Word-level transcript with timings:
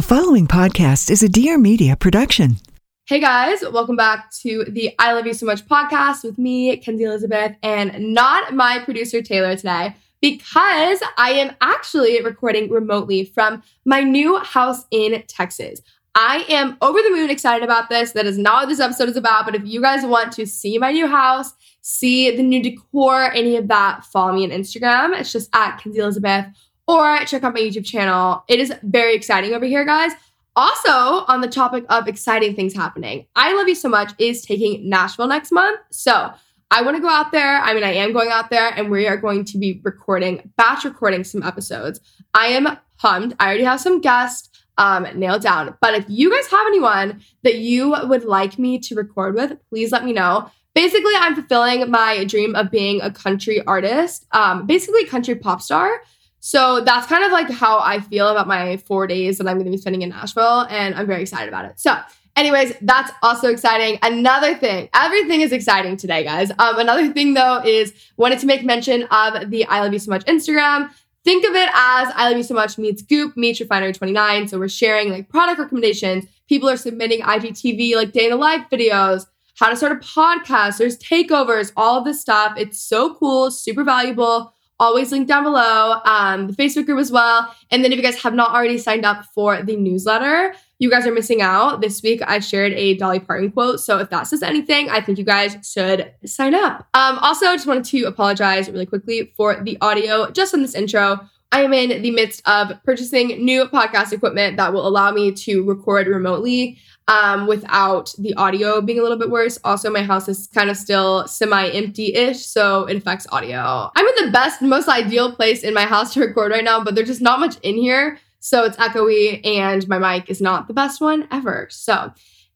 The 0.00 0.06
following 0.06 0.46
podcast 0.46 1.10
is 1.10 1.22
a 1.22 1.28
Dear 1.28 1.58
Media 1.58 1.94
production. 1.94 2.56
Hey 3.04 3.20
guys, 3.20 3.60
welcome 3.70 3.96
back 3.96 4.32
to 4.40 4.64
the 4.64 4.94
I 4.98 5.12
Love 5.12 5.26
You 5.26 5.34
So 5.34 5.44
Much 5.44 5.66
podcast 5.66 6.24
with 6.24 6.38
me, 6.38 6.74
Kenzie 6.78 7.04
Elizabeth, 7.04 7.54
and 7.62 8.14
not 8.14 8.54
my 8.54 8.78
producer 8.78 9.20
Taylor 9.20 9.54
today 9.56 9.94
because 10.22 11.02
I 11.18 11.32
am 11.32 11.54
actually 11.60 12.22
recording 12.22 12.70
remotely 12.70 13.26
from 13.26 13.62
my 13.84 14.00
new 14.00 14.38
house 14.38 14.86
in 14.90 15.22
Texas. 15.28 15.82
I 16.14 16.46
am 16.48 16.78
over 16.80 16.98
the 17.02 17.10
moon 17.10 17.28
excited 17.28 17.62
about 17.62 17.90
this. 17.90 18.12
That 18.12 18.24
is 18.24 18.38
not 18.38 18.62
what 18.62 18.68
this 18.70 18.80
episode 18.80 19.10
is 19.10 19.18
about, 19.18 19.44
but 19.44 19.54
if 19.54 19.66
you 19.66 19.82
guys 19.82 20.06
want 20.06 20.32
to 20.32 20.46
see 20.46 20.78
my 20.78 20.92
new 20.92 21.08
house, 21.08 21.52
see 21.82 22.34
the 22.34 22.42
new 22.42 22.62
decor, 22.62 23.30
any 23.34 23.56
of 23.56 23.68
that, 23.68 24.06
follow 24.06 24.32
me 24.32 24.44
on 24.44 24.50
Instagram. 24.50 25.14
It's 25.20 25.30
just 25.30 25.50
at 25.54 25.76
Kenzie 25.76 25.98
Elizabeth 25.98 26.46
or 26.90 27.24
check 27.24 27.44
out 27.44 27.54
my 27.54 27.60
YouTube 27.60 27.84
channel. 27.84 28.42
It 28.48 28.58
is 28.58 28.72
very 28.82 29.14
exciting 29.14 29.54
over 29.54 29.64
here, 29.64 29.84
guys. 29.84 30.12
Also, 30.56 31.24
on 31.28 31.40
the 31.40 31.48
topic 31.48 31.84
of 31.88 32.08
exciting 32.08 32.56
things 32.56 32.74
happening, 32.74 33.26
I 33.36 33.54
Love 33.54 33.68
You 33.68 33.76
So 33.76 33.88
Much 33.88 34.12
is 34.18 34.42
taking 34.42 34.88
Nashville 34.88 35.28
next 35.28 35.52
month. 35.52 35.80
So 35.90 36.32
I 36.72 36.82
want 36.82 36.96
to 36.96 37.00
go 37.00 37.08
out 37.08 37.30
there. 37.30 37.58
I 37.60 37.74
mean, 37.74 37.84
I 37.84 37.92
am 37.92 38.12
going 38.12 38.30
out 38.30 38.50
there 38.50 38.68
and 38.68 38.90
we 38.90 39.06
are 39.06 39.16
going 39.16 39.44
to 39.46 39.58
be 39.58 39.80
recording, 39.84 40.52
batch 40.56 40.84
recording 40.84 41.22
some 41.22 41.42
episodes. 41.44 42.00
I 42.34 42.46
am 42.48 42.76
pumped. 42.98 43.36
I 43.38 43.46
already 43.46 43.64
have 43.64 43.80
some 43.80 44.00
guests 44.00 44.48
um, 44.76 45.06
nailed 45.14 45.42
down. 45.42 45.76
But 45.80 45.94
if 45.94 46.04
you 46.08 46.30
guys 46.30 46.48
have 46.48 46.66
anyone 46.66 47.20
that 47.42 47.58
you 47.58 47.94
would 48.04 48.24
like 48.24 48.58
me 48.58 48.78
to 48.80 48.94
record 48.96 49.36
with, 49.36 49.56
please 49.68 49.92
let 49.92 50.04
me 50.04 50.12
know. 50.12 50.50
Basically, 50.74 51.12
I'm 51.16 51.34
fulfilling 51.34 51.90
my 51.90 52.24
dream 52.24 52.54
of 52.54 52.70
being 52.70 53.00
a 53.02 53.10
country 53.10 53.64
artist, 53.66 54.26
um, 54.32 54.66
basically 54.66 55.04
country 55.04 55.34
pop 55.34 55.60
star. 55.60 56.02
So 56.40 56.80
that's 56.80 57.06
kind 57.06 57.22
of 57.22 57.32
like 57.32 57.50
how 57.50 57.78
I 57.78 58.00
feel 58.00 58.28
about 58.28 58.48
my 58.48 58.78
four 58.78 59.06
days 59.06 59.38
that 59.38 59.46
I'm 59.46 59.56
going 59.56 59.66
to 59.66 59.70
be 59.70 59.76
spending 59.76 60.02
in 60.02 60.08
Nashville, 60.08 60.66
and 60.70 60.94
I'm 60.94 61.06
very 61.06 61.20
excited 61.22 61.48
about 61.48 61.66
it. 61.66 61.78
So, 61.78 61.96
anyways, 62.34 62.72
that's 62.80 63.12
also 63.22 63.48
exciting. 63.48 63.98
Another 64.02 64.54
thing, 64.54 64.88
everything 64.94 65.42
is 65.42 65.52
exciting 65.52 65.98
today, 65.98 66.24
guys. 66.24 66.50
Um, 66.58 66.78
another 66.78 67.12
thing 67.12 67.34
though 67.34 67.60
is 67.62 67.92
wanted 68.16 68.38
to 68.40 68.46
make 68.46 68.64
mention 68.64 69.02
of 69.04 69.50
the 69.50 69.66
I 69.66 69.80
Love 69.80 69.92
You 69.92 69.98
So 69.98 70.10
Much 70.10 70.24
Instagram. 70.24 70.90
Think 71.22 71.44
of 71.44 71.54
it 71.54 71.68
as 71.74 72.08
I 72.16 72.28
Love 72.28 72.38
You 72.38 72.42
So 72.42 72.54
Much 72.54 72.78
meets 72.78 73.02
Goop 73.02 73.36
meets 73.36 73.60
Refinery 73.60 73.92
29. 73.92 74.48
So 74.48 74.58
we're 74.58 74.68
sharing 74.68 75.10
like 75.10 75.28
product 75.28 75.58
recommendations. 75.58 76.24
People 76.48 76.70
are 76.70 76.78
submitting 76.78 77.20
IGTV 77.20 77.94
like 77.94 78.12
day 78.12 78.24
in 78.24 78.30
the 78.30 78.36
life 78.36 78.64
videos, 78.72 79.26
how 79.58 79.68
to 79.68 79.76
start 79.76 79.92
a 79.92 79.96
podcast. 79.96 80.78
There's 80.78 80.96
takeovers, 80.98 81.70
all 81.76 81.98
of 81.98 82.06
this 82.06 82.18
stuff. 82.18 82.54
It's 82.56 82.80
so 82.80 83.14
cool, 83.14 83.50
super 83.50 83.84
valuable 83.84 84.54
always 84.80 85.12
linked 85.12 85.28
down 85.28 85.44
below, 85.44 86.00
um, 86.04 86.48
the 86.48 86.54
Facebook 86.54 86.86
group 86.86 86.98
as 86.98 87.12
well. 87.12 87.54
And 87.70 87.84
then 87.84 87.92
if 87.92 87.98
you 87.98 88.02
guys 88.02 88.20
have 88.22 88.34
not 88.34 88.50
already 88.50 88.78
signed 88.78 89.04
up 89.04 89.26
for 89.26 89.62
the 89.62 89.76
newsletter, 89.76 90.54
you 90.80 90.90
guys 90.90 91.06
are 91.06 91.12
missing 91.12 91.42
out. 91.42 91.82
This 91.82 92.02
week 92.02 92.22
I 92.26 92.40
shared 92.40 92.72
a 92.72 92.96
Dolly 92.96 93.20
Parton 93.20 93.52
quote. 93.52 93.80
So 93.80 93.98
if 93.98 94.10
that 94.10 94.26
says 94.26 94.42
anything, 94.42 94.88
I 94.88 95.00
think 95.02 95.18
you 95.18 95.24
guys 95.24 95.56
should 95.62 96.12
sign 96.24 96.54
up. 96.54 96.88
Um, 96.94 97.18
also, 97.18 97.44
just 97.52 97.66
wanted 97.66 97.84
to 97.84 98.04
apologize 98.04 98.68
really 98.68 98.86
quickly 98.86 99.32
for 99.36 99.62
the 99.62 99.76
audio 99.80 100.30
just 100.30 100.54
on 100.54 100.62
this 100.62 100.74
intro. 100.74 101.20
I 101.52 101.62
am 101.62 101.72
in 101.72 102.02
the 102.02 102.10
midst 102.12 102.42
of 102.46 102.72
purchasing 102.84 103.44
new 103.44 103.64
podcast 103.66 104.12
equipment 104.12 104.56
that 104.56 104.72
will 104.72 104.86
allow 104.86 105.10
me 105.10 105.32
to 105.32 105.64
record 105.64 106.06
remotely 106.06 106.78
um, 107.08 107.48
without 107.48 108.14
the 108.18 108.34
audio 108.34 108.80
being 108.80 109.00
a 109.00 109.02
little 109.02 109.18
bit 109.18 109.30
worse. 109.30 109.58
Also, 109.64 109.90
my 109.90 110.02
house 110.02 110.28
is 110.28 110.46
kind 110.54 110.70
of 110.70 110.76
still 110.76 111.26
semi 111.26 111.68
empty 111.70 112.14
ish, 112.14 112.46
so 112.46 112.84
it 112.84 112.96
affects 112.96 113.26
audio. 113.32 113.90
I'm 113.96 114.06
in 114.06 114.26
the 114.26 114.30
best, 114.30 114.62
most 114.62 114.88
ideal 114.88 115.34
place 115.34 115.64
in 115.64 115.74
my 115.74 115.84
house 115.84 116.14
to 116.14 116.20
record 116.20 116.52
right 116.52 116.64
now, 116.64 116.84
but 116.84 116.94
there's 116.94 117.08
just 117.08 117.20
not 117.20 117.40
much 117.40 117.56
in 117.62 117.76
here. 117.76 118.18
So 118.38 118.64
it's 118.64 118.76
echoey, 118.76 119.44
and 119.44 119.86
my 119.88 119.98
mic 119.98 120.30
is 120.30 120.40
not 120.40 120.68
the 120.68 120.72
best 120.72 121.00
one 121.00 121.26
ever. 121.30 121.66
So, 121.70 122.12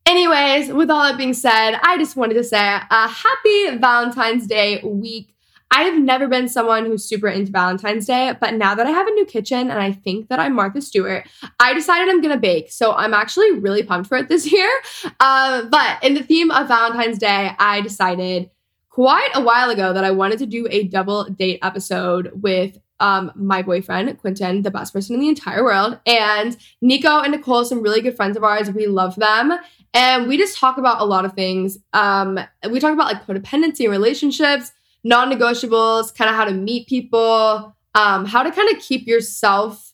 anyways, 0.06 0.72
with 0.72 0.88
all 0.88 1.02
that 1.02 1.18
being 1.18 1.34
said, 1.34 1.78
I 1.82 1.98
just 1.98 2.16
wanted 2.16 2.34
to 2.34 2.44
say 2.44 2.58
a 2.58 3.08
happy 3.08 3.76
Valentine's 3.76 4.46
Day 4.46 4.80
week 4.82 5.33
I 5.70 5.82
have 5.82 5.98
never 5.98 6.28
been 6.28 6.48
someone 6.48 6.86
who's 6.86 7.04
super 7.04 7.28
into 7.28 7.50
Valentine's 7.50 8.06
Day, 8.06 8.32
but 8.40 8.54
now 8.54 8.74
that 8.74 8.86
I 8.86 8.90
have 8.90 9.08
a 9.08 9.10
new 9.10 9.24
kitchen 9.24 9.70
and 9.70 9.80
I 9.80 9.92
think 9.92 10.28
that 10.28 10.38
I'm 10.38 10.54
Martha 10.54 10.80
Stewart, 10.80 11.26
I 11.58 11.74
decided 11.74 12.08
I'm 12.08 12.20
gonna 12.20 12.38
bake. 12.38 12.70
So 12.70 12.92
I'm 12.92 13.12
actually 13.12 13.58
really 13.58 13.82
pumped 13.82 14.08
for 14.08 14.16
it 14.16 14.28
this 14.28 14.50
year. 14.52 14.70
Uh, 15.18 15.64
but 15.64 16.02
in 16.04 16.14
the 16.14 16.22
theme 16.22 16.50
of 16.50 16.68
Valentine's 16.68 17.18
Day, 17.18 17.52
I 17.58 17.80
decided 17.80 18.50
quite 18.88 19.30
a 19.34 19.40
while 19.40 19.70
ago 19.70 19.92
that 19.92 20.04
I 20.04 20.12
wanted 20.12 20.38
to 20.38 20.46
do 20.46 20.68
a 20.70 20.84
double 20.84 21.24
date 21.24 21.58
episode 21.62 22.30
with 22.40 22.78
um, 23.00 23.32
my 23.34 23.60
boyfriend, 23.60 24.16
Quinton, 24.18 24.62
the 24.62 24.70
best 24.70 24.92
person 24.92 25.14
in 25.14 25.20
the 25.20 25.28
entire 25.28 25.64
world, 25.64 25.98
and 26.06 26.56
Niko 26.82 27.24
and 27.24 27.32
Nicole, 27.32 27.64
some 27.64 27.82
really 27.82 28.00
good 28.00 28.14
friends 28.14 28.36
of 28.36 28.44
ours. 28.44 28.70
We 28.70 28.86
love 28.86 29.16
them. 29.16 29.58
And 29.92 30.28
we 30.28 30.38
just 30.38 30.56
talk 30.56 30.78
about 30.78 31.00
a 31.00 31.04
lot 31.04 31.24
of 31.24 31.32
things. 31.34 31.78
Um, 31.92 32.38
we 32.70 32.78
talk 32.78 32.92
about 32.92 33.12
like 33.12 33.26
codependency 33.26 33.80
and 33.80 33.90
relationships 33.90 34.72
non 35.04 35.30
negotiables, 35.30 36.14
kind 36.16 36.30
of 36.30 36.36
how 36.36 36.44
to 36.44 36.52
meet 36.52 36.88
people, 36.88 37.76
um, 37.94 38.24
how 38.24 38.42
to 38.42 38.50
kind 38.50 38.74
of 38.74 38.82
keep 38.82 39.06
yourself 39.06 39.92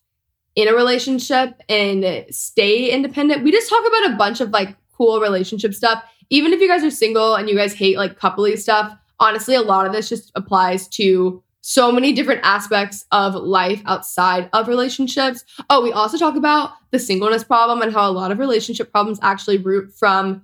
in 0.54 0.68
a 0.68 0.74
relationship 0.74 1.60
and 1.68 2.24
stay 2.30 2.90
independent. 2.90 3.44
We 3.44 3.52
just 3.52 3.68
talk 3.68 3.84
about 3.86 4.12
a 4.12 4.16
bunch 4.16 4.40
of 4.40 4.50
like 4.50 4.76
cool 4.96 5.20
relationship 5.20 5.74
stuff. 5.74 6.02
Even 6.30 6.52
if 6.52 6.60
you 6.60 6.68
guys 6.68 6.84
are 6.84 6.90
single 6.90 7.34
and 7.34 7.48
you 7.48 7.56
guys 7.56 7.74
hate 7.74 7.96
like 7.96 8.18
coupley 8.18 8.58
stuff, 8.58 8.96
honestly, 9.18 9.54
a 9.54 9.62
lot 9.62 9.86
of 9.86 9.92
this 9.92 10.08
just 10.08 10.30
applies 10.34 10.88
to 10.88 11.42
so 11.62 11.92
many 11.92 12.12
different 12.12 12.40
aspects 12.42 13.04
of 13.12 13.34
life 13.34 13.82
outside 13.84 14.48
of 14.52 14.66
relationships. 14.66 15.44
Oh, 15.68 15.82
we 15.82 15.92
also 15.92 16.16
talk 16.16 16.36
about 16.36 16.72
the 16.90 16.98
singleness 16.98 17.44
problem 17.44 17.82
and 17.82 17.92
how 17.92 18.08
a 18.08 18.12
lot 18.12 18.30
of 18.30 18.38
relationship 18.38 18.90
problems 18.90 19.18
actually 19.22 19.58
root 19.58 19.92
from 19.92 20.42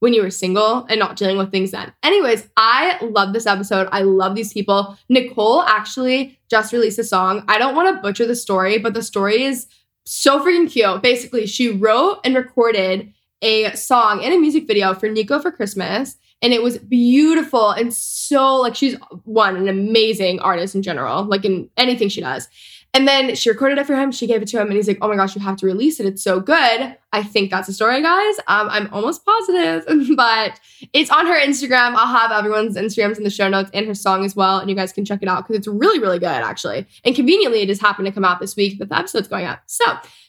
when 0.00 0.12
you 0.12 0.22
were 0.22 0.30
single 0.30 0.86
and 0.88 0.98
not 0.98 1.16
dealing 1.16 1.38
with 1.38 1.50
things 1.50 1.72
then. 1.72 1.92
Anyways, 2.02 2.48
I 2.56 2.98
love 3.04 3.32
this 3.32 3.46
episode. 3.46 3.88
I 3.92 4.02
love 4.02 4.34
these 4.34 4.52
people. 4.52 4.96
Nicole 5.08 5.62
actually 5.62 6.38
just 6.48 6.72
released 6.72 6.98
a 6.98 7.04
song. 7.04 7.44
I 7.48 7.58
don't 7.58 7.74
want 7.74 7.94
to 7.94 8.02
butcher 8.02 8.26
the 8.26 8.36
story, 8.36 8.78
but 8.78 8.94
the 8.94 9.02
story 9.02 9.42
is 9.42 9.66
so 10.04 10.40
freaking 10.40 10.70
cute. 10.70 11.02
Basically, 11.02 11.46
she 11.46 11.70
wrote 11.70 12.20
and 12.24 12.34
recorded 12.34 13.12
a 13.42 13.74
song 13.76 14.22
and 14.24 14.32
a 14.32 14.38
music 14.38 14.66
video 14.66 14.94
for 14.94 15.08
Niko 15.08 15.40
for 15.40 15.50
Christmas. 15.50 16.16
And 16.40 16.52
it 16.52 16.62
was 16.62 16.78
beautiful 16.78 17.70
and 17.70 17.92
so 17.92 18.56
like 18.56 18.76
she's 18.76 18.94
one, 19.24 19.56
an 19.56 19.66
amazing 19.66 20.38
artist 20.38 20.76
in 20.76 20.82
general, 20.82 21.24
like 21.24 21.44
in 21.44 21.68
anything 21.76 22.08
she 22.08 22.20
does. 22.20 22.48
And 22.94 23.06
then 23.06 23.34
she 23.34 23.50
recorded 23.50 23.78
it 23.78 23.86
for 23.86 23.94
him. 23.94 24.10
She 24.10 24.26
gave 24.26 24.40
it 24.40 24.48
to 24.48 24.60
him, 24.60 24.68
and 24.68 24.76
he's 24.76 24.88
like, 24.88 24.98
"Oh 25.02 25.08
my 25.08 25.16
gosh, 25.16 25.34
you 25.34 25.42
have 25.42 25.56
to 25.58 25.66
release 25.66 26.00
it. 26.00 26.06
It's 26.06 26.22
so 26.22 26.40
good." 26.40 26.96
I 27.12 27.22
think 27.22 27.50
that's 27.50 27.66
the 27.66 27.72
story, 27.72 28.02
guys. 28.02 28.38
Um, 28.46 28.68
I'm 28.70 28.92
almost 28.92 29.24
positive, 29.24 29.84
but 30.16 30.58
it's 30.92 31.10
on 31.10 31.26
her 31.26 31.38
Instagram. 31.38 31.94
I'll 31.94 32.06
have 32.06 32.32
everyone's 32.32 32.76
Instagrams 32.76 33.18
in 33.18 33.24
the 33.24 33.30
show 33.30 33.48
notes 33.48 33.70
and 33.74 33.86
her 33.86 33.94
song 33.94 34.24
as 34.24 34.34
well, 34.34 34.58
and 34.58 34.70
you 34.70 34.76
guys 34.76 34.92
can 34.92 35.04
check 35.04 35.22
it 35.22 35.28
out 35.28 35.46
because 35.46 35.56
it's 35.56 35.68
really, 35.68 35.98
really 35.98 36.18
good, 36.18 36.28
actually. 36.28 36.86
And 37.04 37.14
conveniently, 37.14 37.60
it 37.60 37.66
just 37.66 37.82
happened 37.82 38.06
to 38.06 38.12
come 38.12 38.24
out 38.24 38.40
this 38.40 38.56
week 38.56 38.78
that 38.78 38.88
the 38.88 38.98
episode's 38.98 39.28
going 39.28 39.44
up. 39.44 39.60
So, 39.66 39.84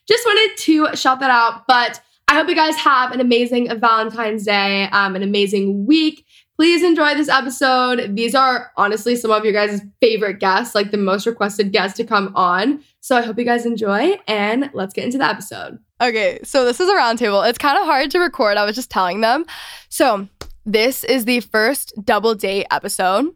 just 0.08 0.26
wanted 0.26 0.58
to 0.58 0.96
shout 0.96 1.22
that 1.22 1.32
out. 1.32 1.66
But 1.68 2.02
I 2.28 2.36
hope 2.36 2.48
you 2.48 2.56
guys 2.56 2.76
have 2.76 3.12
an 3.12 3.22
amazing 3.22 3.68
Valentine's 3.80 4.46
Day, 4.46 4.84
um, 4.92 5.16
an 5.16 5.24
amazing 5.24 5.88
week. 5.88 6.28
Please 6.60 6.84
enjoy 6.84 7.16
this 7.16 7.30
episode. 7.30 8.18
These 8.18 8.36
are 8.36 8.74
honestly 8.76 9.16
some 9.16 9.32
of 9.32 9.46
your 9.46 9.54
guys' 9.54 9.80
favorite 10.02 10.42
guests, 10.42 10.76
like 10.76 10.92
the 10.92 10.98
most 10.98 11.26
requested 11.26 11.72
guests 11.72 11.96
to 11.96 12.04
come 12.04 12.34
on. 12.36 12.84
So 13.00 13.16
I 13.16 13.22
hope 13.22 13.38
you 13.40 13.46
guys 13.46 13.66
enjoy 13.66 14.18
and 14.28 14.70
let's 14.74 14.94
get 14.94 15.06
into 15.06 15.18
the 15.18 15.24
episode. 15.24 15.80
Okay, 16.02 16.38
so 16.44 16.66
this 16.66 16.82
is 16.82 16.90
a 16.90 16.94
roundtable. 16.96 17.48
It's 17.48 17.58
kind 17.58 17.80
of 17.80 17.86
hard 17.86 18.12
to 18.12 18.20
record. 18.20 18.58
I 18.58 18.66
was 18.66 18.76
just 18.76 18.92
telling 18.92 19.22
them. 19.22 19.46
So 19.88 20.28
this 20.66 21.06
is 21.06 21.24
the 21.24 21.40
first 21.40 21.94
double 22.04 22.36
date 22.36 22.66
episode. 22.72 23.28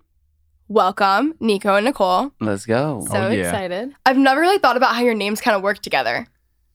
Welcome, 0.67 1.35
Niko 1.35 1.77
and 1.77 1.85
Nicole. 1.85 2.33
Let's 2.41 2.65
go. 2.65 3.07
So 3.09 3.15
Oh, 3.15 3.29
yeah. 3.29 3.43
excited. 3.45 3.95
I've 4.05 4.17
never 4.17 4.41
really 4.41 4.57
thought 4.57 4.75
about 4.75 4.95
how 4.95 5.01
your 5.01 5.13
names 5.15 5.39
kind 5.39 5.55
of 5.55 5.63
work 5.63 5.79
together. 5.79 6.27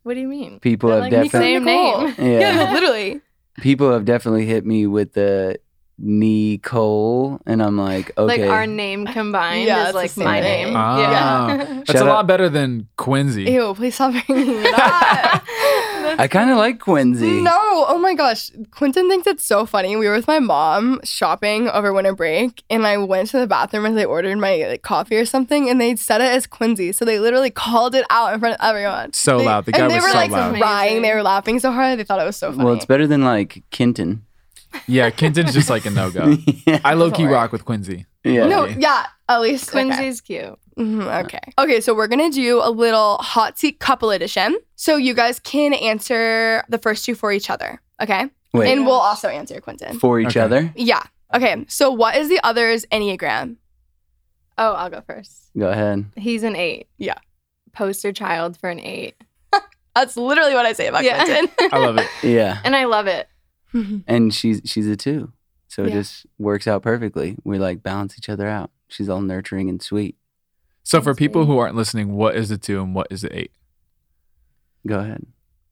What 0.02 0.14
do 0.14 0.20
you 0.20 0.28
mean? 0.28 0.60
People 0.60 0.88
They're 0.88 1.02
have 1.02 1.12
like 1.12 1.30
definitely 1.30 1.56
Same 1.56 1.64
name. 1.64 2.14
yeah. 2.16 2.40
Yeah, 2.64 2.72
literally. 2.72 3.20
People 3.60 3.92
have 3.92 4.06
definitely 4.06 4.46
hit 4.46 4.64
me 4.64 4.86
with 4.86 5.12
the 5.12 5.58
Nicole, 5.98 7.40
and 7.46 7.62
I'm 7.62 7.76
like, 7.76 8.12
okay. 8.16 8.42
Like 8.42 8.50
our 8.50 8.66
name 8.66 9.06
combined 9.06 9.66
Yeah, 9.66 9.88
is 9.88 9.94
like 9.94 10.16
my 10.16 10.40
same. 10.40 10.66
name. 10.68 10.74
Ah. 10.76 11.00
Yeah. 11.00 11.56
That's 11.86 11.92
Shout 11.92 12.02
a 12.02 12.04
out- 12.04 12.14
lot 12.14 12.26
better 12.26 12.48
than 12.48 12.88
Quincy. 12.96 13.44
Ew, 13.44 13.74
please 13.74 13.94
stop 13.94 14.12
bringing 14.26 14.48
it 14.64 14.74
up. 14.74 15.42
I 16.20 16.26
kind 16.30 16.50
of 16.50 16.56
like 16.56 16.80
Quincy. 16.80 17.40
No, 17.42 17.52
oh 17.54 17.98
my 17.98 18.14
gosh. 18.14 18.50
Quinton 18.70 19.08
thinks 19.08 19.26
it's 19.26 19.44
so 19.44 19.66
funny. 19.66 19.94
We 19.96 20.08
were 20.08 20.14
with 20.16 20.26
my 20.26 20.38
mom 20.38 21.00
shopping 21.04 21.68
over 21.68 21.92
winter 21.92 22.14
break, 22.14 22.62
and 22.70 22.86
I 22.86 22.96
went 22.98 23.28
to 23.30 23.38
the 23.38 23.46
bathroom 23.46 23.86
as 23.86 23.96
I 23.96 24.04
ordered 24.04 24.38
my 24.38 24.56
like, 24.68 24.82
coffee 24.82 25.16
or 25.16 25.26
something, 25.26 25.68
and 25.68 25.80
they 25.80 25.96
said 25.96 26.20
it 26.20 26.32
as 26.32 26.46
Quincy. 26.46 26.92
So 26.92 27.04
they 27.04 27.18
literally 27.18 27.50
called 27.50 27.94
it 27.94 28.04
out 28.10 28.32
in 28.32 28.40
front 28.40 28.58
of 28.58 28.64
everyone. 28.66 29.12
So 29.12 29.38
They- 29.38 29.44
loud. 29.44 29.64
The 29.66 29.72
guy 29.72 29.78
and 29.82 29.90
they 29.90 29.96
was 29.96 30.04
were 30.04 30.10
so 30.10 30.16
like 30.16 30.30
loud. 30.30 30.56
crying. 30.56 31.02
They 31.02 31.12
were 31.14 31.22
laughing 31.22 31.58
so 31.60 31.70
hard. 31.72 31.98
They 31.98 32.04
thought 32.04 32.20
it 32.20 32.24
was 32.24 32.36
so 32.36 32.52
funny. 32.52 32.64
Well, 32.64 32.74
it's 32.74 32.86
better 32.86 33.06
than 33.06 33.22
like 33.24 33.62
Kenton. 33.70 34.24
Yeah, 34.86 35.10
Kenton's 35.10 35.52
just 35.54 35.70
like 35.70 35.84
a 35.86 35.90
no 35.90 36.10
go. 36.10 36.36
yeah. 36.66 36.80
I 36.84 36.94
low 36.94 37.10
key 37.10 37.26
rock 37.26 37.52
with 37.52 37.64
Quincy. 37.64 38.06
Yeah. 38.24 38.46
No, 38.46 38.66
yeah, 38.66 39.06
at 39.28 39.40
least 39.40 39.68
okay. 39.70 39.84
Quincy's 39.86 40.20
cute. 40.20 40.58
Mhm, 40.78 41.24
okay. 41.24 41.40
Okay, 41.58 41.80
so 41.80 41.94
we're 41.94 42.06
gonna 42.08 42.30
do 42.30 42.60
a 42.62 42.70
little 42.70 43.16
hot 43.18 43.58
seat 43.58 43.80
couple 43.80 44.10
edition. 44.10 44.56
So 44.76 44.96
you 44.96 45.14
guys 45.14 45.38
can 45.40 45.74
answer 45.74 46.64
the 46.68 46.78
first 46.78 47.04
two 47.04 47.14
for 47.14 47.32
each 47.32 47.50
other. 47.50 47.80
Okay. 48.00 48.26
Wait, 48.54 48.72
And 48.72 48.86
we'll 48.86 48.94
also 48.94 49.28
answer 49.28 49.60
Quinton. 49.60 49.98
for 49.98 50.20
each 50.20 50.28
Okay. 50.28 50.40
other? 50.40 50.72
Yeah. 50.76 51.02
Okay. 51.34 51.64
So 51.68 51.90
what 51.90 52.16
is 52.16 52.28
the 52.28 52.40
other's 52.44 52.86
Enneagram? 52.86 53.56
Oh, 54.56 54.72
I'll 54.72 54.90
go 54.90 55.02
first. 55.06 55.50
Go 55.56 55.68
ahead. 55.68 56.06
He's 56.16 56.42
an 56.44 56.56
eight. 56.56 56.88
Yeah. 56.96 57.18
Poster 57.72 58.12
child 58.12 58.56
for 58.56 58.70
an 58.70 58.80
eight. 58.80 59.14
That's 59.94 60.16
literally 60.16 60.54
what 60.54 60.64
I 60.66 60.72
say 60.72 60.86
about 60.86 61.04
Yeah. 61.04 61.24
Quinton. 61.24 61.50
I 61.72 61.78
love 61.78 61.98
it. 61.98 62.08
Yeah. 62.22 62.58
And 62.64 62.74
I 62.76 62.84
love 62.84 63.06
it. 63.06 63.28
Mm-hmm. 63.74 63.98
And 64.06 64.32
she's 64.34 64.60
she's 64.64 64.86
a 64.88 64.96
two. 64.96 65.32
So 65.68 65.84
it 65.84 65.92
just 65.92 66.24
works 66.38 66.66
out 66.66 66.82
perfectly. 66.82 67.36
We 67.44 67.58
like 67.58 67.82
balance 67.82 68.16
each 68.16 68.28
other 68.30 68.48
out. 68.48 68.70
She's 68.88 69.08
all 69.08 69.20
nurturing 69.20 69.68
and 69.68 69.82
sweet. 69.82 70.16
So 70.82 71.02
for 71.02 71.14
people 71.14 71.42
sweet. 71.44 71.52
who 71.52 71.58
aren't 71.58 71.74
listening, 71.76 72.14
what 72.14 72.34
is 72.36 72.48
the 72.48 72.56
two 72.56 72.80
and 72.80 72.94
what 72.94 73.08
is 73.10 73.20
the 73.20 73.38
eight? 73.38 73.52
Go 74.86 75.00
ahead. 75.00 75.26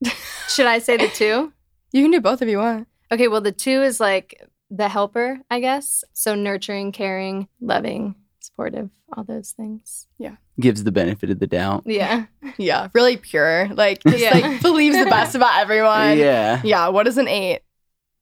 Should 0.49 0.67
I 0.67 0.79
say 0.79 0.97
the 0.99 1.09
two? 1.09 1.53
you 1.93 2.03
can 2.03 2.11
do 2.11 2.21
both 2.21 2.43
if 2.43 2.49
you 2.49 2.59
want. 2.59 2.89
Okay, 3.11 3.29
well, 3.29 3.41
the 3.41 3.53
two 3.53 3.83
is 3.83 3.99
like 4.01 4.43
the 4.71 4.89
helper, 4.89 5.41
I 5.51 5.61
guess. 5.61 6.05
So 6.13 6.35
nurturing, 6.35 6.93
caring, 6.93 7.49
loving, 7.61 8.17
supportive, 8.41 8.91
all 9.17 9.25
those 9.25 9.53
things. 9.53 10.07
Yeah. 10.19 10.37
Gives 10.61 10.85
the 10.85 10.93
benefit 10.93 11.31
of 11.31 11.39
the 11.39 11.47
doubt. 11.47 11.85
Yeah. 11.87 12.27
Yeah. 12.59 12.89
Really 12.95 13.17
pure. 13.19 13.69
Like 13.75 14.03
just 14.03 14.19
Yeah. 14.19 14.31
like 14.39 14.63
believes 14.63 14.97
the 14.99 15.05
best 15.11 15.35
about 15.35 15.59
everyone. 15.61 16.17
Yeah. 16.17 16.63
Yeah. 16.65 16.89
What 16.89 17.07
is 17.07 17.19
an 17.19 17.29
eight? 17.29 17.61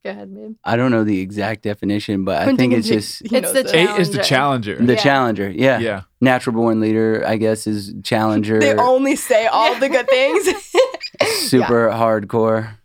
Go 0.05 0.11
ahead, 0.11 0.35
babe. 0.35 0.55
I 0.65 0.77
don't 0.77 0.91
know 0.91 1.03
the 1.03 1.19
exact 1.21 1.62
definition, 1.62 2.25
but 2.25 2.47
I 2.47 2.55
think 2.55 2.75
it's 2.75 2.87
just 2.87 3.21
he 3.27 3.37
It's 3.37 3.43
knows 3.45 3.53
the 3.55 3.62
this. 3.62 3.73
cha- 3.73 3.79
Eight 3.95 4.01
is 4.01 4.11
the 4.11 4.23
challenger. 4.23 4.77
the 4.77 4.93
Yeah. 4.93 4.99
challenger. 4.99 5.51
Yeah. 5.51 5.79
yeah. 5.79 6.03
Natural 6.21 6.55
born 6.55 6.81
leader, 6.81 7.25
I 7.27 7.37
guess, 7.39 7.67
is 7.67 7.95
challenger. 8.03 8.61
They 8.61 8.75
only 8.75 9.17
say 9.17 9.47
all 9.47 9.75
the 9.79 9.89
good 9.89 10.06
things. 10.09 10.47
super 11.49 11.89
hardcore. 11.91 12.77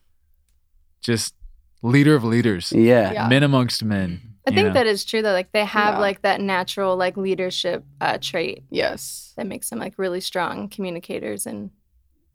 Just 1.01 1.33
leader 1.81 2.15
of 2.15 2.23
leaders. 2.23 2.71
Yeah. 2.71 3.11
Yeah. 3.11 3.27
Men 3.27 3.43
amongst 3.43 3.83
men. 3.83 4.21
I 4.47 4.51
you 4.51 4.55
think 4.55 4.67
know? 4.69 4.73
that 4.75 4.87
is 4.87 5.03
true 5.03 5.21
though. 5.21 5.33
Like 5.33 5.51
they 5.51 5.65
have 5.65 5.95
Yeah. 5.95 5.99
like 5.99 6.21
that 6.21 6.39
natural 6.39 6.95
like 6.95 7.17
leadership 7.17 7.83
uh, 7.99 8.17
trait 8.21 8.63
yes. 8.69 9.33
that 9.35 9.45
makes 9.45 9.69
them 9.69 9.79
like 9.79 9.93
really 9.97 10.21
strong 10.21 10.69
communicators 10.69 11.45
and 11.45 11.71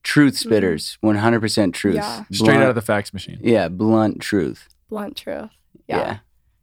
Truth 0.02 0.34
spitters. 0.34 0.98
100% 1.02 1.72
truth. 1.72 1.94
Yeah. 1.94 2.24
straight 2.30 2.38
Blunt- 2.48 2.62
out 2.64 2.68
of 2.68 2.74
the 2.74 2.82
fax 2.82 3.14
machine. 3.14 3.38
Yeah, 3.42 3.68
blunt 3.68 4.20
truth. 4.20 4.68
Blunt 4.94 5.16
truth. 5.16 5.50
Yeah. 5.88 5.98
Yeah. 5.98 6.18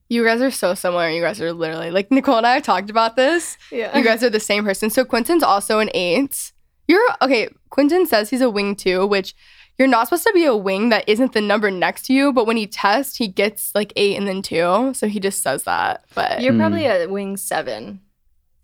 You 0.07 0.23
guys 0.23 0.41
are 0.41 0.51
so 0.51 0.73
similar. 0.73 1.09
You 1.09 1.21
guys 1.21 1.41
are 1.41 1.51
literally 1.53 1.91
like 1.91 2.11
Nicole 2.11 2.37
and 2.37 2.47
I 2.47 2.59
talked 2.61 2.89
about 2.89 3.15
this. 3.17 3.57
yeah. 3.71 3.97
You 3.97 4.03
guys 4.03 4.23
are 4.23 4.29
the 4.29 4.39
same 4.39 4.63
person. 4.63 4.89
So 4.89 5.03
Quinton's 5.05 5.43
also 5.43 5.79
an 5.79 5.89
eight. 5.93 6.53
You're 6.87 7.07
okay. 7.21 7.49
Quinton 7.69 8.05
says 8.05 8.29
he's 8.29 8.41
a 8.41 8.49
wing 8.49 8.75
two, 8.75 9.05
which 9.05 9.35
you're 9.77 9.87
not 9.87 10.07
supposed 10.07 10.23
to 10.27 10.33
be 10.33 10.45
a 10.45 10.55
wing 10.55 10.89
that 10.89 11.07
isn't 11.07 11.33
the 11.33 11.41
number 11.41 11.69
next 11.71 12.05
to 12.05 12.13
you. 12.13 12.31
But 12.33 12.45
when 12.47 12.55
he 12.57 12.67
tests, 12.67 13.17
he 13.17 13.27
gets 13.27 13.73
like 13.75 13.91
eight 13.97 14.17
and 14.17 14.27
then 14.27 14.41
two. 14.41 14.93
So 14.93 15.07
he 15.07 15.19
just 15.19 15.41
says 15.41 15.63
that. 15.63 16.05
But 16.15 16.41
You're 16.41 16.53
Mm. 16.53 16.59
probably 16.59 16.85
a 16.85 17.07
wing 17.07 17.35
seven, 17.37 18.01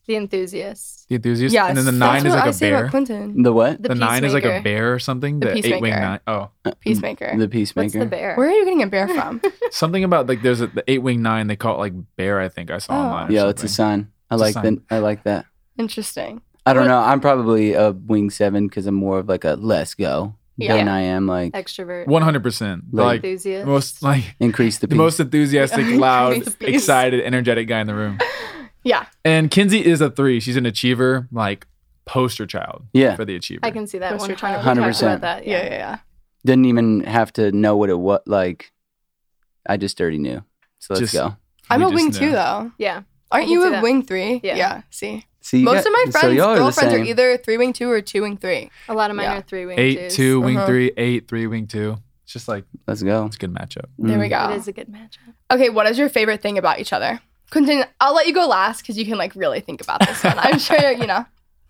the 0.05 0.15
enthusiast. 0.15 0.96
The 1.09 1.15
enthusiast. 1.15 1.53
yeah, 1.53 1.67
and 1.67 1.77
then 1.77 1.85
the 1.85 1.91
that's 1.91 1.99
nine 1.99 2.25
is 2.25 2.31
what 2.31 2.39
like 2.39 2.45
I 2.45 2.49
a 2.49 2.53
say 2.53 2.69
bear. 2.69 2.79
about 2.79 2.91
Quinton, 2.91 3.41
The 3.43 3.53
what? 3.53 3.81
The, 3.81 3.89
The, 3.89 3.95
nine 3.95 4.23
is 4.25 4.33
like 4.33 4.43
a 4.43 4.47
peacemaker. 4.59 4.63
bear 4.63 4.93
or 4.93 4.99
something. 4.99 5.39
The 5.39 5.45
The, 5.47 5.51
eight 5.57 5.63
wing 5.63 5.71
peacemaker. 5.93 5.99
nine. 6.01 6.19
Oh, 6.27 6.49
uh, 6.65 6.71
mm, 6.71 6.79
peacemaker. 6.81 7.31
The 7.31 7.37
What's 7.45 7.51
peacemaker. 7.53 7.99
the 7.99 8.05
bear? 8.05 8.35
Where 8.35 8.49
are 8.49 8.51
you 8.51 8.65
getting 8.65 8.83
a 8.83 8.87
bear 8.87 9.07
from? 9.07 9.41
something 9.71 10.03
about 10.03 10.27
like 10.27 10.41
there's 10.41 10.59
a 10.61 10.67
the 10.67 10.83
eight 10.91 10.99
wing 11.01 11.21
nine. 11.21 11.47
They 11.47 11.55
call 11.55 11.75
it 11.75 11.79
like 11.79 11.93
bear. 12.17 12.41
I 12.41 12.49
think 12.49 12.71
I 12.71 12.79
saw 12.79 12.93
Oh. 12.93 12.97
online. 13.05 13.29
or 13.29 13.31
Yeah, 13.31 13.47
it's 13.47 13.63
a 13.63 13.67
something. 13.69 14.03
sign. 14.03 14.11
I 14.29 14.35
It's 14.35 14.41
a 14.41 14.45
like 14.45 14.53
sign. 14.53 14.63
that. 14.89 14.95
I 14.95 14.99
like 14.99 15.23
that. 15.23 15.45
Interesting. 15.77 16.41
I 16.65 16.73
don't 16.73 16.83
What- 16.83 16.89
know. 16.89 16.99
I'm 16.99 17.21
probably 17.21 17.73
a 17.73 17.91
wing 17.91 18.29
seven 18.29 18.67
because 18.67 18.85
I'm 18.87 18.95
more 18.95 19.19
of 19.19 19.29
like 19.29 19.45
a 19.45 19.53
let's 19.57 19.93
go 19.95 20.35
Yeah. 20.57 20.75
than 20.75 20.89
I 20.89 21.01
am 21.03 21.25
like 21.27 21.53
Extrovert. 21.53 22.07
One 22.07 22.21
hundred 22.23 22.43
percent. 22.43 22.83
Like- 22.91 23.05
Like 23.05 23.15
enthusiast. 23.23 23.65
most 23.65 24.03
like 24.03 24.35
increase 24.41 24.79
the 24.79 24.87
the 24.87 24.91
peace. 24.91 24.97
most 24.97 25.19
enthusiastic, 25.21 25.85
Yeah. 25.89 25.97
loud, 25.97 26.33
peace. 26.43 26.55
excited, 26.59 27.21
energetic 27.23 27.69
guy 27.69 27.79
in 27.79 27.87
the 27.87 27.95
room. 27.95 28.17
Yeah. 28.87 29.05
And 29.25 29.51
Kenzie 29.51 29.85
is 29.85 30.01
a 30.01 30.09
three. 30.09 30.39
She's 30.39 30.55
an 30.57 30.65
achiever, 30.65 31.27
like 31.31 31.67
poster 32.05 32.45
child. 32.45 32.85
Yeah. 32.93 33.15
For 33.15 33.25
the 33.25 33.35
achiever. 33.35 33.59
I 33.63 33.71
can 33.71 33.85
see 33.87 33.97
that 33.99 34.11
Poster 34.13 34.29
one. 34.33 34.37
child. 34.37 34.65
We 34.65 34.73
talked 34.73 34.79
100%. 34.97 35.01
about 35.01 35.21
that. 35.21 35.45
Yeah. 35.47 35.57
Yeah. 35.57 35.63
Yeah. 35.65 35.69
Yeah. 35.77 35.97
Didn't 36.45 36.65
even 36.65 37.01
have 37.01 37.33
to 37.33 37.51
know 37.51 37.75
what 37.75 37.89
it 37.89 37.99
was 37.99 38.21
like. 38.25 38.71
I 39.67 39.77
just 39.77 39.99
already 39.99 40.19
knew. 40.19 40.43
So 40.79 40.93
let's 40.93 41.11
Just- 41.11 41.13
go. 41.13 41.35
I'm 41.69 41.83
a 41.83 41.89
wing 41.89 42.05
know. 42.11 42.11
two 42.19 42.31
though. 42.31 42.71
Yeah. 42.77 43.01
Aren't 43.29 43.49
you 43.49 43.67
a 43.67 43.71
that. 43.71 43.83
wing 43.83 44.03
three? 44.03 44.39
Yeah. 44.41 44.55
Yeah. 44.55 44.81
See, 44.89 45.25
See, 45.41 45.61
most 45.63 45.83
got- 45.83 45.87
of 45.87 45.91
my 45.93 46.05
friends' 46.11 46.35
y'all 46.37 46.49
are 46.51 46.57
girlfriends 46.57 46.93
are 46.93 47.03
either 47.03 47.35
three 47.37 47.57
wing 47.57 47.73
two 47.73 47.89
or 47.91 47.99
two 48.01 48.21
wing 48.21 48.37
three. 48.37 48.71
A 48.87 48.93
lot 48.93 49.09
of 49.09 49.17
mine 49.17 49.25
Yeah. 49.25 49.37
are 49.39 49.41
three 49.41 49.65
wing 49.65 49.77
eight, 49.77 49.95
twos. 49.99 50.15
two, 50.15 50.39
wing 50.39 50.55
Uh-huh. 50.57 50.65
three, 50.67 50.91
eight, 50.95 51.27
three, 51.27 51.45
wing 51.47 51.67
two. 51.67 51.97
It's 52.23 52.31
just 52.31 52.47
like 52.47 52.63
Let's 52.87 53.03
go. 53.03 53.25
it's 53.25 53.35
a 53.35 53.39
good 53.39 53.53
matchup. 53.53 53.85
There 53.99 54.17
we 54.17 54.27
Mm. 54.29 54.29
go. 54.49 54.53
It 54.53 54.57
is 54.59 54.67
a 54.69 54.71
good 54.71 54.87
matchup. 54.87 55.33
Okay, 55.51 55.69
what 55.69 55.87
is 55.87 55.97
your 55.97 56.07
favorite 56.09 56.41
thing 56.41 56.57
about 56.57 56.79
each 56.79 56.93
other? 56.93 57.19
Quinton, 57.51 57.85
I'll 57.99 58.15
let 58.15 58.27
you 58.27 58.33
go 58.33 58.47
last 58.47 58.81
because 58.81 58.97
you 58.97 59.05
can 59.05 59.17
like 59.17 59.35
really 59.35 59.61
think 59.61 59.81
about 59.81 60.05
this 60.05 60.23
one. 60.23 60.37
I'm 60.37 60.59
sure 60.59 60.91
you 60.91 61.07
know. 61.07 61.25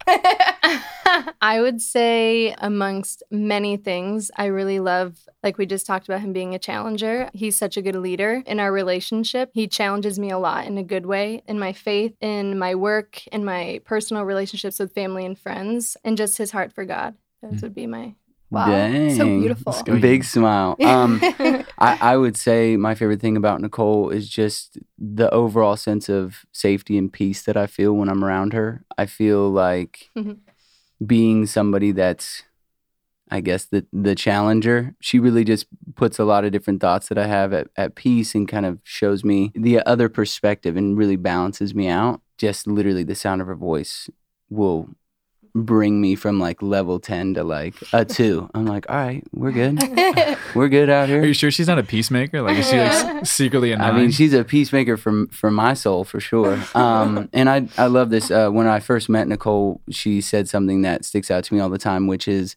I 1.42 1.60
would 1.60 1.82
say, 1.82 2.56
amongst 2.60 3.24
many 3.30 3.78
things, 3.78 4.32
I 4.36 4.46
really 4.46 4.80
love, 4.80 5.18
like 5.44 5.58
we 5.58 5.66
just 5.66 5.86
talked 5.86 6.08
about 6.08 6.22
him 6.22 6.34
being 6.34 6.56
a 6.56 6.60
challenger. 6.60 7.30
He's 7.34 7.58
such 7.58 7.78
a 7.78 7.82
good 7.82 7.96
leader 7.96 8.44
in 8.46 8.60
our 8.60 8.72
relationship. 8.72 9.52
He 9.54 9.68
challenges 9.68 10.18
me 10.18 10.30
a 10.30 10.38
lot 10.38 10.66
in 10.66 10.78
a 10.78 10.84
good 10.84 11.06
way 11.06 11.44
in 11.48 11.60
my 11.60 11.74
faith, 11.74 12.16
in 12.22 12.58
my 12.58 12.76
work, 12.76 13.26
in 13.28 13.44
my 13.44 13.82
personal 13.86 14.24
relationships 14.24 14.80
with 14.80 14.94
family 14.94 15.26
and 15.26 15.38
friends, 15.38 15.98
and 16.04 16.18
just 16.18 16.38
his 16.38 16.52
heart 16.52 16.74
for 16.74 16.86
God. 16.86 17.16
Those 17.42 17.60
mm. 17.60 17.64
would 17.64 17.76
be 17.76 17.88
my. 17.88 18.16
Wow, 18.50 18.66
Dang. 18.68 19.16
so 19.18 19.26
beautiful. 19.26 20.00
Big 20.00 20.24
smile. 20.36 20.78
Um, 20.84 21.20
I, 21.80 21.98
I 22.02 22.18
would 22.18 22.38
say 22.38 22.78
my 22.78 22.96
favorite 22.96 23.20
thing 23.20 23.36
about 23.38 23.62
Nicole 23.62 24.10
is 24.10 24.30
just 24.30 24.78
the 24.98 25.30
overall 25.32 25.76
sense 25.76 26.08
of 26.10 26.46
safety 26.54 26.98
and 26.98 27.12
peace 27.12 27.44
that 27.44 27.58
I 27.58 27.68
feel 27.68 27.94
when 27.94 28.10
I'm 28.10 28.24
around 28.24 28.54
her. 28.54 28.84
I 28.98 29.06
feel 29.06 29.50
like 29.50 30.10
Mhm. 30.18 30.38
being 31.06 31.46
somebody 31.46 31.92
that's, 31.92 32.44
I 33.30 33.42
guess, 33.42 33.66
the, 33.66 33.86
the 33.92 34.16
challenger. 34.16 34.96
She 35.02 35.20
really 35.20 35.44
just 35.44 35.68
puts 35.96 36.18
a 36.18 36.24
lot 36.26 36.46
of 36.46 36.52
different 36.54 36.80
thoughts 36.82 37.10
that 37.10 37.18
I 37.18 37.28
have 37.28 37.52
at, 37.54 37.68
at 37.76 37.96
peace 37.96 38.34
and 38.34 38.48
kind 38.48 38.66
of 38.66 38.80
shows 38.84 39.24
me 39.26 39.52
the 39.56 39.82
other 39.86 40.08
perspective 40.10 40.78
and 40.78 40.98
really 40.98 41.18
balances 41.18 41.76
me 41.76 41.90
out. 41.90 42.22
Just 42.38 42.66
literally 42.68 43.04
the 43.04 43.16
sound 43.16 43.42
of 43.42 43.48
her 43.48 43.56
voice 43.56 44.10
will 44.50 44.90
bring 45.66 46.02
me 46.02 46.16
from 46.16 46.40
like 46.40 46.62
level 46.62 47.00
10 47.00 47.36
to 47.36 47.44
like 47.44 47.76
a 47.94 48.06
2. 48.06 48.50
I'm 48.54 48.66
like, 48.66 48.90
all 48.90 48.96
right, 48.96 49.24
we're 49.34 49.52
good. 49.52 49.82
We're 50.56 50.70
good 50.70 50.90
out 50.90 51.10
here. 51.10 51.22
Are 51.22 51.26
you 51.26 51.34
sure 51.34 51.52
she's 51.52 51.68
not 51.68 51.78
a 51.78 51.84
peacemaker? 51.84 52.42
Like 52.42 52.58
is 52.58 52.70
she 52.70 52.80
like 52.80 53.26
secretly 53.26 53.72
a 53.72 53.76
I 53.76 53.92
nine? 53.92 53.96
mean, 53.96 54.12
she's 54.12 54.34
a 54.34 54.44
peacemaker 54.44 54.98
from 54.98 55.28
for 55.28 55.52
my 55.52 55.74
soul 55.74 56.04
for 56.04 56.20
sure. 56.20 56.64
Um, 56.74 57.30
and 57.34 57.50
I 57.50 57.68
I 57.78 57.88
love 57.88 58.10
this. 58.10 58.32
Uh, 58.32 58.50
when 58.50 58.66
I 58.66 58.80
first 58.80 59.10
met 59.10 59.28
Nicole, 59.28 59.82
she 59.90 60.22
said 60.22 60.48
something 60.48 60.82
that 60.84 61.06
sticks 61.06 61.30
out 61.30 61.44
to 61.46 61.54
me 61.54 61.60
all 61.60 61.70
the 61.70 61.78
time, 61.78 62.08
which 62.08 62.28
is 62.28 62.56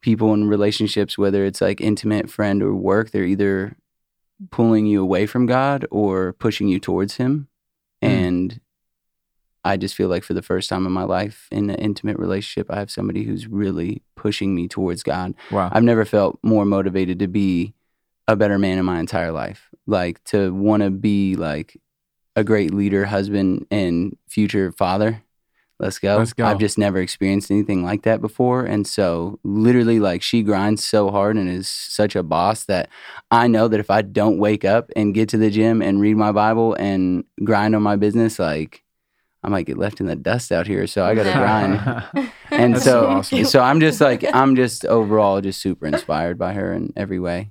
people 0.00 0.32
in 0.34 0.48
relationships, 0.48 1.18
whether 1.18 1.44
it's 1.44 1.60
like 1.60 1.80
intimate, 1.80 2.30
friend, 2.30 2.62
or 2.62 2.74
work, 2.74 3.10
they're 3.10 3.24
either 3.24 3.76
pulling 4.50 4.86
you 4.86 5.02
away 5.02 5.26
from 5.26 5.46
God 5.46 5.86
or 5.90 6.32
pushing 6.34 6.68
you 6.68 6.78
towards 6.78 7.16
Him. 7.16 7.48
Mm. 8.02 8.08
And 8.08 8.60
I 9.64 9.76
just 9.76 9.94
feel 9.94 10.08
like 10.08 10.24
for 10.24 10.34
the 10.34 10.42
first 10.42 10.68
time 10.68 10.86
in 10.86 10.92
my 10.92 11.04
life, 11.04 11.46
in 11.50 11.68
an 11.70 11.76
intimate 11.76 12.18
relationship, 12.18 12.70
I 12.70 12.78
have 12.78 12.90
somebody 12.90 13.24
who's 13.24 13.46
really 13.46 14.02
pushing 14.16 14.54
me 14.54 14.68
towards 14.68 15.02
God. 15.02 15.34
wow. 15.50 15.68
I've 15.72 15.82
never 15.82 16.04
felt 16.04 16.38
more 16.42 16.64
motivated 16.64 17.18
to 17.18 17.28
be 17.28 17.74
a 18.26 18.36
better 18.36 18.58
man 18.58 18.78
in 18.78 18.84
my 18.84 19.00
entire 19.00 19.32
life. 19.32 19.68
Like 19.86 20.22
to 20.24 20.54
want 20.54 20.82
to 20.82 20.90
be 20.90 21.36
like 21.36 21.78
a 22.36 22.44
great 22.44 22.72
leader, 22.72 23.06
husband, 23.06 23.66
and 23.70 24.16
future 24.28 24.72
father. 24.72 25.22
Let's 25.80 25.98
go. 25.98 26.18
Let's 26.18 26.34
go. 26.34 26.44
I've 26.44 26.58
just 26.58 26.76
never 26.76 26.98
experienced 26.98 27.50
anything 27.50 27.82
like 27.82 28.02
that 28.02 28.20
before. 28.20 28.66
And 28.66 28.86
so, 28.86 29.40
literally, 29.44 29.98
like, 29.98 30.20
she 30.20 30.42
grinds 30.42 30.84
so 30.84 31.10
hard 31.10 31.36
and 31.36 31.48
is 31.48 31.68
such 31.68 32.14
a 32.14 32.22
boss 32.22 32.66
that 32.66 32.90
I 33.30 33.46
know 33.46 33.66
that 33.66 33.80
if 33.80 33.90
I 33.90 34.02
don't 34.02 34.36
wake 34.36 34.62
up 34.62 34.90
and 34.94 35.14
get 35.14 35.30
to 35.30 35.38
the 35.38 35.50
gym 35.50 35.80
and 35.80 35.98
read 35.98 36.18
my 36.18 36.32
Bible 36.32 36.74
and 36.74 37.24
grind 37.44 37.74
on 37.74 37.82
my 37.82 37.96
business, 37.96 38.38
like, 38.38 38.84
I 39.42 39.48
might 39.48 39.66
get 39.66 39.78
left 39.78 40.00
in 40.00 40.06
the 40.06 40.16
dust 40.16 40.52
out 40.52 40.66
here. 40.66 40.86
So, 40.86 41.04
I 41.04 41.14
got 41.14 41.24
to 41.24 41.32
grind. 42.14 42.30
And 42.52 42.74
That's 42.74 42.84
so, 42.84 43.02
so 43.02 43.06
awesome. 43.08 43.44
so 43.44 43.60
I'm 43.60 43.78
just 43.80 44.00
like, 44.00 44.24
I'm 44.34 44.56
just 44.56 44.84
overall 44.84 45.40
just 45.40 45.60
super 45.60 45.86
inspired 45.86 46.36
by 46.36 46.52
her 46.54 46.72
in 46.72 46.92
every 46.96 47.20
way. 47.20 47.50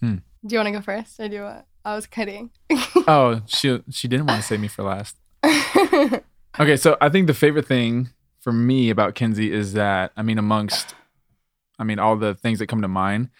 Hmm. 0.00 0.16
Do 0.44 0.54
you 0.54 0.58
want 0.58 0.66
to 0.66 0.72
go 0.72 0.80
first? 0.80 1.20
I 1.20 1.28
do. 1.28 1.44
What? 1.44 1.64
I 1.84 1.94
was 1.94 2.06
kidding. 2.06 2.50
oh, 3.06 3.40
she 3.46 3.80
she 3.90 4.08
didn't 4.08 4.26
want 4.26 4.42
to 4.42 4.46
save 4.46 4.58
me 4.60 4.66
for 4.68 4.82
last. 4.82 5.16
Okay, 6.58 6.76
so 6.76 6.96
I 7.00 7.08
think 7.08 7.28
the 7.28 7.34
favorite 7.34 7.66
thing 7.66 8.10
for 8.40 8.52
me 8.52 8.90
about 8.90 9.14
Kenzie 9.14 9.52
is 9.52 9.74
that 9.74 10.12
I 10.16 10.22
mean, 10.22 10.38
amongst, 10.38 10.94
I 11.78 11.84
mean, 11.84 11.98
all 11.98 12.16
the 12.16 12.34
things 12.34 12.58
that 12.58 12.66
come 12.66 12.82
to 12.82 12.88
mind, 12.88 13.30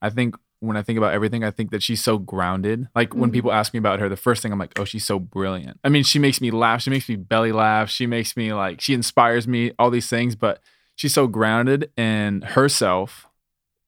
I 0.00 0.10
think 0.10 0.36
when 0.60 0.76
I 0.76 0.82
think 0.82 0.96
about 0.98 1.12
everything, 1.14 1.42
I 1.42 1.50
think 1.50 1.70
that 1.70 1.82
she's 1.82 2.02
so 2.02 2.18
grounded. 2.18 2.88
Like 2.94 3.14
when 3.14 3.30
Mhm. 3.30 3.32
people 3.32 3.52
ask 3.52 3.72
me 3.74 3.78
about 3.78 3.98
her, 4.00 4.08
the 4.08 4.16
first 4.16 4.42
thing 4.42 4.52
I'm 4.52 4.58
like, 4.58 4.78
oh, 4.78 4.84
she's 4.84 5.04
so 5.06 5.18
brilliant. 5.18 5.80
I 5.82 5.88
mean, 5.88 6.04
she 6.04 6.18
makes 6.18 6.40
me 6.40 6.50
laugh. 6.50 6.82
She 6.82 6.90
makes 6.90 7.08
me 7.08 7.16
belly 7.16 7.50
laugh. 7.52 7.88
She 7.90 8.06
makes 8.06 8.36
me 8.36 8.52
like, 8.52 8.80
she 8.80 8.92
inspires 8.94 9.48
me, 9.48 9.72
all 9.78 9.90
these 9.90 10.08
things, 10.08 10.36
but 10.36 10.60
she's 10.96 11.14
so 11.14 11.26
grounded 11.26 11.90
in 11.96 12.42
herself. 12.42 13.26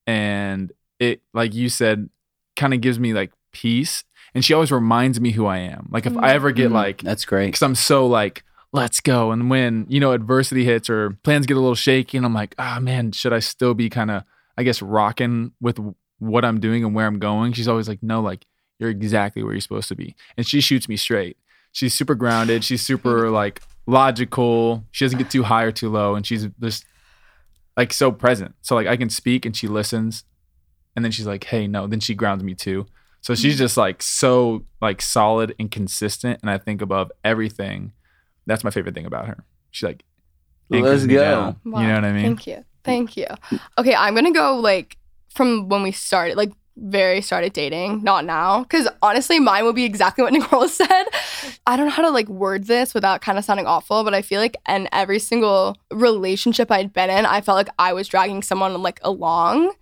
And 0.06 0.72
it, 0.98 1.22
like 1.32 1.54
you 1.54 1.68
said, 1.68 2.08
kind 2.56 2.74
of 2.74 2.80
gives 2.80 2.98
me 2.98 3.12
like 3.12 3.32
peace. 3.52 4.04
And 4.34 4.44
she 4.44 4.54
always 4.54 4.72
reminds 4.72 5.20
me 5.20 5.32
who 5.32 5.46
I 5.46 5.58
am. 5.58 5.88
Like 5.90 6.06
if 6.06 6.16
I 6.16 6.32
ever 6.32 6.52
get 6.52 6.70
Mm, 6.70 6.74
like, 6.74 7.02
that's 7.02 7.24
great. 7.26 7.46
because 7.48 7.62
I'm 7.62 7.74
so 7.74 8.06
like, 8.06 8.44
let's 8.72 9.00
go. 9.00 9.30
And 9.30 9.50
when, 9.50 9.84
you 9.90 10.00
know, 10.00 10.12
adversity 10.12 10.64
hits 10.64 10.88
or 10.88 11.10
plans 11.22 11.44
get 11.46 11.56
a 11.58 11.60
little 11.60 11.74
shaky, 11.74 12.16
and 12.16 12.24
I'm 12.24 12.32
like, 12.32 12.54
ah, 12.58 12.78
man, 12.80 13.12
should 13.12 13.34
I 13.34 13.40
still 13.40 13.74
be 13.74 13.90
kind 13.90 14.10
of, 14.10 14.22
I 14.56 14.62
guess, 14.62 14.80
rocking 14.80 15.52
with 15.60 15.78
what 16.22 16.44
I'm 16.44 16.60
doing 16.60 16.84
and 16.84 16.94
where 16.94 17.06
I'm 17.06 17.18
going? 17.18 17.52
She's 17.52 17.68
always 17.68 17.88
like, 17.88 18.02
no, 18.02 18.20
like, 18.20 18.46
you're 18.78 18.90
exactly 18.90 19.42
where 19.42 19.52
you're 19.52 19.60
supposed 19.60 19.88
to 19.88 19.94
be. 19.94 20.14
And 20.36 20.46
she 20.46 20.60
shoots 20.60 20.88
me 20.88 20.96
straight. 20.96 21.36
She's 21.72 21.94
super 21.94 22.14
grounded. 22.14 22.64
She's 22.64 22.82
super 22.82 23.30
like 23.30 23.62
logical. 23.86 24.84
She 24.90 25.04
doesn't 25.04 25.18
get 25.18 25.30
too 25.30 25.42
high 25.42 25.64
or 25.64 25.72
too 25.72 25.88
low. 25.88 26.14
And 26.14 26.26
she's 26.26 26.46
just 26.60 26.84
like 27.76 27.92
so 27.92 28.12
present. 28.12 28.54
So 28.62 28.74
like 28.74 28.86
I 28.86 28.96
can 28.96 29.10
speak 29.10 29.46
and 29.46 29.56
she 29.56 29.68
listens. 29.68 30.24
And 30.94 31.04
then 31.04 31.12
she's 31.12 31.26
like, 31.26 31.44
hey, 31.44 31.66
no. 31.66 31.86
Then 31.86 32.00
she 32.00 32.14
grounds 32.14 32.42
me 32.42 32.54
too. 32.54 32.86
So 33.20 33.34
she's 33.34 33.54
mm-hmm. 33.54 33.58
just 33.58 33.76
like 33.76 34.02
so 34.02 34.64
like 34.80 35.00
solid 35.00 35.54
and 35.58 35.70
consistent. 35.70 36.40
And 36.42 36.50
I 36.50 36.58
think 36.58 36.82
above 36.82 37.10
everything, 37.24 37.92
that's 38.46 38.64
my 38.64 38.70
favorite 38.70 38.94
thing 38.94 39.06
about 39.06 39.28
her. 39.28 39.44
She's 39.70 39.86
like, 39.86 40.04
Let's 40.68 41.06
go. 41.06 41.18
down. 41.18 41.60
Wow. 41.64 41.80
You 41.80 41.88
know 41.88 41.94
what 41.94 42.04
I 42.04 42.12
mean? 42.12 42.22
Thank 42.22 42.46
you. 42.46 42.64
Thank 42.84 43.16
you. 43.16 43.26
Okay, 43.78 43.94
I'm 43.94 44.14
gonna 44.14 44.32
go 44.32 44.56
like 44.56 44.96
from 45.36 45.68
when 45.68 45.82
we 45.82 45.92
started, 45.92 46.36
like 46.36 46.52
very 46.76 47.20
started 47.20 47.52
dating, 47.52 48.02
not 48.02 48.24
now. 48.24 48.64
Cause 48.64 48.88
honestly, 49.02 49.38
mine 49.38 49.64
would 49.64 49.74
be 49.74 49.84
exactly 49.84 50.22
what 50.22 50.32
Nicole 50.32 50.68
said. 50.68 51.04
I 51.66 51.76
don't 51.76 51.86
know 51.86 51.92
how 51.92 52.02
to 52.02 52.10
like 52.10 52.28
word 52.28 52.64
this 52.64 52.94
without 52.94 53.20
kind 53.20 53.38
of 53.38 53.44
sounding 53.44 53.66
awful, 53.66 54.04
but 54.04 54.14
I 54.14 54.22
feel 54.22 54.40
like 54.40 54.56
in 54.68 54.88
every 54.92 55.18
single 55.18 55.76
relationship 55.90 56.70
I'd 56.70 56.92
been 56.92 57.10
in, 57.10 57.26
I 57.26 57.40
felt 57.40 57.56
like 57.56 57.68
I 57.78 57.92
was 57.92 58.08
dragging 58.08 58.42
someone 58.42 58.80
like 58.82 59.00
along. 59.02 59.74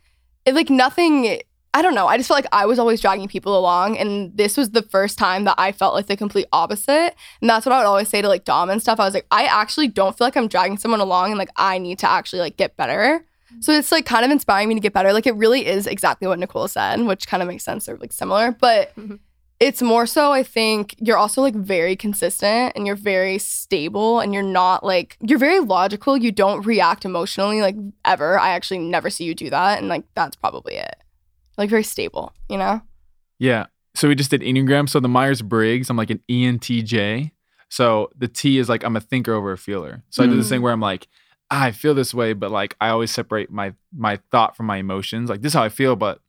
It 0.45 0.55
like 0.55 0.71
nothing 0.71 1.41
I 1.73 1.83
don't 1.83 1.95
know. 1.95 2.09
I 2.09 2.17
just 2.17 2.27
felt 2.27 2.39
like 2.39 2.53
I 2.53 2.67
was 2.67 2.81
always 2.81 3.01
dragging 3.01 3.29
people 3.29 3.57
along. 3.57 3.97
And 3.97 4.37
this 4.37 4.57
was 4.57 4.71
the 4.71 4.83
first 4.83 5.19
time 5.19 5.45
that 5.45 5.55
I 5.57 5.71
felt 5.71 5.95
like 5.95 6.07
the 6.09 6.17
complete 6.17 6.47
opposite. 6.53 7.15
And 7.41 7.49
that's 7.49 7.65
what 7.65 7.73
I 7.73 7.79
would 7.79 7.87
always 7.87 8.09
say 8.09 8.21
to 8.21 8.29
like 8.29 8.45
Dom 8.45 8.71
and 8.71 8.83
stuff. 8.83 8.99
I 8.99 9.05
was 9.05 9.15
like, 9.15 9.27
I 9.31 9.45
actually 9.45 9.87
don't 9.87 10.19
feel 10.19 10.27
like 10.27 10.37
I'm 10.37 10.49
dragging 10.49 10.79
someone 10.79 11.01
along 11.01 11.31
and 11.31 11.39
like 11.39 11.51
I 11.55 11.79
need 11.79 12.01
to 12.01 12.11
actually 12.11 12.41
like 12.41 12.57
get 12.57 12.77
better. 12.77 13.25
So 13.61 13.73
it's 13.73 13.91
like 13.93 14.07
kind 14.07 14.25
of 14.25 14.31
inspiring 14.31 14.69
me 14.69 14.75
to 14.77 14.81
get 14.81 14.93
better. 14.93 15.13
Like 15.13 15.27
it 15.27 15.35
really 15.35 15.67
is 15.67 15.87
exactly 15.87 16.29
what 16.29 16.39
Nicole 16.39 16.69
said, 16.69 17.01
which 17.03 17.27
kind 17.27 17.43
of 17.43 17.49
makes 17.49 17.65
sense. 17.65 17.87
They're 17.87 17.97
like 17.97 18.13
similar. 18.13 18.53
But 18.53 18.95
Mhm. 18.97 19.19
it's 19.59 19.83
more 19.83 20.07
so 20.07 20.33
I 20.33 20.43
think 20.43 20.95
you're 20.99 21.19
also 21.19 21.43
like 21.43 21.55
very 21.55 21.97
consistent 21.97 22.73
and 22.77 22.87
you're 22.87 22.97
very 22.97 23.39
stable 23.39 24.21
and 24.21 24.33
you're 24.33 24.43
not 24.43 24.85
like 24.85 25.17
you're 25.21 25.39
very 25.39 25.61
logical. 25.61 26.17
You 26.17 26.33
don't 26.33 26.65
react 26.65 27.05
emotionally 27.05 27.61
like 27.61 27.77
ever. 28.05 28.39
I 28.39 28.51
actually 28.51 28.79
never 28.79 29.11
see 29.11 29.25
you 29.25 29.35
do 29.35 29.51
that. 29.51 29.79
And 29.79 29.89
like 29.89 30.05
that's 30.15 30.37
probably 30.37 30.77
it 30.77 30.97
like 31.59 31.69
very 31.69 31.83
stable, 31.85 32.33
you 32.49 32.57
know? 32.57 32.81
Yeah. 33.39 33.67
So 33.97 34.09
we 34.09 34.15
just 34.15 34.31
did 34.31 34.41
Enneagram. 34.41 34.89
So 34.89 35.01
the 35.01 35.09
Myers 35.09 35.43
Briggs, 35.43 35.91
I'm 35.91 35.97
like 35.97 36.11
an 36.11 36.21
ENTJ. 36.31 37.33
So 37.69 38.11
the 38.17 38.29
T 38.29 38.59
is 38.59 38.69
like 38.69 38.83
I'm 38.85 38.97
a 38.97 39.01
thinker 39.01 39.33
over 39.35 39.53
a 39.53 39.59
feeler. 39.59 40.03
So 40.11 40.23
I 40.23 40.27
do 40.27 40.37
this 40.37 40.47
Mm. 40.47 40.51
thing 40.51 40.63
where 40.63 40.73
I'm 40.73 40.81
like, 40.81 41.07
"Ah, 41.30 41.30
I 41.51 41.73
feel 41.73 41.95
this 41.95 42.15
way, 42.15 42.33
but 42.33 42.51
like 42.51 42.77
I 42.81 42.91
always 42.91 43.11
separate 43.11 43.51
my 43.51 43.75
my 43.97 44.19
thought 44.31 44.57
from 44.57 44.67
my 44.67 44.77
emotions. 44.77 45.29
Like 45.29 45.43
this 45.43 45.51
is 45.51 45.55
how 45.55 45.63
I 45.65 45.69
feel, 45.69 45.97
but 45.97 46.21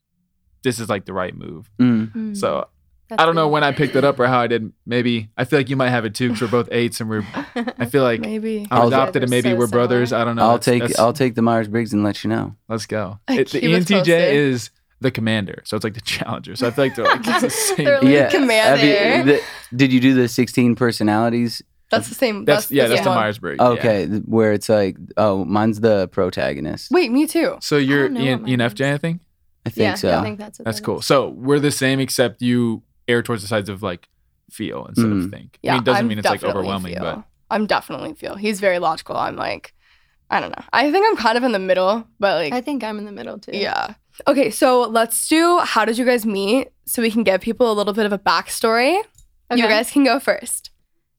this 0.63 0.80
is 0.80 0.90
like 0.90 1.06
the 1.06 1.13
right 1.13 1.36
move. 1.36 1.70
Mm. 1.80 2.12
Mm, 2.13 2.38
So 2.38 2.68
that's 3.10 3.22
I 3.22 3.25
don't 3.25 3.36
know 3.36 3.48
when 3.50 3.63
I 3.63 3.72
picked 3.72 3.96
it 3.96 4.04
up 4.04 4.20
or 4.20 4.28
how 4.28 4.40
I 4.40 4.48
did. 4.48 4.72
Maybe 4.86 5.30
I 5.38 5.44
feel 5.44 5.60
like 5.60 5.70
you 5.70 5.75
might 5.75 5.90
have 5.90 6.06
it 6.06 6.16
too 6.16 6.30
because 6.30 6.42
we're 6.42 6.48
both 6.63 6.70
eights 6.72 7.01
and 7.01 7.10
we're. 7.10 7.25
I 7.78 7.86
feel 7.86 8.04
like 8.04 8.22
Maybe. 8.22 8.68
I'm 8.72 8.82
I'll- 8.82 8.88
adopted 8.88 9.24
and 9.24 9.32
You 9.32 9.38
guys 9.38 9.46
are 9.46 9.50
maybe 9.50 9.56
so 9.56 9.60
we're 9.60 9.68
brothers. 9.68 10.13
I 10.13 10.24
don't 10.24 10.36
know. 10.38 10.44
I'll 10.44 10.58
That's- 10.58 10.66
take 10.66 10.82
that's- 10.82 11.00
I'll 11.00 11.13
take 11.13 11.36
the 11.36 11.42
Myers 11.42 11.68
Briggs 11.68 11.94
and 11.94 12.04
let 12.04 12.24
you 12.24 12.30
know. 12.30 12.56
Let's 12.70 12.86
go. 12.86 13.20
Keep 13.28 13.40
It, 13.40 13.50
the 13.51 13.62
ENTJ 13.62 13.98
posted. 13.98 14.08
is 14.36 14.70
the 15.01 15.12
commander, 15.12 15.62
so 15.66 15.75
it's 15.75 15.84
like 15.84 15.96
the 15.96 16.01
challenger. 16.01 16.56
So 16.56 16.68
I 16.68 16.72
feel 16.72 16.86
like 16.86 16.96
they're 16.96 17.06
like 17.06 17.22
it's 17.25 17.42
the 17.42 17.50
same. 17.75 17.86
They're 17.86 18.01
like 18.01 18.10
Yeah. 18.12 18.30
commander. 18.30 19.18
You- 19.18 19.24
the- 19.38 19.42
did 19.75 19.92
you 19.94 20.00
do 20.00 20.13
the 20.13 20.28
16 20.28 20.75
personalities? 20.75 21.62
That's 21.91 22.10
the 22.10 22.15
same. 22.15 22.45
That's, 22.45 22.65
That's, 22.65 22.71
yeah, 22.71 22.88
that's 22.88 23.00
same 23.00 23.03
the 23.05 23.10
one. 23.12 23.19
Myers 23.19 23.38
Briggs. 23.39 23.62
Okay, 23.62 24.07
th- 24.07 24.24
where 24.25 24.53
it's 24.53 24.69
like, 24.69 24.98
oh, 25.17 25.45
mine's 25.45 25.79
the 25.81 26.07
protagonist. 26.07 26.89
Wait, 26.91 27.12
me 27.12 27.27
too. 27.27 27.57
So 27.62 27.77
you're 27.77 28.10
don't 28.10 28.13
know 28.15 28.21
EN, 28.21 28.45
ENFJ, 28.45 28.93
I 28.93 28.98
think. 28.98 29.21
I 29.65 29.69
think 29.69 29.83
yeah, 29.83 29.93
so. 29.95 30.17
I 30.17 30.24
think 30.24 30.39
that's 30.39 30.57
what 30.57 30.65
That's 30.65 30.79
that 30.79 30.86
cool. 30.86 31.00
is. 31.00 31.05
So 31.05 31.29
we're 31.29 31.60
the 31.60 31.69
same, 31.71 32.00
except 32.00 32.41
you 32.41 32.81
err 33.07 33.21
towards 33.21 33.43
the 33.43 33.48
sides 33.48 33.69
of 33.69 33.83
like 33.83 34.07
feel 34.50 34.86
instead 34.88 35.05
Mm. 35.05 35.25
of 35.25 35.31
think. 35.31 35.60
Yeah, 35.62 35.71
I 35.71 35.75
mean, 35.75 35.81
it 35.81 35.86
doesn't 35.86 36.00
I'm 36.00 36.07
mean 36.07 36.17
it's 36.19 36.27
like 36.27 36.43
overwhelming, 36.43 36.93
feel. 36.95 37.03
but 37.03 37.24
I'm 37.51 37.67
definitely 37.67 38.13
feel. 38.15 38.36
He's 38.36 38.60
very 38.60 38.79
logical. 38.79 39.15
I'm 39.15 39.36
like, 39.36 39.74
I 40.31 40.39
don't 40.39 40.50
know. 40.57 40.63
I 40.74 40.91
think 40.91 41.05
I'm 41.07 41.15
kind 41.17 41.38
of 41.38 41.43
in 41.43 41.51
the 41.51 41.60
middle, 41.60 42.07
but 42.19 42.41
like, 42.41 42.53
I 42.53 42.62
think 42.62 42.83
I'm 42.83 42.98
in 42.98 43.05
the 43.05 43.12
middle 43.12 43.38
too. 43.38 43.51
yeah. 43.53 43.93
Okay, 44.27 44.50
so 44.50 44.81
let's 44.83 45.27
do 45.27 45.60
how 45.60 45.86
did 45.86 45.98
you 45.98 46.05
guys 46.05 46.25
meet 46.25 46.69
so 46.86 47.01
we 47.01 47.12
can 47.12 47.24
give 47.24 47.41
people 47.41 47.71
a 47.71 47.74
little 47.74 47.93
bit 47.93 48.05
of 48.05 48.13
a 48.13 48.19
backstory. 48.19 49.00
You 49.53 49.67
guys 49.67 49.91
can 49.91 50.03
go 50.05 50.19
first. 50.19 50.71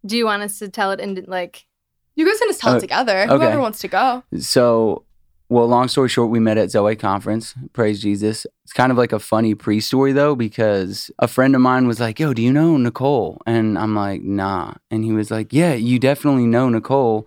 Do 0.05 0.17
you 0.17 0.25
want 0.25 0.43
us 0.43 0.59
to 0.59 0.69
tell 0.69 0.91
it 0.93 1.01
in 1.01 1.25
like? 1.29 1.67
You 2.15 2.27
guys 2.27 2.39
can 2.39 2.49
just 2.49 2.61
tell 2.61 2.75
Oh, 2.75 2.77
it 2.77 2.81
together. 2.81 3.21
okay. 3.23 3.33
Whoever 3.35 3.59
wants 3.61 3.79
to 3.81 3.89
go. 3.89 4.23
So, 4.39 5.05
well, 5.49 5.67
long 5.67 5.89
story 5.89 6.11
short, 6.11 6.29
we 6.31 6.41
met 6.41 6.59
at 6.59 6.71
Zoe 6.71 6.95
Conference. 6.95 7.55
Praise 7.73 8.03
Jesus. 8.03 8.47
It's 8.65 8.73
kind 8.75 8.93
of 8.93 8.99
like 8.99 9.13
a 9.13 9.19
funny 9.19 9.55
pre 9.55 9.81
story, 9.81 10.13
though, 10.13 10.35
because 10.37 11.11
a 11.19 11.27
friend 11.29 11.55
of 11.55 11.63
mine 11.63 11.87
was 11.87 12.01
like, 12.01 12.21
Yo, 12.21 12.35
do 12.35 12.43
you 12.43 12.53
know 12.53 12.77
Nicole? 12.77 13.41
And 13.47 13.79
I'm 13.79 13.95
like, 13.95 14.23
Nah. 14.23 14.75
And 14.91 15.05
he 15.05 15.13
was 15.13 15.31
like, 15.31 15.53
Yeah, 15.53 15.73
you 15.75 15.99
definitely 15.99 16.47
know 16.47 16.69
Nicole. 16.69 17.27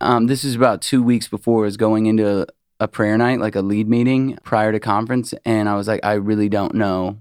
Um, 0.00 0.26
this 0.28 0.44
is 0.44 0.54
about 0.54 0.80
two 0.80 1.02
weeks 1.02 1.26
before 1.26 1.62
I 1.62 1.66
was 1.66 1.76
going 1.76 2.06
into 2.06 2.46
a 2.78 2.86
prayer 2.86 3.18
night, 3.18 3.40
like 3.40 3.56
a 3.56 3.62
lead 3.62 3.88
meeting 3.88 4.38
prior 4.44 4.70
to 4.70 4.78
conference. 4.78 5.34
And 5.44 5.68
I 5.68 5.74
was 5.74 5.88
like, 5.88 6.04
I 6.04 6.12
really 6.14 6.48
don't 6.48 6.74
know 6.74 7.18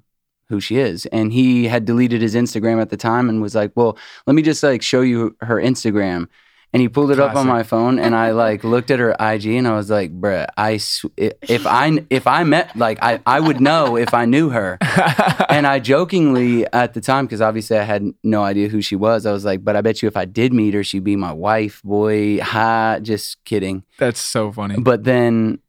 who 0.49 0.59
she 0.59 0.77
is. 0.77 1.05
And 1.07 1.33
he 1.33 1.67
had 1.67 1.85
deleted 1.85 2.21
his 2.21 2.35
Instagram 2.35 2.81
at 2.81 2.89
the 2.89 2.97
time 2.97 3.29
and 3.29 3.41
was 3.41 3.55
like, 3.55 3.71
Well, 3.75 3.97
let 4.25 4.33
me 4.33 4.41
just 4.41 4.63
like 4.63 4.81
show 4.81 5.01
you 5.01 5.35
her 5.41 5.55
Instagram. 5.55 6.27
And 6.73 6.81
he 6.81 6.89
pulled 6.89 7.11
it 7.11 7.19
up 7.19 7.33
on 7.33 7.47
my 7.47 7.63
phone, 7.63 7.97
and 7.97 8.13
I 8.13 8.31
like 8.31 8.65
looked 8.65 8.91
at 8.91 8.99
her 8.99 9.11
IG, 9.11 9.45
and 9.45 9.65
I 9.65 9.73
was 9.77 9.89
like, 9.89 10.11
"Bruh, 10.11 10.47
I 10.57 10.75
sw- 10.77 11.05
if 11.15 11.65
I 11.65 12.05
if 12.09 12.27
I 12.27 12.43
met 12.43 12.75
like 12.75 12.99
I 13.01 13.21
I 13.25 13.39
would 13.39 13.61
know 13.61 13.95
if 13.95 14.13
I 14.13 14.25
knew 14.25 14.49
her." 14.49 14.77
And 15.49 15.65
I 15.65 15.79
jokingly 15.79 16.67
at 16.73 16.93
the 16.93 16.99
time, 16.99 17.25
because 17.25 17.39
obviously 17.41 17.77
I 17.77 17.83
had 17.83 18.03
no 18.21 18.43
idea 18.43 18.67
who 18.67 18.81
she 18.81 18.97
was, 18.97 19.25
I 19.25 19.31
was 19.31 19.45
like, 19.45 19.63
"But 19.63 19.77
I 19.77 19.81
bet 19.81 20.01
you 20.01 20.07
if 20.07 20.17
I 20.17 20.25
did 20.25 20.51
meet 20.51 20.73
her, 20.73 20.83
she'd 20.83 21.05
be 21.05 21.15
my 21.15 21.31
wife." 21.31 21.81
Boy, 21.83 22.39
ha, 22.41 22.99
just 23.01 23.43
kidding. 23.45 23.83
that's 23.97 24.19
so 24.19 24.51
funny. 24.51 24.75
But 24.77 25.05
then, 25.05 25.59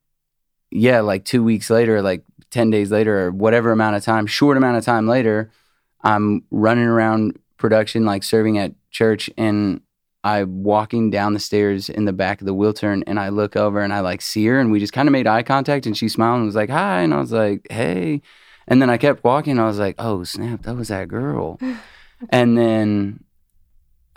yeah, 0.72 1.00
like 1.00 1.24
two 1.24 1.44
weeks 1.44 1.70
later, 1.70 2.02
like 2.02 2.24
10 2.50 2.70
days 2.70 2.90
later, 2.90 3.26
or 3.26 3.30
whatever 3.30 3.72
amount 3.72 3.96
of 3.96 4.04
time, 4.04 4.26
short 4.26 4.56
amount 4.56 4.76
of 4.76 4.84
time 4.84 5.06
later, 5.06 5.50
I'm 6.02 6.44
running 6.50 6.84
around 6.84 7.38
production, 7.56 8.04
like 8.04 8.22
serving 8.22 8.58
at 8.58 8.72
church, 8.90 9.28
and 9.36 9.80
I'm 10.24 10.62
walking 10.62 11.10
down 11.10 11.34
the 11.34 11.40
stairs 11.40 11.88
in 11.88 12.04
the 12.04 12.12
back 12.12 12.40
of 12.40 12.46
the 12.46 12.54
Wiltern, 12.54 13.02
and 13.06 13.18
I 13.18 13.28
look 13.28 13.56
over 13.56 13.80
and 13.80 13.92
I 13.92 14.00
like 14.00 14.20
see 14.22 14.46
her, 14.46 14.58
and 14.58 14.70
we 14.70 14.80
just 14.80 14.92
kind 14.92 15.08
of 15.08 15.12
made 15.12 15.26
eye 15.26 15.42
contact, 15.42 15.86
and 15.86 15.96
she 15.96 16.08
smiled 16.08 16.38
and 16.38 16.46
was 16.46 16.56
like, 16.56 16.70
hi. 16.70 17.02
And 17.02 17.14
I 17.14 17.18
was 17.18 17.32
like, 17.32 17.66
hey. 17.70 18.22
And 18.66 18.82
then 18.82 18.90
I 18.90 18.96
kept 18.98 19.24
walking, 19.24 19.52
and 19.52 19.60
I 19.60 19.66
was 19.66 19.78
like, 19.78 19.96
oh, 19.98 20.24
snap, 20.24 20.62
that 20.62 20.76
was 20.76 20.88
that 20.88 21.08
girl. 21.08 21.58
And 22.30 22.58
then 22.58 23.22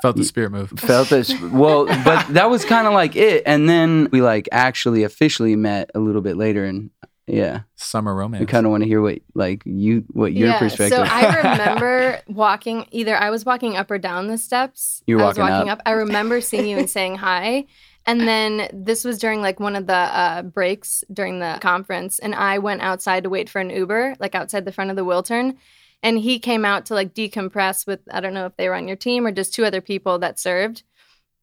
Felt 0.01 0.15
the 0.17 0.23
spirit 0.23 0.51
move. 0.51 0.71
felt 0.71 1.09
this 1.09 1.39
well 1.39 1.85
but 1.85 2.25
that 2.29 2.49
was 2.49 2.65
kind 2.65 2.87
of 2.87 2.93
like 2.93 3.15
it 3.15 3.43
and 3.45 3.69
then 3.69 4.09
we 4.11 4.23
like 4.23 4.49
actually 4.51 5.03
officially 5.03 5.55
met 5.55 5.91
a 5.93 5.99
little 5.99 6.21
bit 6.23 6.37
later 6.37 6.65
and 6.65 6.89
yeah 7.27 7.61
Summer 7.75 8.13
romance. 8.13 8.41
i 8.41 8.45
kind 8.45 8.65
of 8.65 8.71
want 8.71 8.83
to 8.83 8.87
hear 8.87 9.01
what 9.01 9.19
like 9.35 9.61
you 9.65 10.03
what 10.09 10.33
your 10.33 10.49
yeah. 10.49 10.59
perspective 10.59 10.97
So 10.97 11.03
I 11.03 11.35
remember 11.51 12.21
walking. 12.27 12.87
Either 12.91 13.15
I 13.15 13.29
was 13.29 13.45
walking 13.45 13.75
up 13.77 13.89
or 13.91 13.97
down 13.97 14.27
the 14.27 14.37
steps. 14.37 15.03
You 15.07 15.17
were 15.17 15.23
I 15.23 15.27
was 15.27 15.37
walking 15.37 15.53
walking 15.53 15.69
up. 15.69 15.79
up. 15.79 15.83
I 15.85 15.91
remember 15.91 16.41
seeing 16.41 16.67
you 16.67 16.77
and 16.77 16.89
saying 16.89 17.15
hi. 17.15 17.65
And 18.05 18.21
then 18.21 18.67
this 18.73 19.05
was 19.05 19.19
during 19.19 19.41
like 19.41 19.59
one 19.59 19.75
of 19.75 19.85
the 19.85 19.93
uh, 19.93 20.41
breaks 20.41 21.03
during 21.13 21.39
the 21.39 21.59
conference, 21.61 22.17
and 22.17 22.33
I 22.33 22.57
went 22.57 22.81
outside 22.81 23.23
to 23.23 23.29
wait 23.29 23.49
for 23.49 23.59
an 23.59 23.69
Uber, 23.69 24.15
like 24.19 24.33
outside 24.33 24.65
the 24.65 24.71
front 24.71 24.89
of 24.89 24.95
the 24.95 25.05
Wiltern. 25.05 25.57
And 26.03 26.17
he 26.17 26.39
came 26.39 26.65
out 26.65 26.87
to 26.87 26.95
like 26.95 27.13
decompress 27.13 27.85
with 27.85 27.99
I 28.11 28.19
don't 28.19 28.33
know 28.33 28.47
if 28.47 28.57
they 28.57 28.67
were 28.67 28.75
on 28.75 28.87
your 28.87 28.97
team 28.97 29.25
or 29.25 29.31
just 29.31 29.53
two 29.53 29.65
other 29.65 29.81
people 29.81 30.17
that 30.19 30.39
served. 30.39 30.83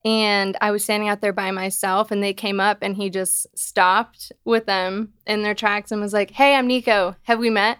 And 0.04 0.56
I 0.60 0.70
was 0.70 0.84
standing 0.84 1.08
out 1.08 1.20
there 1.20 1.32
by 1.32 1.50
myself, 1.50 2.10
and 2.10 2.22
they 2.22 2.32
came 2.32 2.60
up, 2.60 2.78
and 2.82 2.96
he 2.96 3.10
just 3.10 3.46
stopped 3.58 4.32
with 4.44 4.66
them 4.66 5.12
in 5.26 5.42
their 5.42 5.54
tracks 5.54 5.90
and 5.90 6.00
was 6.00 6.12
like, 6.12 6.30
"Hey, 6.30 6.54
I'm 6.54 6.68
Niko. 6.68 7.16
Have 7.24 7.38
we 7.38 7.50
met?" 7.50 7.78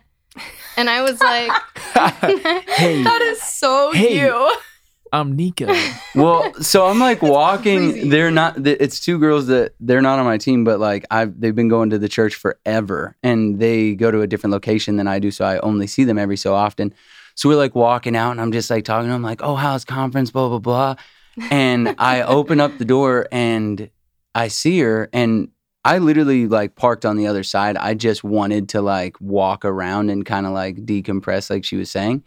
And 0.77 0.89
I 0.91 1.03
was 1.03 1.21
like, 1.21 1.51
Hey. 2.69 3.03
That 3.03 3.21
is 3.23 3.43
so 3.43 3.93
Hey. 3.93 4.21
you. 4.21 4.55
I'm 5.13 5.37
Niko. 5.37 5.69
Well, 6.15 6.53
so 6.63 6.87
I'm 6.87 6.99
like 6.99 7.23
walking. 7.23 7.93
Crazy. 7.93 8.09
They're 8.09 8.31
not. 8.31 8.67
It's 8.67 9.01
two 9.01 9.19
girls 9.19 9.47
that 9.47 9.75
they're 9.81 10.03
not 10.03 10.19
on 10.19 10.25
my 10.25 10.37
team, 10.39 10.65
but 10.65 10.81
like 10.81 11.07
I've 11.11 11.41
they've 11.41 11.55
been 11.55 11.69
going 11.69 11.91
to 11.91 11.99
the 11.99 12.09
church 12.09 12.35
forever, 12.35 13.17
and 13.23 13.59
they 13.61 13.95
go 13.95 14.11
to 14.11 14.21
a 14.21 14.27
different 14.27 14.53
location 14.53 14.97
than 14.97 15.07
I 15.07 15.19
do, 15.19 15.31
so 15.31 15.45
I 15.45 15.59
only 15.61 15.87
see 15.87 16.05
them 16.05 16.19
every 16.19 16.37
so 16.37 16.55
often. 16.55 16.93
So 17.37 17.49
we're 17.49 17.57
like 17.57 17.75
walking 17.77 18.17
out, 18.17 18.33
and 18.33 18.41
I'm 18.41 18.51
just 18.53 18.69
like 18.69 18.85
talking 18.85 19.09
to 19.09 19.13
them, 19.13 19.23
like, 19.23 19.41
"Oh, 19.43 19.55
how's 19.55 19.85
conference?" 19.85 20.31
Blah 20.31 20.49
blah 20.49 20.59
blah. 20.59 20.95
And 21.51 21.95
I 21.99 22.23
open 22.23 22.61
up 22.61 22.79
the 22.79 22.85
door, 22.85 23.27
and 23.33 23.91
I 24.35 24.49
see 24.49 24.79
her, 24.81 25.09
and 25.13 25.49
I 25.85 25.99
literally 25.99 26.47
like 26.47 26.75
parked 26.75 27.07
on 27.07 27.17
the 27.17 27.27
other 27.27 27.43
side. 27.43 27.77
I 27.77 27.95
just 27.95 28.23
wanted 28.23 28.69
to 28.71 28.83
like 28.83 29.21
walk 29.21 29.65
around 29.65 30.11
and 30.11 30.27
kind 30.27 30.47
of 30.47 30.53
like 30.53 30.77
decompress, 30.85 31.51
like 31.51 31.65
she 31.65 31.77
was 31.77 31.91
saying, 31.91 32.25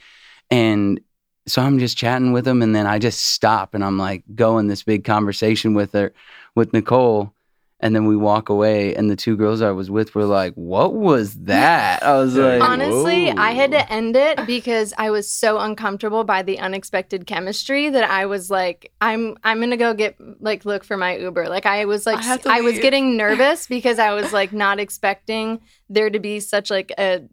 and 0.50 1.00
so 1.48 1.62
I'm 1.62 1.80
just 1.80 1.98
chatting 1.98 2.34
with 2.34 2.48
him, 2.48 2.62
and 2.62 2.75
then 2.75 2.88
I 2.88 3.00
just 3.00 3.22
stop, 3.22 3.74
and 3.74 3.84
I'm 3.84 3.98
like 3.98 4.24
going 4.36 4.68
this 4.68 4.84
big 4.84 5.03
conversation 5.03 5.74
with 5.74 5.94
her, 5.94 6.13
with 6.56 6.74
Nicole, 6.74 7.34
and 7.82 7.96
then 7.96 8.06
we 8.06 8.16
walk 8.16 8.50
away, 8.50 8.96
and 8.96 9.10
the 9.10 9.16
two 9.16 9.36
girls 9.36 9.62
I 9.62 9.72
was 9.72 9.90
with 9.90 10.14
were 10.14 10.26
like, 10.26 10.54
"What 10.54 10.94
was 10.94 11.34
that?" 11.46 12.04
I 12.04 12.18
was 12.18 12.36
like, 12.36 12.62
Honestly, 12.62 13.32
I 13.32 13.52
had 13.52 13.72
to 13.72 13.92
end 13.92 14.16
it 14.16 14.46
because 14.46 14.94
I 14.98 15.10
was 15.10 15.28
so 15.28 15.58
uncomfortable 15.60 16.24
by 16.24 16.44
the 16.44 16.60
unexpected 16.60 17.26
chemistry 17.26 17.90
that 17.90 18.10
I 18.10 18.28
was 18.28 18.52
like, 18.52 18.92
I'm 19.02 19.36
I'm 19.44 19.60
gonna 19.60 19.78
go 19.78 19.94
get 19.94 20.16
like 20.40 20.64
look 20.64 20.84
for 20.84 20.96
my 20.96 21.18
Uber. 21.18 21.50
Like 21.50 21.66
I 21.66 21.86
was 21.86 22.06
like 22.06 22.24
I 22.24 22.40
I 22.46 22.62
was 22.62 22.78
getting 22.80 23.18
nervous 23.18 23.68
because 23.68 23.98
I 24.00 24.14
was 24.14 24.32
like 24.32 24.54
not 24.54 24.80
expecting 24.80 25.62
there 25.90 26.10
to 26.10 26.20
be 26.20 26.40
such 26.40 26.70
like 26.70 26.92
a 26.98 27.24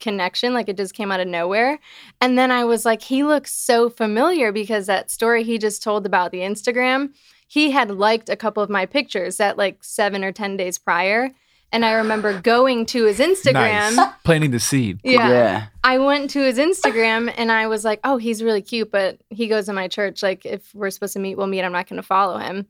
connection 0.00 0.54
like 0.54 0.68
it 0.68 0.78
just 0.78 0.94
came 0.94 1.12
out 1.12 1.20
of 1.20 1.28
nowhere 1.28 1.78
and 2.22 2.38
then 2.38 2.50
i 2.50 2.64
was 2.64 2.86
like 2.86 3.02
he 3.02 3.22
looks 3.22 3.52
so 3.52 3.90
familiar 3.90 4.50
because 4.50 4.86
that 4.86 5.10
story 5.10 5.44
he 5.44 5.58
just 5.58 5.82
told 5.82 6.06
about 6.06 6.32
the 6.32 6.38
instagram 6.38 7.10
he 7.56 7.72
had 7.72 7.90
liked 7.90 8.28
a 8.28 8.36
couple 8.36 8.62
of 8.62 8.70
my 8.70 8.86
pictures 8.86 9.38
that 9.38 9.58
like 9.58 9.82
seven 9.82 10.22
or 10.22 10.30
ten 10.32 10.56
days 10.56 10.78
prior 10.78 11.30
and 11.72 11.84
i 11.84 11.92
remember 11.92 12.40
going 12.40 12.86
to 12.86 13.04
his 13.06 13.18
instagram 13.18 13.94
Nice. 13.96 14.08
Planting 14.24 14.50
the 14.52 14.60
seed. 14.60 15.00
yeah. 15.02 15.28
yeah, 15.28 15.66
I 15.82 15.98
went 15.98 16.30
to 16.30 16.40
his 16.40 16.58
Instagram 16.58 17.32
and 17.36 17.50
I 17.50 17.66
was 17.66 17.84
like, 17.84 17.98
oh, 18.04 18.16
he's 18.18 18.42
really 18.44 18.62
cute, 18.62 18.92
but 18.92 19.18
he 19.30 19.48
goes 19.48 19.66
to 19.66 19.72
my 19.72 19.88
church. 19.88 20.22
Like, 20.22 20.44
if 20.46 20.72
we're 20.74 20.90
supposed 20.90 21.14
to 21.14 21.18
meet, 21.18 21.36
we'll 21.36 21.46
meet. 21.48 21.62
I'm 21.62 21.72
not 21.72 21.88
going 21.88 21.96
to 22.00 22.06
follow 22.06 22.36
him. 22.38 22.66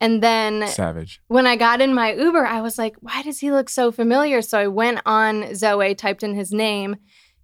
And 0.00 0.22
then 0.22 0.66
Savage. 0.66 1.20
when 1.28 1.46
I 1.46 1.56
got 1.56 1.80
in 1.80 1.94
my 1.94 2.12
Uber, 2.14 2.44
I 2.44 2.60
was 2.60 2.76
like, 2.76 2.96
why 3.00 3.22
does 3.22 3.38
he 3.38 3.52
look 3.52 3.70
so 3.70 3.90
familiar? 3.92 4.42
So 4.42 4.58
I 4.58 4.66
went 4.66 5.00
on 5.06 5.54
Zoe, 5.54 5.94
typed 5.94 6.22
in 6.22 6.34
his 6.34 6.52
name, 6.52 6.96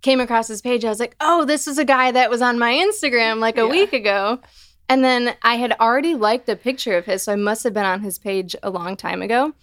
came 0.02 0.20
across 0.20 0.48
his 0.48 0.60
page. 0.60 0.84
I 0.84 0.88
was 0.90 1.00
like, 1.00 1.16
oh, 1.20 1.44
this 1.46 1.66
is 1.66 1.78
a 1.78 1.84
guy 1.86 2.10
that 2.12 2.28
was 2.28 2.42
on 2.42 2.58
my 2.58 2.72
Instagram 2.74 3.38
like 3.38 3.56
a 3.56 3.62
Yeah. 3.62 3.70
week 3.70 3.92
ago. 3.94 4.40
And 4.88 5.02
then 5.04 5.34
I 5.42 5.54
had 5.56 5.72
already 5.80 6.14
liked 6.14 6.48
a 6.48 6.56
picture 6.56 6.96
of 6.96 7.06
his, 7.06 7.22
so 7.22 7.32
I 7.32 7.36
must 7.36 7.64
have 7.64 7.72
been 7.72 7.86
on 7.86 8.00
his 8.00 8.18
page 8.18 8.54
a 8.62 8.70
long 8.70 8.96
time 8.96 9.22
ago. 9.22 9.54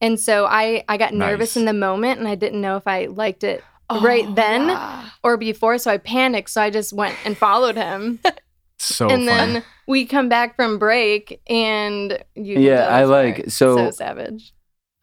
And 0.00 0.18
so 0.20 0.46
I, 0.46 0.84
I 0.88 0.96
got 0.96 1.12
nervous 1.14 1.56
Nice. 1.56 1.56
in 1.56 1.64
the 1.64 1.72
moment 1.72 2.20
and 2.20 2.28
I 2.28 2.36
didn't 2.36 2.60
know 2.60 2.76
if 2.76 2.86
I 2.86 3.06
liked 3.06 3.42
it 3.42 3.64
oh, 3.90 4.00
right 4.00 4.24
Oh, 4.28 4.34
then 4.34 4.68
yeah. 4.68 5.08
or 5.24 5.36
before. 5.36 5.78
So 5.78 5.90
I 5.90 5.98
panicked. 5.98 6.50
So 6.50 6.62
I 6.62 6.70
just 6.70 6.92
went 6.92 7.16
and 7.24 7.36
followed 7.36 7.76
him. 7.76 8.20
So 8.80 9.08
and 9.08 9.26
funny. 9.26 9.54
then 9.54 9.64
we 9.88 10.06
come 10.06 10.28
back 10.28 10.54
from 10.54 10.78
break 10.78 11.40
and 11.48 12.16
you 12.36 12.60
Yeah, 12.60 12.86
I 12.86 13.02
like- 13.04 13.50
story. 13.50 13.50
so- 13.50 13.76
so 13.76 13.90
savage. 13.90 14.52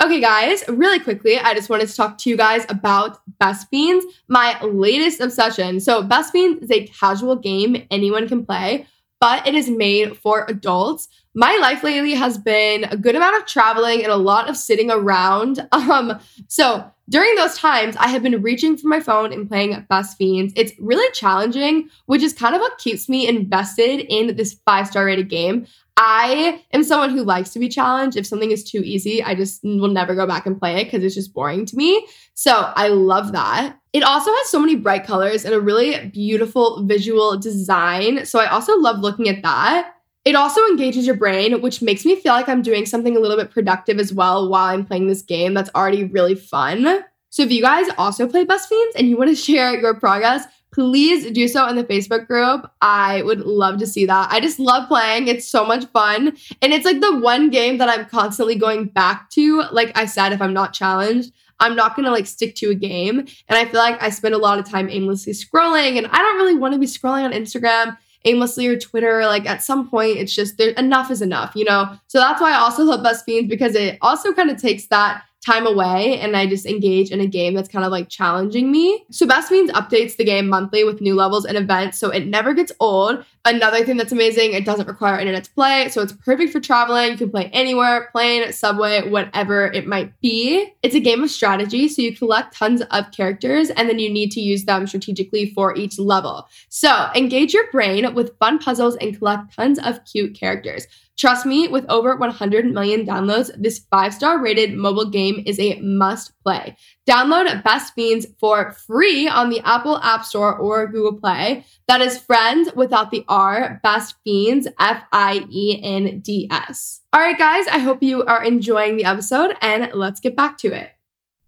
Okay, 0.01 0.22
guys, 0.22 0.63
really 0.70 1.00
quickly, 1.00 1.38
I 1.38 1.53
just 1.53 1.70
wanted 1.70 1.89
to 1.89 1.96
talk 1.96 2.17
to 2.20 2.29
you 2.29 2.38
guys 2.38 2.65
about 2.70 3.20
Best 3.39 3.67
Fiends, 3.70 4.05
my 4.29 4.58
latest 4.62 5.20
obsession. 5.20 5.82
So, 5.82 6.03
Best 6.03 6.32
Fiends 6.32 6.63
is 6.63 6.72
a 6.72 6.86
casual 6.88 7.36
game 7.36 7.86
anyone 7.91 8.27
can 8.29 8.46
play, 8.46 8.88
but 9.19 9.45
it 9.48 9.55
is 9.55 9.69
made 9.69 10.17
for 10.17 10.45
adults. 10.48 11.07
My 11.34 11.57
life 11.62 11.84
lately 11.84 12.13
has 12.13 12.38
been 12.38 12.86
a 12.86 12.98
good 12.98 13.15
amount 13.15 13.38
of 13.38 13.45
traveling 13.45 14.03
and 14.03 14.12
a 14.12 14.17
lot 14.17 14.50
of 14.50 14.57
sitting 14.57 14.91
around. 14.91 15.67
Um, 15.75 16.19
so 16.48 16.89
during 17.10 17.36
those 17.36 17.57
times, 17.57 17.95
I 17.98 18.07
have 18.07 18.24
been 18.24 18.41
reaching 18.41 18.75
for 18.75 18.88
my 18.88 19.00
phone 19.00 19.31
and 19.31 19.48
playing 19.48 19.86
Best 19.88 20.17
Fiends. 20.17 20.51
It's 20.55 20.72
really 20.79 21.10
challenging, 21.13 21.89
which 22.07 22.24
is 22.24 22.34
kind 22.34 22.55
of 22.55 22.62
what 22.62 22.79
keeps 22.79 23.07
me 23.07 23.27
invested 23.27 24.00
in 24.10 24.36
this 24.36 24.60
five 24.65 24.88
star 24.88 25.05
rated 25.05 25.29
game. 25.29 25.67
I 25.97 26.61
am 26.73 26.83
someone 26.83 27.11
who 27.11 27.23
likes 27.23 27.51
to 27.51 27.59
be 27.59 27.69
challenged. 27.69 28.17
If 28.17 28.27
something 28.27 28.51
is 28.51 28.69
too 28.69 28.81
easy, 28.83 29.23
I 29.23 29.33
just 29.33 29.63
will 29.63 29.87
never 29.87 30.13
go 30.13 30.27
back 30.27 30.45
and 30.45 30.59
play 30.59 30.81
it 30.81 30.85
because 30.85 31.03
it's 31.03 31.15
just 31.15 31.33
boring 31.33 31.65
to 31.67 31.75
me. 31.77 32.05
So 32.33 32.73
I 32.75 32.89
love 32.89 33.31
that. 33.31 33.77
It 33.93 34.03
also 34.03 34.29
has 34.29 34.49
so 34.49 34.59
many 34.59 34.75
bright 34.75 35.05
colors 35.05 35.45
and 35.45 35.53
a 35.53 35.61
really 35.61 36.09
beautiful 36.09 36.83
visual 36.85 37.38
design. 37.38 38.25
So 38.25 38.39
I 38.39 38.47
also 38.47 38.77
love 38.77 38.99
looking 38.99 39.29
at 39.29 39.41
that. 39.43 39.93
It 40.25 40.36
also 40.36 40.60
engages 40.65 41.05
your 41.05 41.15
brain, 41.15 41.62
which 41.62 41.81
makes 41.81 42.03
me 42.03 42.19
feel 42.19 42.34
like 42.34 42.49
I'm 42.49 42.62
doing 42.63 42.86
something 42.86 43.15
a 43.15 43.19
little 43.19 43.38
bit 43.38 43.51
productive 43.51 43.99
as 43.99 44.12
well 44.12 44.49
while 44.49 44.65
I'm 44.65 44.84
playing 44.84 45.08
this 45.08 45.21
game 45.21 45.53
that's 45.53 45.69
already 45.75 46.03
really 46.03 46.36
fun. 46.36 47.05
So 47.29 47.43
if 47.43 47.51
you 47.51 47.62
guys 47.62 47.88
also 47.97 48.27
play 48.27 48.43
Best 48.43 48.67
Fiends 48.67 48.95
and 48.95 49.08
you 49.08 49.17
want 49.17 49.29
to 49.29 49.36
share 49.47 49.79
your 49.79 49.93
progress, 49.93 50.45
please 50.75 51.31
do 51.31 51.47
so 51.47 51.65
in 51.67 51.77
the 51.77 51.85
Facebook 51.85 52.27
group. 52.27 52.69
I 52.81 53.21
would 53.21 53.39
love 53.39 53.79
to 53.79 53.88
see 53.88 54.05
that. 54.05 54.27
I 54.29 54.41
just 54.41 54.59
love 54.59 54.89
playing. 54.89 55.29
It's 55.29 55.47
so 55.47 55.65
much 55.65 55.85
fun. 55.85 56.35
And 56.61 56.73
it's 56.73 56.83
like 56.83 56.99
the 56.99 57.17
one 57.17 57.49
game 57.49 57.77
that 57.77 57.88
I'm 57.88 58.05
constantly 58.07 58.55
going 58.55 58.88
back 58.88 59.29
to. 59.31 59.63
Like 59.71 59.97
I 59.97 60.05
said, 60.05 60.33
if 60.33 60.41
I'm 60.41 60.53
not 60.53 60.73
challenged, 60.73 61.31
I'm 61.61 61.77
not 61.77 61.95
gonna 61.95 62.11
like 62.11 62.27
stick 62.27 62.55
to 62.55 62.71
a 62.71 62.75
game. 62.75 63.19
And 63.19 63.57
I 63.57 63.63
feel 63.63 63.79
like 63.79 64.03
I 64.03 64.09
spend 64.09 64.35
a 64.35 64.38
lot 64.38 64.59
of 64.59 64.69
time 64.69 64.89
aimlessly 64.89 65.31
scrolling, 65.31 65.97
and 65.97 66.07
I 66.07 66.17
don't 66.17 66.35
really 66.35 66.55
want 66.55 66.73
to 66.73 66.79
be 66.79 66.88
scrolling 66.88 67.23
on 67.23 67.31
Instagram 67.31 67.97
aimlessly 68.25 68.67
or 68.67 68.77
Twitter. 68.77 69.25
Like 69.25 69.45
at 69.45 69.63
some 69.63 69.89
point, 69.89 70.17
it's 70.17 70.35
just 70.35 70.57
there 70.57 70.71
enough 70.71 71.09
is 71.09 71.21
enough, 71.21 71.55
you 71.55 71.63
know? 71.63 71.97
So 72.07 72.19
that's 72.19 72.41
why 72.41 72.51
I 72.51 72.57
also 72.57 72.83
love 72.83 73.01
Best 73.01 73.23
Fiends 73.23 73.49
because 73.49 73.75
it 73.75 73.97
also 74.01 74.33
kind 74.33 74.49
of 74.49 74.61
takes 74.61 74.88
that 74.88 75.23
time 75.45 75.67
away 75.67 76.19
and 76.19 76.36
I 76.36 76.47
just 76.47 76.65
engage 76.65 77.12
in 77.12 77.21
a 77.21 77.27
game 77.27 77.53
that's 77.53 77.69
kind 77.69 77.86
of 77.86 77.91
like 77.91 78.10
challenging 78.10 78.71
me. 78.71 79.05
So 79.12 79.27
Best 79.27 79.49
Fiends 79.49 79.71
updates 79.73 80.17
the 80.17 80.23
game 80.23 80.47
monthly 80.47 80.84
with 80.84 81.01
new 81.01 81.13
levels 81.13 81.45
and 81.45 81.58
events, 81.58 81.99
so 81.99 82.10
it 82.10 82.25
never 82.25 82.53
gets 82.53 82.71
old. 82.79 83.23
Another 83.45 83.86
thing 83.86 83.97
that's 83.97 84.12
amazing, 84.12 84.53
it 84.53 84.65
doesn't 84.65 84.88
require 84.88 85.19
internet 85.19 85.43
to 85.43 85.51
play, 85.51 85.89
so 85.89 86.01
it's 86.01 86.13
perfect 86.13 86.51
for 86.51 86.60
traveling. 86.60 87.12
You 87.12 87.17
can 87.17 87.29
play 87.29 87.49
anywhere, 87.53 88.10
plane, 88.12 88.51
subway, 88.51 89.08
whatever 89.08 89.67
it 89.67 89.86
might 89.86 90.19
be. 90.19 90.73
It's 90.81 90.95
a 90.95 90.99
game 90.99 91.23
of 91.23 91.29
strategy, 91.29 91.88
so 91.89 92.01
you 92.01 92.15
collect 92.15 92.55
tons 92.55 92.81
of 92.81 93.12
characters 93.12 93.69
and 93.69 93.88
then 93.88 93.99
you 93.99 94.10
need 94.10 94.31
to 94.31 94.41
use 94.41 94.65
them 94.65 94.88
strategically 94.88 95.51
for 95.51 95.75
each 95.75 95.99
level. 95.99 96.47
So 96.69 97.10
engage 97.15 97.53
your 97.53 97.69
brain 97.71 98.13
with 98.15 98.38
fun 98.39 98.58
puzzles 98.58 98.95
and 98.95 99.15
collect 99.15 99.55
tons 99.55 99.77
of 99.77 100.03
cute 100.05 100.34
characters. 100.34 100.88
Trust 101.17 101.45
me, 101.45 101.69
with 101.69 101.86
over 101.88 102.15
100 102.17 102.65
million 102.65 103.06
downloads, 103.06 103.49
this 103.58 103.80
five 103.89 104.13
star 104.13 104.41
rated 104.41 104.73
mobile 104.73 105.10
game 105.10 105.43
is 105.45 105.60
a 105.60 105.80
must 105.80 106.34
play. 106.43 106.75
Download 107.08 107.63
Best 107.63 107.93
Fiends 107.93 108.28
for 108.38 108.73
free 108.73 109.28
on 109.28 109.49
the 109.49 109.62
Apple 109.62 109.97
App 110.01 110.25
Store 110.25 110.58
or 110.58 110.88
Google 110.88 111.17
Play. 111.17 111.63
That 111.88 112.01
is 112.01 112.17
friends 112.17 112.69
without 112.75 113.12
the 113.12 113.23
R, 113.30 113.80
Best 113.82 114.15
Fiends, 114.25 114.67
F 114.78 115.04
I 115.13 115.45
E 115.49 115.80
N 115.82 116.19
D 116.19 116.49
S. 116.51 117.01
All 117.13 117.21
right, 117.21 117.38
guys, 117.38 117.65
I 117.67 117.80
hope 117.80 118.04
you 118.04 118.25
are 118.25 118.43
enjoying 118.43 118.97
the 118.97 119.06
episode 119.06 119.56
and 119.62 119.91
let's 119.93 120.19
get 120.19 120.36
back 120.36 120.58
to 120.60 120.73
it. 120.73 120.91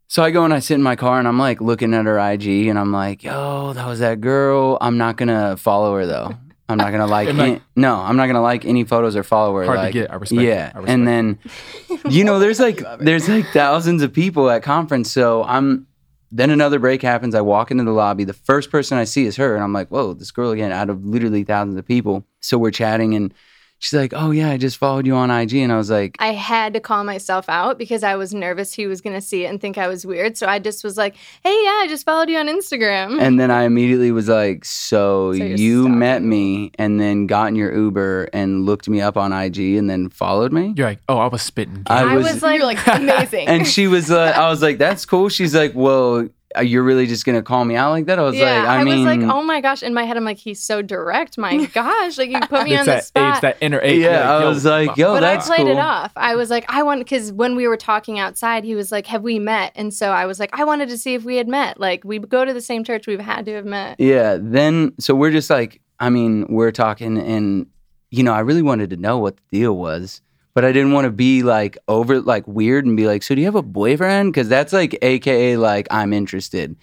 So 0.08 0.24
I 0.24 0.32
go 0.32 0.46
and 0.46 0.54
I 0.54 0.60
sit 0.60 0.76
in 0.76 0.84
my 0.84 0.96
car 0.96 1.20
and 1.20 1.28
I'm 1.28 1.38
like 1.38 1.60
looking 1.60 1.94
at 1.94 2.06
her 2.06 2.18
IG 2.18 2.68
and 2.68 2.80
I'm 2.80 2.94
like, 2.94 3.24
yo, 3.24 3.74
that 3.74 3.86
was 3.86 4.00
that 4.00 4.22
girl. 4.22 4.78
I'm 4.80 4.98
not 4.98 5.18
gonna 5.18 5.58
follow 5.58 5.94
her 5.96 6.06
though. 6.06 6.38
I'm 6.70 6.78
not 6.78 6.92
gonna 6.92 7.08
like, 7.18 7.28
like- 7.30 7.38
any- 7.38 7.62
no, 7.76 7.96
I'm 7.96 8.18
not 8.18 8.28
gonna 8.28 8.42
like 8.42 8.66
any 8.66 8.84
photos 8.84 9.16
or 9.16 9.24
follow 9.24 9.56
her. 9.56 9.66
Hard 9.66 9.78
like, 9.78 9.94
to 9.94 10.00
get. 10.00 10.12
I 10.12 10.16
respect. 10.16 10.42
yeah, 10.42 10.72
I 10.74 10.80
respect 10.80 10.90
and 10.90 11.08
then 11.08 11.40
you 12.10 12.24
know, 12.24 12.40
there's 12.40 12.60
like 12.60 12.84
there's 13.00 13.28
like 13.30 13.46
thousands 13.48 14.02
of 14.02 14.14
people 14.14 14.50
at 14.50 14.64
conference. 14.64 15.12
So 15.12 15.44
I'm 15.44 15.88
then 16.32 16.50
another 16.50 16.80
break 16.80 17.02
happens. 17.02 17.36
I 17.36 17.42
walk 17.42 17.72
into 17.72 17.84
the 17.84 17.92
lobby. 17.92 18.26
The 18.26 18.34
first 18.34 18.70
person 18.70 18.98
I 18.98 19.06
see 19.06 19.26
is 19.26 19.38
her, 19.38 19.56
and 19.56 19.64
I'm 19.64 19.74
like, 19.74 19.88
whoa, 19.90 20.14
this 20.14 20.32
girl 20.32 20.52
again 20.52 20.72
out 20.72 20.90
of 20.90 21.06
literally 21.06 21.44
thousands 21.44 21.78
of 21.78 21.86
people. 21.86 22.26
So 22.42 22.58
we're 22.58 22.72
chatting, 22.72 23.16
and 23.16 23.34
she's 23.80 23.98
like, 23.98 24.14
oh 24.16 24.32
yeah, 24.32 24.50
I 24.50 24.58
just 24.58 24.78
followed 24.78 25.06
you 25.06 25.16
on 25.16 25.30
IG, 25.32 25.56
and 25.56 25.72
I 25.72 25.78
was 25.78 25.90
like, 25.90 26.16
I 26.20 26.34
had 26.34 26.74
to 26.74 26.80
call 26.80 27.04
myself 27.04 27.48
out 27.50 27.78
because 27.78 28.04
I 28.04 28.16
was 28.16 28.34
nervous 28.34 28.74
he 28.74 28.88
was 28.88 29.02
going 29.02 29.16
to 29.16 29.22
see 29.22 29.46
it 29.46 29.48
and 29.48 29.60
think 29.62 29.78
I 29.78 29.88
was 29.88 30.06
weird. 30.06 30.38
So 30.38 30.48
I 30.48 30.60
just 30.60 30.84
was 30.84 30.98
like, 30.98 31.16
hey, 31.44 31.50
yeah, 31.64 31.80
I 31.84 31.86
just 31.90 32.06
followed 32.06 32.30
you 32.30 32.38
on 32.38 32.48
Instagram. 32.48 33.22
And 33.22 33.40
then 33.40 33.52
I 33.52 33.64
immediately 33.64 34.12
was 34.12 34.28
like, 34.30 34.66
"So, 34.66 35.34
So 35.34 35.44
you're 35.44 35.58
stalking 35.84 36.00
met 36.00 36.22
me. 36.22 36.28
me 36.68 36.72
and 36.80 37.00
then 37.00 37.28
got 37.28 37.48
in 37.50 37.56
your 37.56 37.74
Uber 37.76 38.30
and 38.34 38.66
looked 38.66 38.88
me 38.90 39.02
up 39.02 39.18
on 39.18 39.32
IG 39.34 39.60
and 39.78 39.90
then 39.90 40.10
followed 40.10 40.52
me?" 40.52 40.74
you're 40.76 40.88
like, 40.88 41.00
oh, 41.10 41.18
I 41.18 41.28
was 41.28 41.42
spitting. 41.42 41.84
I 41.88 42.04
I 42.04 42.16
was- 42.16 42.34
was 42.34 42.44
like, 42.44 42.58
You're 42.58 42.66
like 42.74 42.88
amazing. 42.88 43.48
And 43.48 43.68
she 43.68 43.88
was, 43.88 44.10
uh, 44.12 44.34
I 44.36 44.50
was 44.50 44.62
like, 44.62 44.78
"That's 44.78 45.06
cool." 45.06 45.30
She's 45.30 45.54
like, 45.56 45.74
"Well, 45.76 46.28
Uh, 46.56 46.62
you're 46.62 46.84
really 46.84 47.08
just 47.08 47.26
gonna 47.26 47.42
call 47.42 47.66
me 47.66 47.76
out 47.76 47.92
like 47.92 48.06
that?" 48.06 48.20
I 48.20 48.22
was 48.22 48.36
yeah, 48.36 48.60
like, 48.60 48.70
"I, 48.70 48.78
I, 48.78 48.84
mean, 48.84 49.06
was 49.06 49.18
like, 49.18 49.30
oh 49.30 49.44
my 49.44 49.62
gosh. 49.62 49.84
In 49.84 49.94
my 49.94 50.04
head, 50.04 50.18
I'm 50.18 50.24
like, 50.24 50.38
he's 50.38 50.64
so 50.64 50.82
direct. 50.82 51.38
My 51.38 51.66
gosh, 51.74 52.18
like 52.18 52.30
you 52.30 52.40
put 52.40 52.64
me 52.64 52.74
it's 52.74 52.82
on 52.82 52.86
the 52.86 52.92
that. 52.94 53.06
spot. 53.06 53.32
It's 53.34 53.42
that 53.42 53.58
inner 53.62 53.80
ache. 53.82 54.00
Yeah, 54.00 54.40
You're 54.40 54.46
I 54.46 54.50
was 54.50 54.66
like, 54.66 54.90
wow. 54.90 54.96
yo, 54.98 55.14
but 55.14 55.20
that's 55.22 55.50
I 55.50 55.56
played 55.56 55.68
it 55.68 55.78
off. 55.78 56.12
I 56.16 56.36
was 56.36 56.50
like, 56.50 56.66
I 56.70 56.84
want 56.84 57.00
because 57.02 57.32
when 57.32 57.56
we 57.56 57.68
were 57.68 57.78
talking 57.78 58.20
outside, 58.20 58.64
he 58.64 58.76
was 58.76 58.92
like, 58.92 59.08
"Have 59.08 59.24
we 59.24 59.40
met?" 59.40 59.72
And 59.76 59.94
so 59.94 60.12
I 60.12 60.26
was 60.26 60.40
like, 60.40 60.50
I 60.54 60.64
wanted 60.64 60.90
to 60.90 60.98
see 60.98 61.14
if 61.14 61.24
we 61.24 61.38
had 61.38 61.48
met. 61.48 61.80
Like 61.80 62.04
we 62.04 62.20
go 62.20 62.46
to 62.46 62.54
the 62.54 62.62
same 62.62 62.84
church, 62.84 63.08
we've 63.08 63.20
had 63.20 63.46
to 63.46 63.54
have 63.54 63.66
met. 63.66 64.00
Yeah. 64.00 64.38
Then, 64.40 64.94
so 65.00 65.16
we're 65.16 65.32
just 65.32 65.50
like, 65.50 65.82
I 66.00 66.10
mean, 66.10 66.46
we're 66.50 66.72
talking, 66.72 67.18
and 67.18 67.68
you 68.12 68.24
know, 68.24 68.34
I 68.34 68.40
really 68.40 68.62
wanted 68.62 68.90
to 68.92 68.98
know 68.98 69.18
what 69.18 69.38
the 69.38 69.60
deal 69.60 69.78
was, 69.78 70.22
but 70.58 70.66
I 70.66 70.72
didn't 70.72 70.92
want 70.92 71.06
to 71.06 71.12
be 71.12 71.44
like 71.44 71.78
over 71.88 72.20
like 72.20 72.48
weird 72.48 72.84
and 72.88 72.98
be 72.98 73.06
like, 73.06 73.22
so 73.22 73.36
do 73.36 73.42
you 73.42 73.46
have 73.46 73.54
a 73.54 73.62
boyfriend? 73.62 74.34
Because 74.34 74.50
that's 74.50 74.74
like 74.74 74.98
AKA 75.04 75.56
like 75.56 75.86
I'm 75.92 76.14
interested. 76.14 76.76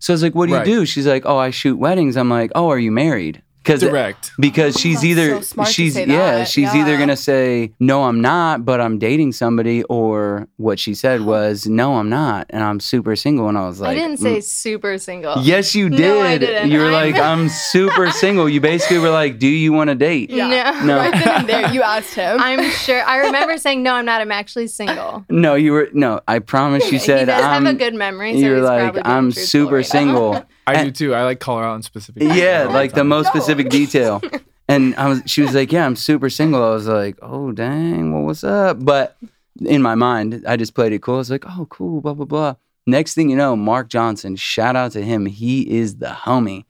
So 0.00 0.12
I 0.12 0.14
was 0.14 0.22
like, 0.22 0.34
what 0.34 0.50
do 0.50 0.54
Right. 0.54 0.66
you 0.66 0.80
do? 0.80 0.84
She's 0.84 1.06
like, 1.06 1.24
oh, 1.24 1.38
I 1.38 1.48
shoot 1.48 1.78
weddings. 1.78 2.18
I'm 2.18 2.28
like, 2.28 2.50
oh, 2.54 2.68
are 2.68 2.78
you 2.78 2.92
married? 2.92 3.40
Because 3.62 3.80
Direct. 3.80 4.32
because 4.40 4.76
she's 4.76 4.96
That's 4.96 5.04
either 5.04 5.28
so 5.36 5.40
smart 5.42 5.68
to 5.68 5.72
she's 5.74 5.96
yeah 5.96 6.42
she's 6.44 6.74
either 6.74 6.98
gonna 6.98 7.16
say 7.16 7.72
no 7.78 8.04
i'm 8.04 8.20
not 8.20 8.64
but 8.64 8.80
i'm 8.80 8.98
dating 8.98 9.30
somebody 9.32 9.84
or 9.84 10.48
what 10.56 10.80
she 10.80 10.94
said 10.94 11.20
was 11.32 11.66
no 11.68 11.94
i'm 11.94 12.08
not 12.08 12.46
and 12.50 12.64
i'm 12.64 12.80
super 12.80 13.14
single 13.14 13.48
and 13.48 13.56
i 13.56 13.66
was 13.68 13.80
like 13.80 13.90
I 13.90 13.94
didn't 13.94 14.16
say 14.18 14.38
"Mm." 14.38 14.42
super 14.42 14.98
single. 14.98 15.36
yes 15.42 15.74
you 15.76 15.88
did 15.88 16.40
No, 16.42 16.62
you 16.64 16.78
were 16.80 16.86
I'm- 16.86 16.92
like 17.12 17.14
i'm 17.14 17.48
super 17.48 18.10
single 18.24 18.48
you 18.48 18.60
basically 18.60 18.98
were 18.98 19.10
like 19.10 19.38
do 19.38 19.46
you 19.48 19.72
want 19.72 19.88
to 19.90 19.94
date 19.94 20.30
Yeah. 20.30 20.48
No. 20.48 20.82
No. 20.92 20.98
Right 20.98 21.12
then 21.12 21.28
and 21.28 21.48
there, 21.48 21.72
you 21.72 21.82
asked 21.94 22.14
him. 22.14 22.38
I'm 22.40 22.68
sure. 22.70 23.02
I 23.04 23.18
remember 23.18 23.56
saying, 23.56 23.82
no, 23.82 23.94
I'm 23.94 24.04
not. 24.04 24.20
I'm 24.20 24.32
actually 24.32 24.66
single. 24.66 25.24
no 25.30 25.54
you 25.54 25.72
were 25.72 25.88
no 25.92 26.20
i 26.26 26.38
promise 26.40 26.90
you 26.90 26.98
said 26.98 27.20
he 27.20 27.24
does 27.26 27.42
i'm 27.42 27.64
have 27.64 27.74
a 27.74 27.78
good 27.78 27.94
memory. 27.94 28.32
So 28.34 28.38
you're 28.46 28.60
like 28.60 28.96
i'm 29.04 29.30
truthful 29.30 29.46
super 29.46 29.76
right 29.76 29.86
single 29.86 30.44
I 30.66 30.74
And- 30.74 30.92
do 30.94 31.06
too. 31.08 31.14
I 31.14 31.24
like 31.24 31.40
call 31.40 31.58
her 31.58 31.64
out 31.64 31.76
in 31.76 31.82
specific. 31.82 32.22
yeah 32.22 32.64
like 32.64 32.90
the 32.92 32.98
time. 32.98 33.08
most 33.08 33.26
No. 33.26 33.30
specific 33.40 33.68
detail 33.68 34.20
and 34.68 34.94
i 34.94 35.08
was 35.08 35.20
she 35.26 35.42
was 35.42 35.54
like 35.54 35.72
yeah 35.72 35.84
i'm 35.84 35.96
super 35.96 36.30
single 36.30 36.62
i 36.62 36.70
was 36.70 36.86
like 36.86 37.18
oh 37.20 37.50
dang 37.50 38.12
well 38.14 38.22
what's 38.22 38.44
up 38.44 38.82
but 38.84 39.16
in 39.60 39.82
my 39.82 39.96
mind 39.96 40.44
i 40.46 40.56
just 40.56 40.74
played 40.74 40.92
it 40.92 41.02
cool 41.02 41.16
i 41.16 41.18
was 41.18 41.30
like 41.30 41.44
oh 41.48 41.66
cool 41.68 42.00
blah 42.00 42.14
blah 42.14 42.24
blah 42.24 42.54
next 42.86 43.14
thing 43.14 43.28
you 43.28 43.34
know 43.36 43.56
mark 43.56 43.88
johnson 43.88 44.36
shout 44.36 44.76
out 44.76 44.92
to 44.92 45.02
him 45.02 45.26
he 45.26 45.68
is 45.68 45.96
the 45.96 46.06
homie 46.06 46.64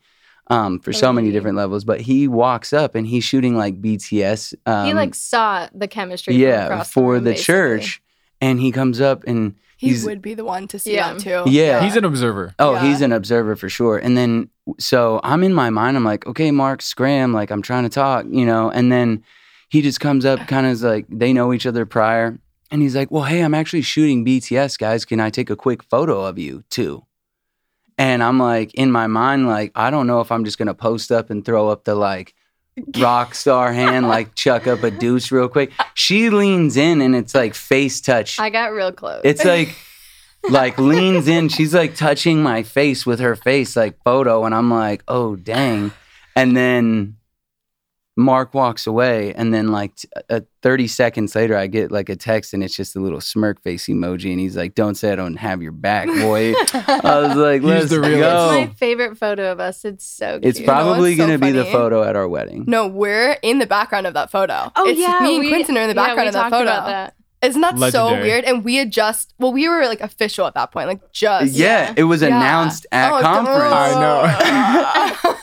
um, 0.47 0.79
for 0.79 0.91
so 0.91 1.13
many 1.13 1.31
different 1.31 1.55
levels 1.55 1.85
but 1.85 2.01
he 2.01 2.27
walks 2.27 2.73
up 2.73 2.95
and 2.95 3.05
he's 3.07 3.23
shooting 3.23 3.55
like 3.55 3.79
bts 3.81 4.53
um, 4.65 4.87
he 4.87 4.93
like 4.95 5.13
saw 5.15 5.67
the 5.73 5.87
chemistry. 5.87 6.33
from 6.33 6.41
yeah 6.41 6.65
across 6.65 6.91
for 6.91 7.13
room, 7.13 7.23
the 7.23 7.35
church 7.35 8.01
and 8.41 8.59
he 8.59 8.71
comes 8.71 8.99
up 8.99 9.23
and 9.25 9.55
he 9.77 9.89
he's 9.89 10.05
would 10.05 10.21
be 10.21 10.33
the 10.33 10.45
one 10.45 10.67
to 10.69 10.79
see 10.79 10.95
Yeah. 10.95 11.13
that 11.13 11.19
too. 11.21 11.43
Yeah. 11.49 11.83
He's 11.83 11.95
an 11.95 12.05
observer. 12.05 12.53
Oh, 12.59 12.73
Yeah. 12.73 12.83
he's 12.87 13.01
an 13.01 13.11
observer 13.11 13.55
for 13.55 13.69
sure. 13.69 13.97
And 13.97 14.15
then, 14.17 14.49
so 14.79 15.19
I'm 15.23 15.43
in 15.43 15.53
my 15.53 15.69
mind, 15.69 15.97
I'm 15.97 16.05
like, 16.05 16.25
okay, 16.27 16.51
Mark, 16.51 16.81
scram, 16.81 17.33
like 17.33 17.51
I'm 17.51 17.61
trying 17.61 17.83
to 17.83 17.89
talk, 17.89 18.25
you 18.29 18.45
know. 18.45 18.69
And 18.69 18.91
then 18.91 19.23
he 19.69 19.81
just 19.81 19.99
comes 19.99 20.25
up, 20.25 20.39
kind 20.47 20.67
of 20.67 20.81
like 20.81 21.05
they 21.09 21.33
know 21.33 21.53
each 21.53 21.65
other 21.65 21.85
prior. 21.85 22.37
And 22.71 22.81
he's 22.81 22.95
like, 22.95 23.11
well, 23.11 23.23
hey, 23.23 23.41
I'm 23.41 23.53
actually 23.53 23.81
shooting 23.83 24.25
BTS, 24.25 24.77
guys. 24.79 25.05
Can 25.05 25.19
I 25.19 25.29
take 25.29 25.49
a 25.49 25.55
quick 25.55 25.83
photo 25.83 26.23
of 26.25 26.39
you 26.39 26.63
too? 26.69 27.03
And 27.97 28.23
I'm 28.23 28.39
like, 28.39 28.73
in 28.73 28.91
my 28.91 29.05
mind, 29.07 29.47
like, 29.47 29.71
I 29.75 29.91
don't 29.91 30.07
know 30.07 30.19
if 30.21 30.31
I'm 30.31 30.45
just 30.45 30.57
going 30.57 30.67
to 30.67 30.73
post 30.73 31.11
up 31.11 31.29
and 31.29 31.45
throw 31.45 31.69
up 31.69 31.83
the 31.83 31.93
like, 31.93 32.33
rock 32.97 33.35
star 33.35 33.73
hand, 33.73 34.07
like 34.07 34.35
chuck 34.35 34.67
up 34.67 34.83
a 34.83 34.91
deuce 34.91 35.31
real 35.31 35.47
quick. 35.47 35.71
She 35.93 36.29
leans 36.29 36.77
in 36.77 37.01
and 37.01 37.15
it's 37.15 37.35
like 37.35 37.53
face 37.53 38.01
touch. 38.01 38.39
I 38.39 38.49
got 38.49 38.73
real 38.73 38.91
close. 38.91 39.21
It's 39.23 39.43
like 39.43 39.75
like 40.49 40.77
leans 40.77 41.27
in. 41.27 41.49
She's 41.49 41.73
like 41.73 41.95
touching 41.95 42.41
my 42.43 42.63
face 42.63 43.05
with 43.05 43.19
her 43.19 43.35
face, 43.35 43.75
like 43.75 44.01
photo, 44.03 44.45
and 44.45 44.53
I'm 44.53 44.69
like, 44.69 45.03
oh 45.07 45.35
dang. 45.35 45.91
And 46.35 46.57
then 46.57 47.17
Mark 48.15 48.53
walks 48.53 48.85
away, 48.85 49.33
and 49.33 49.51
then 49.51 49.69
like 49.69 49.95
t- 49.95 50.07
uh, 50.29 50.41
30 50.61 50.85
seconds 50.87 51.35
later, 51.35 51.57
I 51.57 51.65
get 51.65 51.91
like 51.91 52.09
a 52.09 52.15
text, 52.15 52.53
and 52.53 52.63
it's 52.63 52.75
just 52.75 52.95
a 52.95 52.99
little 52.99 53.19
smirk 53.19 53.59
face 53.63 53.87
emoji, 53.87 54.29
and 54.29 54.39
he's 54.39 54.55
like, 54.55 54.75
"Don't 54.75 54.93
say 54.95 55.11
I 55.11 55.15
don't 55.15 55.35
have 55.37 55.63
your 55.63 55.71
back, 55.71 56.07
boy." 56.07 56.53
I 56.73 57.19
was 57.27 57.35
like, 57.35 57.61
He's 57.61 57.69
"Let's 57.69 57.89
the 57.89 58.01
realest. 58.01 58.19
go." 58.21 58.51
it's 58.51 58.69
my 58.69 58.73
favorite 58.75 59.17
photo 59.17 59.51
of 59.51 59.59
us. 59.59 59.83
It's 59.83 60.05
so 60.05 60.33
cute. 60.39 60.45
It's 60.45 60.59
You 60.59 60.67
know 60.67 60.73
probably 60.73 61.15
so 61.15 61.25
gonna 61.25 61.39
be 61.39 61.51
the 61.51 61.65
photo 61.65 62.03
at 62.03 62.15
our 62.15 62.27
wedding. 62.27 62.65
No, 62.67 62.87
we're 62.87 63.37
in 63.41 63.57
the 63.57 63.65
background 63.67 64.05
of 64.05 64.13
that 64.13 64.29
photo. 64.29 64.71
Oh 64.75 64.87
it's 64.87 64.99
yeah, 64.99 65.19
me 65.21 65.35
and 65.37 65.39
we- 65.45 65.49
Quinton 65.49 65.75
are 65.77 65.81
in 65.81 65.89
the 65.89 65.95
yeah, 65.95 66.05
background 66.05 66.25
we 66.25 66.27
of 66.27 66.33
that 66.33 66.49
photo. 66.51 66.63
About 66.63 66.85
that. 66.85 67.15
Isn't 67.41 67.59
that 67.59 67.77
so 67.91 68.13
weird? 68.21 68.45
And 68.45 68.63
we 68.63 68.75
had 68.75 68.89
just 68.89 69.33
well, 69.37 69.51
we 69.51 69.67
were 69.67 69.85
like 69.87 69.99
official 69.99 70.45
at 70.47 70.53
that 70.53 70.71
point, 70.71 70.87
like 70.87 71.11
just 71.11 71.53
yeah, 71.55 71.93
it 71.97 72.03
was 72.05 72.21
Yeah. 72.21 72.27
announced 72.27 72.85
at 72.91 73.11
Oh, 73.11 73.21
conference. 73.21 73.73
I 73.73 73.99
know. 73.99 75.39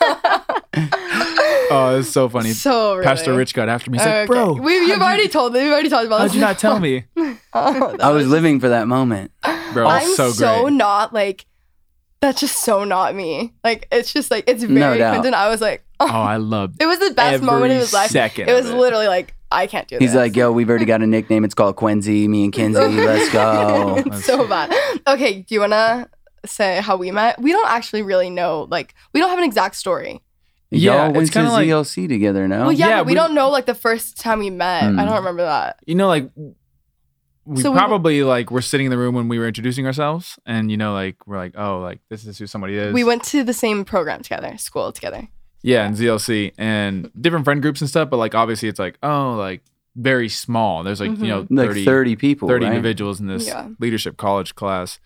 Oh, 1.71 1.99
it's 1.99 2.09
so 2.09 2.27
funny. 2.29 2.51
so 2.51 2.93
really. 2.95 3.05
Pastor 3.05 3.33
Rich 3.33 3.53
got 3.53 3.69
after 3.69 3.89
me. 3.91 3.97
He's 3.97 4.05
like, 4.05 4.15
Okay. 4.15 4.25
bro, 4.27 4.53
we, 4.53 4.73
you've 4.87 5.01
already 5.01 5.27
told 5.27 5.53
me. 5.53 5.61
We've 5.63 5.71
already 5.71 5.89
talked 5.89 6.05
about 6.05 6.19
how'd 6.19 6.29
this. 6.29 6.35
you 6.35 6.41
not 6.41 6.59
tell 6.59 6.79
me? 6.79 7.05
Oh, 7.53 7.97
I 7.99 8.11
was 8.11 8.27
living 8.27 8.61
for 8.61 8.69
that 8.69 8.87
moment. 8.87 9.31
Bro, 9.73 9.87
I'm 9.87 10.03
it's 10.07 10.15
so 10.15 10.31
so, 10.31 10.69
not 10.69 11.13
like. 11.13 11.45
That's 12.21 12.39
just 12.39 12.61
so 12.63 12.83
not 12.85 13.13
me. 13.15 13.51
Like 13.63 13.87
it's 13.91 14.13
just 14.13 14.29
like 14.31 14.43
it's 14.47 14.63
very 14.63 14.79
No 14.79 14.97
doubt. 14.97 15.15
Quinton. 15.15 15.33
I 15.33 15.49
was 15.49 15.59
like, 15.59 15.83
Oh, 15.99 16.05
I 16.05 16.37
loved 16.37 16.75
it 16.79 16.83
It 16.83 16.87
was 16.87 16.99
the 16.99 17.11
best 17.11 17.33
every 17.35 17.45
moment 17.47 17.73
of 17.73 17.79
his 17.79 17.91
life. 17.93 18.11
second 18.11 18.47
It 18.47 18.53
was 18.53 18.69
it. 18.69 18.75
literally 18.77 19.07
like 19.07 19.33
I 19.51 19.67
can't 19.67 19.85
do 19.87 19.97
He's 19.99 20.11
this. 20.11 20.15
like, 20.17 20.35
yo, 20.35 20.51
we've 20.51 20.69
already 20.69 20.85
got 20.85 21.01
a 21.01 21.07
nickname. 21.07 21.43
It's 21.43 21.53
called 21.55 21.75
Quincy. 21.75 22.27
Me 22.29 22.43
and 22.45 22.53
Kenzie. 22.53 22.79
Let's 22.79 23.29
go. 23.33 23.95
it's 24.05 24.23
so 24.23 24.47
bad. 24.47 24.71
Okay, 25.07 25.41
do 25.41 25.55
you 25.55 25.59
wanna 25.61 26.07
say 26.45 26.79
how 26.79 26.95
we 26.95 27.11
met? 27.11 27.41
We 27.41 27.51
don't 27.51 27.67
actually 27.69 28.03
really 28.03 28.29
know. 28.29 28.67
Like 28.69 28.93
we 29.13 29.19
don't 29.19 29.29
have 29.29 29.39
an 29.39 29.45
exact 29.45 29.75
story. 29.75 30.21
Yeah, 30.73 30.93
Y'all 30.93 31.05
went 31.11 31.17
it's 31.23 31.31
to 31.31 31.39
kinda 31.39 31.51
like- 31.51 31.67
ZLC 31.67 32.07
together, 32.07 32.47
no? 32.47 32.61
Well, 32.61 32.71
yeah, 32.71 32.87
Yeah, 32.87 32.97
but 32.99 33.05
we, 33.07 33.11
we- 33.11 33.15
don't 33.15 33.33
know 33.35 33.49
like 33.49 33.65
the 33.65 33.75
first 33.75 34.17
time 34.17 34.39
we 34.39 34.49
met. 34.49 34.89
Hmm. 34.89 34.99
I 34.99 35.05
don't 35.05 35.15
remember 35.17 35.43
that. 35.43 35.79
you 35.85 35.95
know, 35.95 36.07
like 36.07 36.29
we 37.43 37.61
So 37.61 37.71
we- 37.71 37.77
probably 37.77 38.23
like 38.23 38.51
were 38.51 38.61
sitting 38.61 38.85
in 38.85 38.91
the 38.91 38.97
room 38.97 39.13
when 39.15 39.27
we 39.27 39.37
were 39.39 39.47
introducing 39.47 39.85
ourselves, 39.85 40.39
and 40.45 40.71
you 40.71 40.77
know, 40.77 40.93
like 40.93 41.17
we're 41.27 41.37
like, 41.37 41.53
oh, 41.57 41.79
like 41.79 41.99
this 42.09 42.25
is 42.25 42.37
who 42.37 42.47
somebody 42.47 42.75
is. 42.77 42.93
We 42.93 43.03
went 43.03 43.23
to 43.25 43.43
the 43.43 43.53
same 43.53 43.83
program 43.83 44.21
together, 44.21 44.57
school 44.57 44.91
together. 44.91 45.27
yeah, 45.63 45.85
in 45.87 45.93
ZLC 45.93 46.53
and 46.57 47.11
different 47.19 47.45
friend 47.45 47.61
groups 47.61 47.81
and 47.81 47.89
stuff, 47.89 48.09
but 48.09 48.17
like 48.17 48.33
obviously 48.33 48.69
it's 48.69 48.79
like, 48.79 48.97
oh, 49.03 49.35
like 49.37 49.61
very 49.97 50.29
small. 50.29 50.83
There's 50.83 51.01
like 51.01 51.17
you 51.19 51.27
know 51.27 51.45
like 51.49 51.67
30, 51.69 51.83
30, 51.85 52.15
people, 52.15 52.47
30 52.47 52.65
right? 52.65 52.71
individuals 52.73 53.19
in 53.19 53.27
this 53.27 53.45
Yeah. 53.47 53.67
leadership 53.79 54.15
college 54.17 54.55
class, 54.55 54.99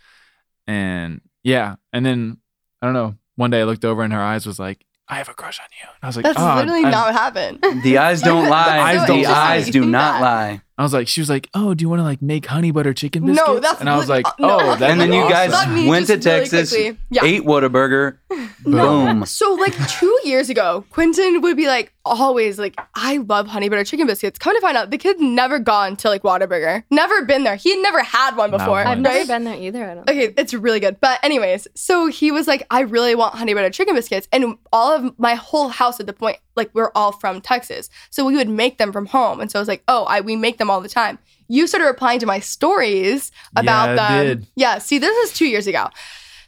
and 0.67 1.21
yeah, 1.43 1.75
and 1.91 2.05
then 2.05 2.37
I 2.81 2.85
don't 2.85 2.93
know. 2.93 3.15
One 3.35 3.49
day 3.49 3.61
I 3.61 3.63
looked 3.63 3.83
over 3.83 4.01
and 4.03 4.13
her 4.13 4.21
eyes 4.21 4.45
was 4.45 4.59
like, 4.59 4.84
I 5.07 5.15
have 5.15 5.29
a 5.29 5.33
crush 5.33 5.59
on 5.59 5.67
you. 5.79 5.87
And 5.87 6.03
I 6.03 6.07
was 6.07 6.15
like, 6.15 6.23
That's 6.23 6.39
"Oh, 6.39 6.55
literally 6.55 6.85
I- 6.85 6.89
not 6.91 7.05
what 7.07 7.15
happened. 7.15 7.83
The 7.83 7.97
eyes 7.99 8.21
don't 8.21 8.49
lie. 8.49 8.79
eyes 8.79 9.01
the 9.01 9.07
don't 9.07 9.21
lie. 9.23 9.31
eyes 9.53 9.69
do 9.69 9.85
not 9.85 10.13
that? 10.13 10.21
lie. 10.21 10.61
I 10.77 10.83
was 10.83 10.91
like, 10.91 11.07
she 11.07 11.21
was 11.21 11.29
like, 11.29 11.49
oh, 11.53 11.73
do 11.73 11.83
you 11.83 11.89
want 11.89 12.01
to 12.01 12.03
like 12.03 12.21
make 12.21 12.45
honey 12.47 12.71
butter 12.71 12.93
chicken 12.93 13.25
biscuits? 13.25 13.47
No, 13.47 13.53
biscuits? 13.53 13.69
that's 13.71 13.79
and 13.81 13.89
I 13.89 13.95
was 13.97 14.09
li- 14.09 14.15
like, 14.15 14.27
uh, 14.27 14.33
no. 14.39 14.57
oh, 14.59 14.75
that's 14.75 14.81
And 14.81 14.99
then 14.99 15.13
you 15.13 15.19
awesome. 15.21 15.31
guys 15.31 15.51
Let 15.51 15.87
went 15.87 16.07
to 16.07 16.15
just 16.17 16.25
really 16.25 16.39
Texas, 16.41 16.69
quickly- 16.71 16.97
Yeah. 17.11 17.23
ate 17.23 17.43
Whataburger. 17.43 18.17
No. 18.67 19.05
Boom. 19.05 19.25
So 19.27 19.53
like 19.53 19.75
two 19.89 20.19
years 20.23 20.49
ago, 20.49 20.83
Quinton 20.89 21.41
would 21.41 21.55
be 21.55 21.67
like 21.67 21.93
always 22.03 22.57
like, 22.57 22.75
I 22.95 23.17
love 23.17 23.45
honey 23.47 23.69
butter 23.69 23.83
chicken 23.83 24.07
biscuits. 24.07 24.39
Come 24.39 24.55
to 24.55 24.61
find 24.61 24.75
out, 24.75 24.89
the 24.89 24.97
kid 24.97 25.19
never 25.21 25.59
gone 25.59 25.95
to 25.97 26.09
like 26.09 26.23
Whataburger. 26.23 26.83
Never 26.89 27.25
been 27.25 27.43
there. 27.43 27.55
He 27.57 27.69
had 27.75 27.79
never 27.83 28.01
had 28.01 28.35
one 28.35 28.49
before. 28.49 28.69
once. 28.83 28.89
I've 28.89 28.99
never 28.99 29.17
right? 29.19 29.27
been 29.27 29.43
there 29.43 29.55
either. 29.55 29.85
I 29.89 29.93
don't. 29.93 30.09
Okay, 30.09 30.33
it's 30.35 30.53
really 30.53 30.79
good. 30.79 30.99
But 30.99 31.19
anyways, 31.23 31.67
so 31.75 32.07
he 32.07 32.31
was 32.31 32.47
like, 32.47 32.65
I 32.71 32.81
really 32.81 33.13
want 33.13 33.35
honey 33.35 33.53
butter 33.53 33.69
chicken 33.69 33.93
biscuits. 33.93 34.27
And 34.33 34.57
all 34.73 34.91
of 34.95 35.17
my 35.19 35.35
whole 35.35 35.69
house 35.69 35.99
at 35.99 36.07
the 36.07 36.13
point, 36.13 36.37
like 36.55 36.69
we're 36.73 36.91
all 36.95 37.11
from 37.11 37.41
Texas. 37.41 37.89
So 38.09 38.25
we 38.25 38.35
would 38.35 38.49
make 38.49 38.77
them 38.77 38.91
from 38.91 39.05
home. 39.07 39.39
And 39.41 39.49
so 39.51 39.59
I 39.59 39.61
was 39.61 39.67
like, 39.67 39.83
oh, 39.87 40.05
I 40.05 40.21
we 40.21 40.35
make 40.35 40.57
them 40.57 40.69
all 40.69 40.81
the 40.81 40.89
time. 40.89 41.19
You 41.47 41.67
started 41.67 41.85
replying 41.85 42.19
to 42.19 42.25
my 42.25 42.39
stories 42.39 43.31
about 43.55 43.89
Yeah, 43.89 43.95
them. 44.23 44.25
did. 44.39 44.47
Yeah, 44.55 44.77
see, 44.79 44.97
this 44.97 45.15
is 45.29 45.37
two 45.37 45.45
years 45.45 45.67
ago. 45.67 45.87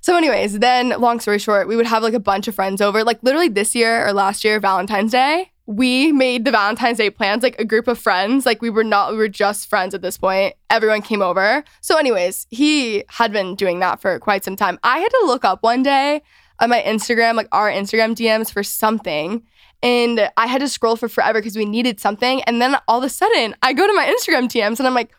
So, 0.02 0.15
anyways, 0.15 0.60
then 0.60 0.89
long 1.02 1.20
story 1.20 1.38
short, 1.38 1.67
we 1.67 1.76
would 1.76 1.86
have 1.86 2.02
like 2.02 2.13
a 2.13 2.20
bunch 2.20 2.48
of 2.48 2.56
friends 2.56 2.82
over. 2.82 3.04
Like 3.04 3.20
literally 3.24 3.50
this 3.50 3.76
year 3.76 4.08
or 4.08 4.13
last 4.13 4.43
year, 4.46 4.60
Valentine's 4.60 5.12
Day, 5.12 5.52
we 5.65 6.13
made 6.13 6.46
the 6.46 6.52
Valentine's 6.52 6.98
Day 6.98 7.10
plans, 7.10 7.43
like 7.43 7.60
a 7.60 7.65
group 7.65 7.89
of 7.89 8.00
friends. 8.00 8.46
Like 8.46 8.62
we 8.62 8.70
were 8.70 8.86
not, 8.86 9.12
we 9.12 9.17
were 9.17 9.28
just 9.28 9.67
friends 9.70 9.93
at 9.93 10.02
this 10.02 10.17
point. 10.17 10.54
Everyone 10.70 11.02
came 11.02 11.22
over. 11.22 11.63
So, 11.82 11.98
anyways, 11.98 12.48
he 12.50 13.04
had 13.10 13.34
been 13.34 13.56
doing 13.56 13.80
that 13.82 14.00
for 14.00 14.17
quite 14.20 14.46
some 14.46 14.56
time. 14.56 14.80
I 14.82 15.00
had 15.00 15.10
to 15.10 15.24
look 15.26 15.43
up 15.43 15.62
one 15.62 15.84
day 15.84 16.22
on 16.60 16.70
my 16.70 16.82
Instagram, 16.82 17.36
like 17.36 17.50
our 17.52 17.70
Instagram 17.70 18.15
DMs 18.15 18.52
for 18.52 18.63
something. 18.63 19.43
And 19.84 20.30
I 20.38 20.48
had 20.48 20.62
to 20.62 20.70
scroll 20.70 20.96
for 20.96 21.08
forever 21.08 21.40
because 21.40 21.56
we 21.56 21.66
needed 21.66 22.00
something. 22.00 22.42
And 22.44 22.62
then 22.62 22.76
all 22.88 22.98
of 23.00 23.04
a 23.04 23.10
sudden, 23.10 23.56
I 23.62 23.74
go 23.74 23.86
to 23.86 23.94
my 23.94 24.06
Instagram 24.06 24.46
DMs 24.46 24.80
and 24.80 24.88
I'm 24.88 24.94
like, 24.96 25.12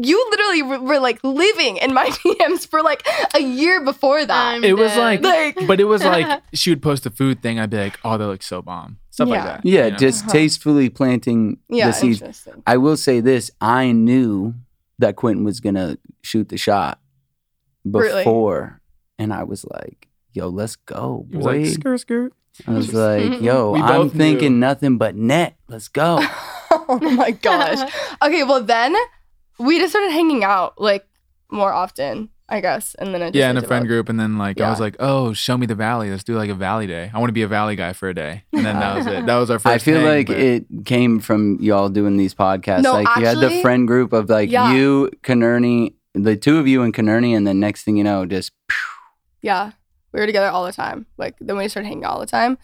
you 0.00 0.24
literally 0.30 0.62
were, 0.62 0.78
were 0.80 0.98
like 1.00 1.18
living 1.24 1.78
in 1.78 1.92
my 1.92 2.06
DMs 2.24 2.64
for 2.68 2.80
like 2.80 3.04
a 3.34 3.40
year 3.40 3.82
before 3.84 4.24
that. 4.24 4.54
I'm 4.54 4.62
It 4.62 4.76
was 4.78 4.96
like, 4.96 5.20
Like- 5.22 5.66
but 5.66 5.80
it 5.80 5.84
was 5.84 6.04
like 6.14 6.42
she 6.52 6.70
would 6.70 6.80
post 6.80 7.06
a 7.06 7.10
food 7.10 7.42
thing. 7.42 7.58
I'd 7.58 7.70
be 7.70 7.78
like, 7.78 7.98
oh, 8.04 8.16
they 8.16 8.24
look 8.24 8.44
so 8.44 8.62
bomm. 8.62 8.96
Stuff 9.10 9.28
like 9.28 9.42
that. 9.42 9.64
Yeah, 9.64 9.86
you 9.86 9.90
know? 9.92 9.96
just 9.96 10.22
Uh-huh. 10.24 10.32
tastefully 10.32 10.90
planting 10.90 11.58
yeah, 11.68 11.86
the 11.88 11.92
seeds. 11.92 12.48
I 12.66 12.76
will 12.76 12.96
say 12.96 13.18
this: 13.20 13.50
I 13.60 13.90
knew 13.92 14.54
that 14.98 15.14
Quinton 15.16 15.44
was 15.44 15.58
gonna 15.60 15.98
shoot 16.22 16.48
the 16.48 16.56
shot 16.56 17.00
Really? 17.84 18.22
before, 18.24 18.80
and 19.18 19.32
I 19.32 19.44
was 19.44 19.64
like, 19.64 20.08
"Yo, 20.32 20.48
let's 20.48 20.74
go, 20.76 21.26
He 21.30 21.36
was 21.36 21.46
boy." 21.46 21.58
like, 21.62 21.66
skirt, 21.74 22.00
skirt. 22.00 22.32
I 22.66 22.72
was 22.72 22.92
like, 23.06 23.40
"Yo, 23.40 23.74
I'm 23.74 23.86
both 23.86 24.14
knew. 24.14 24.18
thinking 24.18 24.60
nothing 24.60 24.98
but 24.98 25.14
net. 25.16 25.56
Let's 25.68 25.88
go." 25.88 26.18
oh 26.70 26.98
my 27.16 27.30
gosh. 27.42 27.90
Okay, 28.22 28.42
well 28.44 28.62
then 28.62 28.94
we 29.58 29.78
just 29.78 29.92
started 29.92 30.10
hanging 30.12 30.44
out 30.44 30.80
like 30.80 31.06
more 31.50 31.72
often. 31.72 32.30
I 32.46 32.60
guess. 32.60 32.94
And 32.96 33.14
then 33.14 33.22
it 33.22 33.28
just 33.28 33.36
yeah, 33.36 33.48
in 33.48 33.56
a 33.56 33.60
friend 33.62 33.84
developed. 33.84 33.88
group, 33.88 34.08
and 34.10 34.20
then 34.20 34.36
like 34.36 34.60
I 34.60 34.68
was 34.68 34.78
like, 34.78 34.96
"Oh, 35.00 35.32
show 35.32 35.56
me 35.56 35.64
the 35.66 35.74
valley. 35.74 36.10
Let's 36.10 36.24
do 36.24 36.36
like 36.36 36.50
a 36.50 36.54
valley 36.54 36.86
day. 36.86 37.10
I 37.12 37.18
want 37.18 37.30
to 37.30 37.32
be 37.32 37.40
a 37.40 37.48
valley 37.48 37.74
guy 37.74 37.94
for 37.94 38.10
a 38.10 38.14
day." 38.14 38.44
And 38.52 38.66
then 38.66 38.78
that 38.80 38.96
was 38.98 39.06
it. 39.06 39.24
That 39.24 39.36
was 39.36 39.50
our 39.50 39.58
first. 39.58 39.74
I 39.74 39.78
feel 39.78 39.96
hang, 40.00 40.06
like 40.06 40.26
but- 40.26 40.36
it 40.38 40.64
came 40.84 41.20
from 41.20 41.56
y'all 41.60 41.88
doing 41.88 42.18
these 42.18 42.34
podcasts. 42.34 42.82
No, 42.82 42.92
like 42.92 43.08
you 43.16 43.24
had 43.24 43.38
the 43.38 43.62
friend 43.62 43.88
group 43.88 44.12
of 44.12 44.28
like 44.28 44.50
Yeah. 44.50 44.74
you, 44.74 45.10
Canerney, 45.22 45.94
the 46.12 46.36
two 46.36 46.58
of 46.58 46.68
you 46.68 46.82
and 46.82 46.92
Canerney, 46.92 47.34
and 47.34 47.46
then 47.46 47.60
next 47.60 47.84
thing 47.84 47.96
you 47.96 48.04
know, 48.04 48.26
just 48.26 48.52
Yeah. 49.40 49.72
We 50.14 50.20
were 50.20 50.26
together 50.26 50.46
all 50.48 50.64
the 50.64 50.72
time. 50.72 51.04
Like 51.18 51.34
then 51.40 51.56
we 51.58 51.68
started 51.68 51.88
hanging 51.88 52.04
out 52.04 52.12
all 52.12 52.20
the 52.20 52.26
time. 52.26 52.56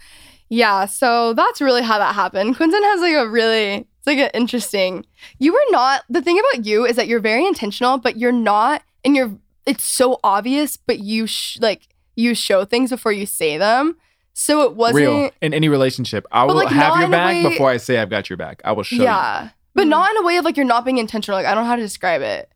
Yeah. 0.48 0.86
So 0.86 1.34
that's 1.34 1.60
really 1.60 1.82
how 1.82 1.98
that 1.98 2.14
happened. 2.14 2.56
Quinton 2.56 2.82
has 2.82 3.00
like 3.02 3.14
a 3.14 3.28
really 3.28 3.86
it's 3.98 4.06
like 4.06 4.18
an 4.18 4.30
interesting 4.32 5.04
you 5.38 5.52
were 5.52 5.64
not 5.70 6.04
the 6.08 6.22
thing 6.22 6.38
about 6.38 6.64
you 6.64 6.86
is 6.86 6.96
that 6.96 7.08
you're 7.08 7.20
very 7.20 7.44
intentional, 7.46 7.98
but 7.98 8.16
you're 8.16 8.32
not 8.32 8.82
and 9.04 9.14
you're 9.16 9.36
it's 9.66 9.84
so 9.84 10.18
obvious, 10.24 10.76
but 10.76 11.00
you 11.00 11.26
sh- 11.26 11.58
like 11.60 11.88
you 12.16 12.34
show 12.34 12.64
things 12.64 12.90
before 12.90 13.12
you 13.12 13.26
say 13.26 13.58
them. 13.58 13.96
So 14.32 14.62
it 14.62 14.74
wasn't 14.74 14.96
real 15.06 15.30
in 15.42 15.52
any 15.52 15.68
relationship. 15.68 16.24
I 16.32 16.44
will 16.44 16.54
like, 16.54 16.68
have 16.68 16.98
your 17.00 17.08
back 17.10 17.44
way- 17.44 17.50
before 17.50 17.68
I 17.68 17.76
say 17.76 17.98
I've 17.98 18.10
got 18.10 18.30
your 18.30 18.36
back. 18.36 18.62
I 18.64 18.72
will 18.72 18.84
show 18.84 18.96
you. 18.96 19.02
Yeah. 19.02 19.50
But 19.74 19.86
Mm. 19.86 19.90
not 19.90 20.10
in 20.10 20.16
a 20.18 20.22
way 20.22 20.36
of 20.36 20.44
like 20.44 20.56
you're 20.56 20.66
not 20.66 20.84
being 20.84 20.98
intentional. 20.98 21.36
Like 21.36 21.46
I 21.46 21.54
don't 21.54 21.64
know 21.64 21.68
how 21.70 21.76
to 21.76 21.82
describe 21.82 22.22
it. 22.22 22.49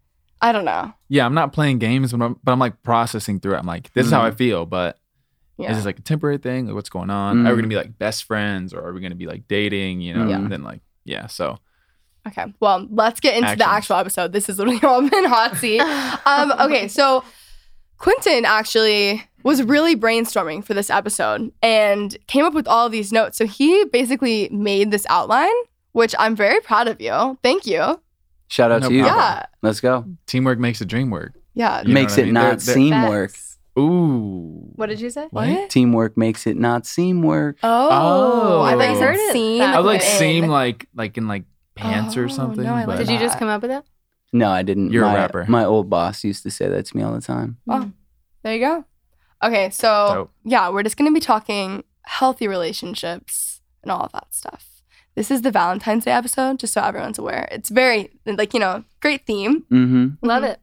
I 0.45 0.53
don't 0.53 0.65
know. 0.65 0.93
Yeah, 1.09 1.25
I'm 1.27 1.35
not 1.35 1.53
playing 1.53 1.79
games, 1.79 2.13
but 2.13 2.23
I'm, 2.25 2.37
but 2.45 2.53
I'm 2.53 2.59
like 2.59 2.83
processing 2.83 3.41
through 3.41 3.55
it. 3.55 3.59
I'm 3.59 3.67
like, 3.67 3.93
this 3.95 4.07
is 4.07 4.13
how 4.13 4.23
I 4.23 4.31
feel, 4.31 4.67
but 4.67 4.99
Yeah. 5.57 5.71
is 5.71 5.77
this 5.79 5.87
like 5.87 5.99
a 5.99 6.03
temporary 6.03 6.39
thing? 6.39 6.67
Like, 6.67 6.75
what's 6.75 6.91
going 6.91 7.11
on? 7.11 7.47
Are 7.47 7.51
Mm. 7.53 7.57
we 7.57 7.63
gonna 7.63 7.69
be 7.69 7.77
like 7.77 7.99
best 7.99 8.25
friends, 8.25 8.75
or 8.75 8.81
are 8.87 8.93
we 8.93 9.01
gonna 9.01 9.15
be 9.15 9.27
like 9.27 9.49
dating? 9.49 10.01
You 10.01 10.15
know, 10.15 10.29
Yeah. 10.29 10.37
and 10.37 10.53
then 10.53 10.63
like, 10.63 10.81
yeah. 11.05 11.27
So 11.29 11.59
Okay. 12.27 12.47
Well, 12.59 12.87
let's 12.91 13.21
get 13.21 13.37
into 13.37 13.55
the 13.57 13.69
actual 13.69 13.97
episode. 13.97 14.33
This 14.33 14.49
is 14.49 14.59
literally 14.59 14.81
all 14.83 15.07
been 15.09 15.25
hot 15.27 15.57
seat. 15.57 15.81
Um, 15.81 16.53
okay, 16.61 16.89
so 16.99 17.23
Quinton 17.99 18.45
actually 18.45 19.23
was 19.43 19.63
really 19.63 19.95
brainstorming 19.95 20.65
for 20.65 20.73
this 20.75 20.89
episode 20.91 21.53
and 21.63 22.17
came 22.27 22.45
up 22.45 22.55
with 22.55 22.67
all 22.67 22.87
of 22.87 22.93
these 22.93 23.13
notes. 23.13 23.37
So 23.37 23.47
he 23.47 23.85
basically 23.93 24.49
made 24.51 24.91
this 24.91 25.07
outline, 25.11 25.53
which 25.93 26.15
I'm 26.19 26.35
very 26.35 26.61
proud 26.61 26.89
of 26.89 26.99
you. 27.01 27.39
Thank 27.43 27.67
you. 27.67 28.01
Shout 28.55 28.71
out 28.71 28.83
No 28.83 28.89
to 28.89 28.95
you. 28.95 29.03
problem. 29.03 29.25
Yeah. 29.25 29.47
Let's 29.63 29.81
go. 29.81 30.05
teamwork 30.27 30.59
makes 30.59 30.79
the 30.79 30.85
dream 30.87 31.11
work. 31.11 31.35
Yeah. 31.55 31.83
You 31.83 31.89
know 31.89 31.95
Makes 31.95 32.13
what 32.13 32.19
I 32.19 32.23
it 32.23 32.25
mean? 32.27 32.35
not 32.35 32.43
They're- 32.43 32.51
they're- 32.59 32.75
seem 32.75 33.03
work. 33.09 33.31
Facts. 33.31 33.59
Ooh. 33.79 34.71
What 34.77 34.87
did 34.89 35.01
you 35.01 35.11
say? 35.11 35.27
What? 35.31 35.69
Teamwork 35.71 36.17
makes 36.17 36.47
it 36.47 36.57
not 36.57 36.87
seem 36.87 37.23
work. 37.23 37.57
Oh, 37.63 37.89
Oh. 37.91 38.63
I 38.63 38.73
thought 38.73 38.91
you 38.91 38.97
oh. 38.97 39.01
Heard 39.01 39.17
said 39.17 39.29
it 39.31 39.33
scene. 39.33 39.63
I 39.63 39.77
was 39.79 39.87
like 39.87 40.01
way. 40.01 40.07
seem 40.07 40.47
like 40.47 40.87
like 40.95 41.17
in 41.19 41.27
like 41.27 41.45
pants 41.75 42.17
Oh, 42.17 42.23
or 42.23 42.29
something. 42.29 42.63
no, 42.65 42.73
I 42.73 42.85
like 42.85 42.87
but 42.87 42.99
Did 42.99 43.09
you 43.11 43.19
just 43.19 43.39
come 43.39 43.49
up 43.49 43.63
with 43.63 43.71
that? 43.73 43.85
No, 44.33 44.49
I 44.51 44.63
didn't. 44.63 44.93
You're 44.93 45.05
a 45.05 45.09
my, 45.09 45.15
rapper. 45.15 45.45
My 45.49 45.65
old 45.65 45.89
boss 45.91 46.23
used 46.25 46.43
to 46.45 46.51
say 46.51 46.69
that 46.69 46.87
to 46.87 46.97
me 46.97 47.03
all 47.03 47.13
the 47.15 47.21
time. 47.21 47.57
Oh, 47.69 47.81
hmm. 47.83 47.91
there 48.43 48.55
you 48.55 48.61
go. 48.61 48.85
Okay, 49.43 49.71
so 49.71 50.11
Dope. 50.15 50.31
yeah, 50.45 50.71
we're 50.71 50.83
just 50.85 50.97
gonna 50.97 51.13
be 51.13 51.21
talking 51.21 51.83
healthy 52.03 52.47
relationships 52.49 53.61
and 53.83 53.91
all 53.93 54.03
of 54.03 54.13
that 54.13 54.27
stuff. 54.33 54.69
This 55.17 55.31
is 55.31 55.43
the 55.43 55.51
Valentine's 55.51 56.05
Day 56.05 56.11
episode, 56.11 56.59
just 56.59 56.73
so 56.75 56.83
everyone's 56.83 57.19
aware. 57.19 57.49
It's 57.53 57.69
very 57.69 58.11
like 58.27 58.53
you 58.55 58.61
know, 58.61 58.85
great 59.01 59.27
theme. 59.27 59.63
Mm-hmm. 59.71 60.27
Love 60.27 60.43
Mhm. 60.43 60.51
it. 60.53 60.61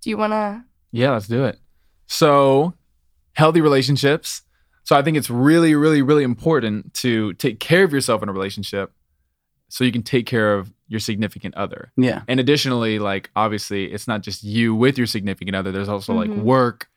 Do 0.00 0.10
you 0.10 0.16
wanna? 0.16 0.64
Yeah, 0.92 1.10
let's 1.12 1.26
do 1.28 1.44
it. 1.44 1.58
So, 2.06 2.74
healthy 3.34 3.60
relationships. 3.60 4.42
So, 4.84 4.96
I 4.96 5.02
think 5.02 5.16
it's 5.16 5.30
really, 5.30 5.74
really, 5.74 6.02
really 6.02 6.24
important 6.24 6.92
to 6.94 7.32
take 7.34 7.60
care 7.60 7.84
of 7.84 7.92
yourself 7.92 8.22
in 8.22 8.28
a 8.28 8.32
relationship 8.32 8.92
so 9.68 9.84
you 9.84 9.92
can 9.92 10.02
take 10.02 10.26
care 10.26 10.54
of 10.54 10.72
your 10.88 11.00
significant 11.00 11.54
other. 11.54 11.92
Yeah. 11.96 12.22
And 12.28 12.38
additionally, 12.38 12.98
like, 12.98 13.30
obviously, 13.34 13.86
it's 13.92 14.06
not 14.06 14.22
just 14.22 14.44
you 14.44 14.74
with 14.74 14.98
your 14.98 15.06
significant 15.06 15.56
other, 15.56 15.72
there's 15.72 15.88
also 15.88 16.12
like 16.12 16.28
Mhm. 16.30 16.42
work, 16.42 16.88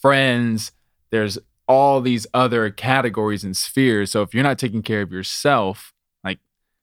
friends, 0.00 0.72
there's 1.10 1.38
all 1.68 2.00
these 2.00 2.26
other 2.32 2.70
categories 2.70 3.44
and 3.44 3.56
spheres. 3.56 4.10
So, 4.10 4.22
if 4.22 4.32
you're 4.34 4.42
not 4.42 4.58
taking 4.58 4.82
care 4.82 5.02
of 5.02 5.12
yourself, 5.12 5.92
like, 5.92 6.01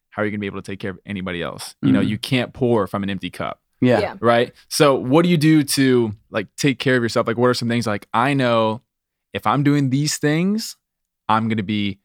how 0.09 0.21
are 0.21 0.25
you 0.25 0.31
going 0.31 0.39
to 0.39 0.41
be 0.41 0.47
able 0.47 0.61
to 0.61 0.71
take 0.71 0.79
care 0.79 0.91
of 0.91 0.99
anybody 1.05 1.41
else? 1.41 1.75
You 1.81 1.91
know, 1.91 2.01
Mhm. 2.01 2.07
you 2.07 2.17
can't 2.17 2.53
pour 2.53 2.87
from 2.87 3.03
an 3.03 3.09
empty 3.09 3.29
cup 3.29 3.61
Yeah. 3.81 3.99
Yeah. 3.99 4.15
right? 4.19 4.53
So 4.67 4.95
what 4.95 5.23
do 5.23 5.29
you 5.29 5.37
do 5.37 5.63
to 5.63 6.11
like 6.29 6.47
take 6.55 6.79
care 6.79 6.95
of 6.97 7.03
yourself? 7.03 7.27
Like 7.27 7.37
what 7.37 7.47
are 7.47 7.53
some 7.53 7.69
things 7.69 7.85
like 7.87 8.07
I 8.13 8.33
know 8.33 8.81
if 9.33 9.45
I'm 9.45 9.63
doing 9.63 9.89
these 9.91 10.17
things, 10.17 10.75
I'm 11.27 11.47
going 11.47 11.57
to 11.57 11.63
be 11.63 11.99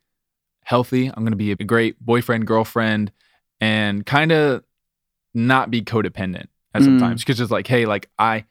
healthy, 0.64 1.07
I'm 1.09 1.25
going 1.25 1.33
to 1.33 1.37
be 1.37 1.53
a 1.53 1.57
great 1.57 1.99
boyfriend, 2.01 2.47
girlfriend 2.47 3.11
and 3.61 4.05
kind 4.05 4.33
of 4.33 4.62
not 5.35 5.71
be 5.71 5.81
codependent 5.83 6.47
at 6.75 6.83
Mm. 6.83 6.85
sometimes 6.85 7.23
because 7.23 7.40
it's 7.40 7.51
like 7.51 7.67
hey, 7.67 7.87
like 7.87 8.11
I 8.19 8.45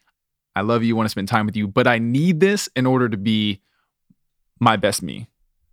I 0.56 0.62
love 0.62 0.84
you, 0.84 0.96
want 0.96 1.06
to 1.06 1.10
spend 1.12 1.28
time 1.28 1.46
with 1.48 1.56
you, 1.56 1.68
but 1.68 1.88
I 1.88 1.98
need 2.00 2.40
this 2.40 2.70
in 2.76 2.86
order 2.86 3.10
to 3.10 3.18
be 3.18 3.60
my 4.60 4.76
best 4.78 5.02
me. 5.02 5.28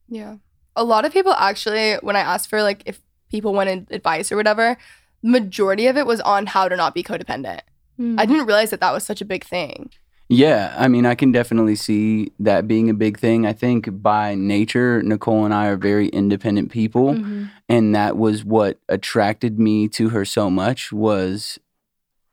Yeah. 0.08 0.36
A 0.76 0.84
lot 0.84 1.04
of 1.04 1.12
people 1.12 1.32
actually, 1.34 1.94
when 1.96 2.16
I 2.16 2.20
ask 2.20 2.48
for 2.48 2.62
like 2.62 2.82
if 2.86 3.00
people 3.30 3.52
wanted 3.54 3.86
advice 3.90 4.30
or 4.30 4.36
whatever, 4.36 4.76
majority 5.22 5.86
of 5.86 5.96
it 5.96 6.06
was 6.06 6.20
on 6.20 6.46
how 6.46 6.68
to 6.68 6.76
not 6.76 6.94
be 6.94 7.02
codependent. 7.02 7.60
Mm. 7.98 8.18
I 8.18 8.26
didn't 8.26 8.46
realize 8.46 8.70
that 8.70 8.80
that 8.80 8.92
was 8.92 9.04
such 9.04 9.20
a 9.20 9.24
big 9.24 9.44
thing. 9.44 9.90
Yeah, 10.32 10.72
I 10.78 10.86
mean, 10.86 11.06
I 11.06 11.16
can 11.16 11.32
definitely 11.32 11.74
see 11.74 12.30
that 12.38 12.68
being 12.68 12.88
a 12.88 12.94
big 12.94 13.18
thing. 13.18 13.46
I 13.46 13.52
think 13.52 14.00
by 14.00 14.36
nature, 14.36 15.02
Nicole 15.02 15.44
and 15.44 15.52
I 15.52 15.66
are 15.66 15.76
very 15.76 16.06
independent 16.08 16.70
people, 16.70 17.14
Mhm. 17.14 17.50
and 17.68 17.94
that 17.96 18.16
was 18.16 18.44
what 18.44 18.78
attracted 18.88 19.58
me 19.58 19.88
to 19.88 20.10
her 20.10 20.24
so 20.24 20.48
much 20.48 20.92
was 20.92 21.58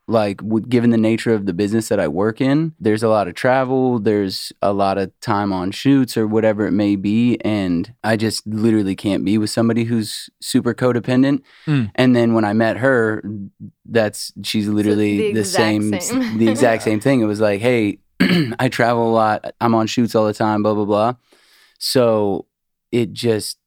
like 0.08 0.42
with, 0.42 0.70
given 0.70 0.92
the 0.92 0.98
nature 0.98 1.34
of 1.34 1.46
the 1.46 1.54
business 1.54 1.90
that 1.90 2.00
I 2.00 2.08
work 2.08 2.40
in, 2.40 2.74
there's 2.80 3.04
a 3.04 3.10
lot 3.10 3.28
of 3.28 3.36
travel, 3.36 4.00
there's 4.00 4.54
a 4.62 4.72
lot 4.72 4.98
of 4.98 5.12
time 5.20 5.52
on 5.52 5.72
shoots 5.72 6.16
or 6.16 6.26
whatever 6.26 6.66
it 6.66 6.72
may 6.72 6.96
be, 6.96 7.38
and 7.42 7.94
I 8.04 8.16
just 8.16 8.48
literally 8.48 8.96
can't 8.96 9.26
be 9.26 9.38
with 9.38 9.50
somebody 9.50 9.84
who's 9.84 10.30
super 10.42 10.74
codependent. 10.74 11.42
Mm. 11.66 11.92
And 11.96 12.16
then 12.16 12.34
when 12.34 12.46
I 12.46 12.54
met 12.54 12.78
her, 12.78 13.22
that's 13.86 14.32
she's 14.44 14.68
literally 14.68 15.18
the 15.18 15.34
the, 15.34 15.40
exact 15.42 15.58
same, 15.58 16.00
same. 16.00 16.38
the 16.38 16.50
exact 16.50 16.84
same 16.90 17.02
thing. 17.02 17.20
It 17.20 17.26
was 17.26 17.42
like, 17.42 17.60
hey, 17.60 18.00
I 18.60 18.70
travel 18.70 19.10
a 19.10 19.14
lot, 19.14 19.54
I'm 19.60 19.76
on 19.76 19.88
shoots 19.88 20.16
all 20.16 20.26
the 20.26 20.34
time, 20.34 20.64
blah 20.64 20.74
blah 20.74 20.86
blah. 20.86 21.14
So 21.80 22.46
it 22.92 23.12
just 23.12 23.58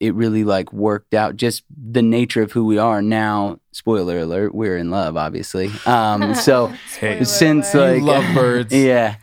it 0.00 0.14
really 0.14 0.44
like 0.44 0.72
worked 0.72 1.12
out 1.14 1.36
just 1.36 1.64
the 1.76 2.02
nature 2.02 2.42
of 2.42 2.52
who 2.52 2.64
we 2.64 2.78
are 2.78 3.02
now. 3.02 3.58
Spoiler 3.72 4.18
alert 4.20 4.54
we're 4.54 4.76
in 4.76 4.90
love 4.90 5.16
obviously. 5.16 5.70
Um 5.86 6.34
so 6.46 6.72
Hey, 6.98 7.22
since 7.24 7.74
alert. 7.74 7.92
like 7.94 8.00
You 8.00 8.06
love 8.06 8.34
birds. 8.34 8.74
yeah. 8.74 9.16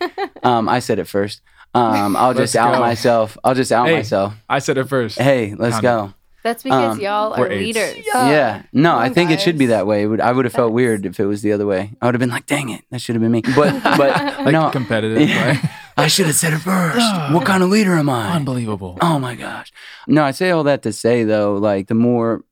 Um 0.44 0.68
i 0.70 0.80
said 0.80 1.00
it 1.00 1.06
first. 1.08 1.42
Um 1.74 2.16
i'll 2.16 2.34
just 2.34 2.56
Let's 2.56 2.68
out 2.68 2.74
go. 2.76 2.80
myself. 2.80 3.38
I'll 3.44 3.56
just 3.56 3.72
out 3.72 3.88
Hey, 3.88 3.96
myself. 3.98 4.34
I 4.50 4.60
said 4.60 4.78
it 4.78 4.88
first. 4.88 5.20
hey 5.20 5.56
let's 5.56 5.80
Count 5.80 5.84
go. 5.84 6.14
That's 6.44 6.62
because 6.62 6.94
Um, 6.98 7.02
y'all 7.02 7.32
we're 7.38 7.48
are 7.48 7.52
eights. 7.52 7.76
leaders. 7.78 8.06
Yeah. 8.06 8.30
yeah. 8.30 8.64
No 8.72 8.92
Come 8.92 9.00
i 9.00 9.06
on, 9.08 9.14
think 9.16 9.32
it 9.32 9.42
should 9.42 9.58
be 9.58 9.66
that 9.68 9.88
way. 9.88 10.06
Would- 10.06 10.22
i 10.22 10.32
would 10.32 10.46
have 10.46 10.54
felt 10.54 10.74
weird 10.74 11.06
if 11.06 11.20
it 11.20 11.26
was 11.26 11.42
the 11.42 11.52
other 11.54 11.66
way. 11.66 11.92
I 12.02 12.06
would 12.06 12.14
have 12.16 12.20
been 12.20 12.30
like 12.30 12.46
dang 12.46 12.70
it 12.70 12.84
that 12.92 13.00
should 13.02 13.16
have 13.16 13.22
been 13.22 13.32
me. 13.32 13.42
But 13.56 13.82
but 13.84 14.00
Like 14.46 14.52
no. 14.52 14.70
competitive, 14.72 15.28
Yeah. 15.28 15.58
I 15.98 16.08
should 16.08 16.26
have 16.26 16.36
said 16.36 16.54
it 16.54 16.60
first 16.60 16.98
what 17.32 17.46
kind 17.46 17.64
of 17.64 17.70
leader 17.70 17.94
am 17.94 18.10
i 18.10 18.36
Unbelievable. 18.36 18.98
Oh 19.02 19.18
my 19.20 19.36
gosh. 19.36 19.72
No, 20.08 20.24
I 20.24 20.32
say 20.32 20.52
all 20.52 20.64
that 20.64 20.82
to 20.84 20.94
say 20.94 21.24
though, 21.24 21.56
like 21.56 21.88
the 21.88 21.96
more 21.96 22.44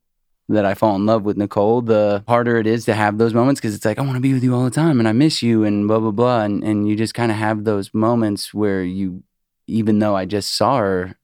that 0.48 0.64
I 0.64 0.74
fall 0.74 0.94
in 0.96 1.06
love 1.06 1.22
with 1.24 1.36
Nicole, 1.36 1.80
the 1.82 2.22
harder 2.28 2.56
it 2.58 2.66
is 2.66 2.84
to 2.84 2.94
have 2.94 3.18
those 3.18 3.32
moments 3.32 3.60
because 3.60 3.74
it's 3.74 3.84
like, 3.84 3.98
I 3.98 4.02
want 4.02 4.16
to 4.16 4.20
be 4.20 4.34
with 4.34 4.44
you 4.44 4.54
all 4.54 4.64
the 4.64 4.70
time 4.70 4.98
and 4.98 5.08
I 5.08 5.12
miss 5.12 5.42
you 5.42 5.64
and 5.64 5.88
blah, 5.88 5.98
blah, 5.98 6.10
blah. 6.10 6.42
And, 6.42 6.62
and 6.62 6.88
you 6.88 6.96
just 6.96 7.14
kind 7.14 7.30
of 7.32 7.38
have 7.38 7.64
those 7.64 7.92
moments 7.94 8.52
where 8.52 8.82
you, 8.82 9.22
even 9.66 9.98
though 10.00 10.14
I 10.14 10.26
just 10.26 10.54
saw 10.56 10.78
her 10.78 11.16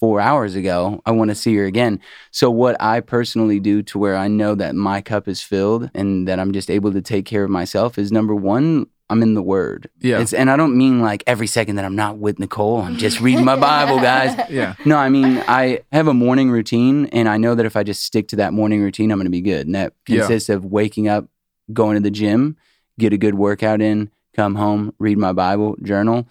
four 0.00 0.20
hours 0.20 0.54
ago, 0.54 1.00
I 1.06 1.12
want 1.12 1.30
to 1.30 1.34
see 1.34 1.54
her 1.56 1.64
again. 1.64 2.00
So, 2.30 2.50
what 2.50 2.76
I 2.80 3.00
personally 3.00 3.58
do 3.60 3.82
to 3.84 3.98
where 3.98 4.16
I 4.16 4.28
know 4.28 4.54
that 4.54 4.74
my 4.74 5.00
cup 5.00 5.28
is 5.28 5.40
filled 5.40 5.90
and 5.94 6.28
that 6.28 6.38
I'm 6.38 6.52
just 6.52 6.70
able 6.70 6.92
to 6.92 7.00
take 7.00 7.24
care 7.24 7.44
of 7.44 7.50
myself 7.50 7.96
is 7.96 8.12
number 8.12 8.34
one, 8.34 8.86
I'm 9.10 9.22
in 9.22 9.34
the 9.34 9.42
Word. 9.42 9.90
Yeah. 10.00 10.20
It's, 10.20 10.32
and 10.32 10.50
I 10.50 10.56
don't 10.56 10.76
mean 10.76 11.00
like 11.00 11.22
every 11.26 11.46
second 11.46 11.76
that 11.76 11.84
I'm 11.84 11.94
not 11.96 12.16
with 12.18 12.38
Nicole, 12.38 12.80
I'm 12.80 12.96
just 12.96 13.20
reading 13.20 13.44
my 13.44 13.56
Bible, 13.70 13.98
guys. 14.00 14.34
yeah. 14.50 14.74
No, 14.86 14.96
I 14.96 15.08
mean, 15.10 15.42
I 15.46 15.80
have 15.92 16.08
a 16.08 16.14
morning 16.14 16.50
routine, 16.50 17.06
and 17.06 17.28
I 17.28 17.36
know 17.36 17.54
that 17.54 17.66
if 17.66 17.76
I 17.76 17.82
just 17.82 18.02
stick 18.02 18.28
to 18.28 18.36
that 18.36 18.52
morning 18.54 18.80
routine, 18.82 19.10
I'm 19.12 19.18
going 19.18 19.26
to 19.26 19.30
be 19.30 19.42
good. 19.42 19.66
And 19.66 19.74
that 19.74 19.92
Yeah. 20.08 20.20
consists 20.20 20.48
of 20.48 20.64
waking 20.64 21.06
up, 21.08 21.28
going 21.72 21.94
to 21.96 22.00
the 22.00 22.10
gym, 22.10 22.56
get 22.98 23.12
a 23.12 23.18
good 23.18 23.34
workout 23.34 23.80
in, 23.82 24.10
come 24.34 24.54
home, 24.54 24.94
read 24.98 25.18
my 25.18 25.32
Bible, 25.32 25.76
journal. 25.82 26.26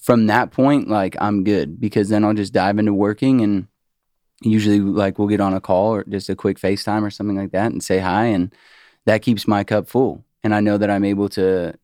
From 0.00 0.26
that 0.28 0.52
point, 0.52 0.88
like, 0.88 1.16
I'm 1.20 1.42
good 1.42 1.80
because 1.80 2.08
then 2.08 2.24
I'll 2.24 2.34
just 2.34 2.52
dive 2.52 2.78
into 2.78 2.94
working 2.94 3.40
and 3.40 3.66
usually, 4.42 4.78
like, 4.80 5.18
we'll 5.18 5.28
get 5.28 5.40
on 5.40 5.54
a 5.54 5.60
call 5.60 5.94
or 5.94 6.04
just 6.04 6.28
a 6.30 6.36
quick 6.36 6.58
FaceTime 6.58 7.02
or 7.02 7.10
something 7.10 7.36
like 7.36 7.50
that 7.50 7.72
and 7.72 7.82
say 7.82 7.98
hi. 7.98 8.26
And 8.26 8.54
that 9.06 9.22
keeps 9.22 9.48
my 9.48 9.64
cup 9.64 9.88
full. 9.88 10.24
And 10.44 10.54
I 10.54 10.60
know 10.60 10.78
that 10.78 10.90
I'm 10.90 11.04
able 11.04 11.28
to 11.30 11.74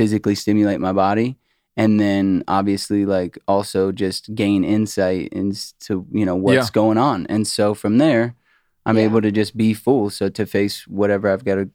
physically 0.00 0.34
stimulate 0.34 0.80
my 0.80 0.92
body 1.06 1.28
and 1.76 2.00
then 2.04 2.42
obviously 2.48 3.02
like 3.16 3.38
also 3.46 3.92
just 3.92 4.22
gain 4.34 4.64
insight 4.64 5.28
into 5.40 5.96
you 6.18 6.24
know 6.28 6.34
what's 6.46 6.68
Yeah. 6.68 6.80
going 6.82 6.98
on 7.10 7.26
and 7.34 7.46
so 7.46 7.74
from 7.74 7.98
there 7.98 8.34
i'm 8.86 8.96
Yeah. 8.96 9.04
able 9.08 9.20
to 9.28 9.30
just 9.40 9.52
be 9.64 9.74
full 9.74 10.08
so 10.18 10.24
to 10.38 10.46
face 10.46 10.76
whatever 11.00 11.26
i've 11.30 11.44
got 11.44 11.56
to 11.56 11.66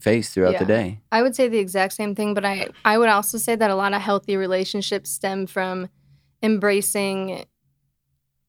face 0.00 0.26
throughout 0.34 0.58
the 0.58 0.64
day. 0.78 0.86
I 1.12 1.22
would 1.22 1.36
say 1.36 1.46
the 1.48 1.58
exact 1.66 1.92
same 1.92 2.14
thing, 2.16 2.34
but 2.34 2.44
I 2.44 2.66
I 2.84 2.98
would 2.98 3.08
also 3.16 3.38
say 3.38 3.54
that 3.60 3.70
a 3.70 3.76
lot 3.76 3.92
of 3.94 4.00
healthy 4.02 4.36
relationships 4.36 5.08
stem 5.18 5.46
from 5.46 5.88
embracing 6.42 7.44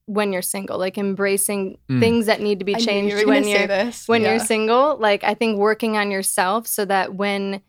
when 0.07 0.33
you're 0.33 0.41
single, 0.41 0.77
like 0.77 0.97
embracing 0.97 1.77
Mm. 1.89 1.99
things 1.99 2.25
that 2.25 2.41
need 2.41 2.59
to 2.59 2.65
be 2.65 2.75
I 2.75 2.79
knew 2.79 2.81
you 2.83 2.87
changed 2.87 3.27
when 3.27 3.47
you're 3.47 3.67
this. 3.67 4.07
when 4.07 4.21
Yeah. 4.21 4.29
you're 4.31 4.39
single. 4.39 4.97
Like 4.97 5.23
I 5.23 5.33
think 5.35 5.59
working 5.59 5.97
on 5.97 6.09
yourself 6.11 6.65
so 6.67 6.83
that 6.85 7.13
when 7.15 7.61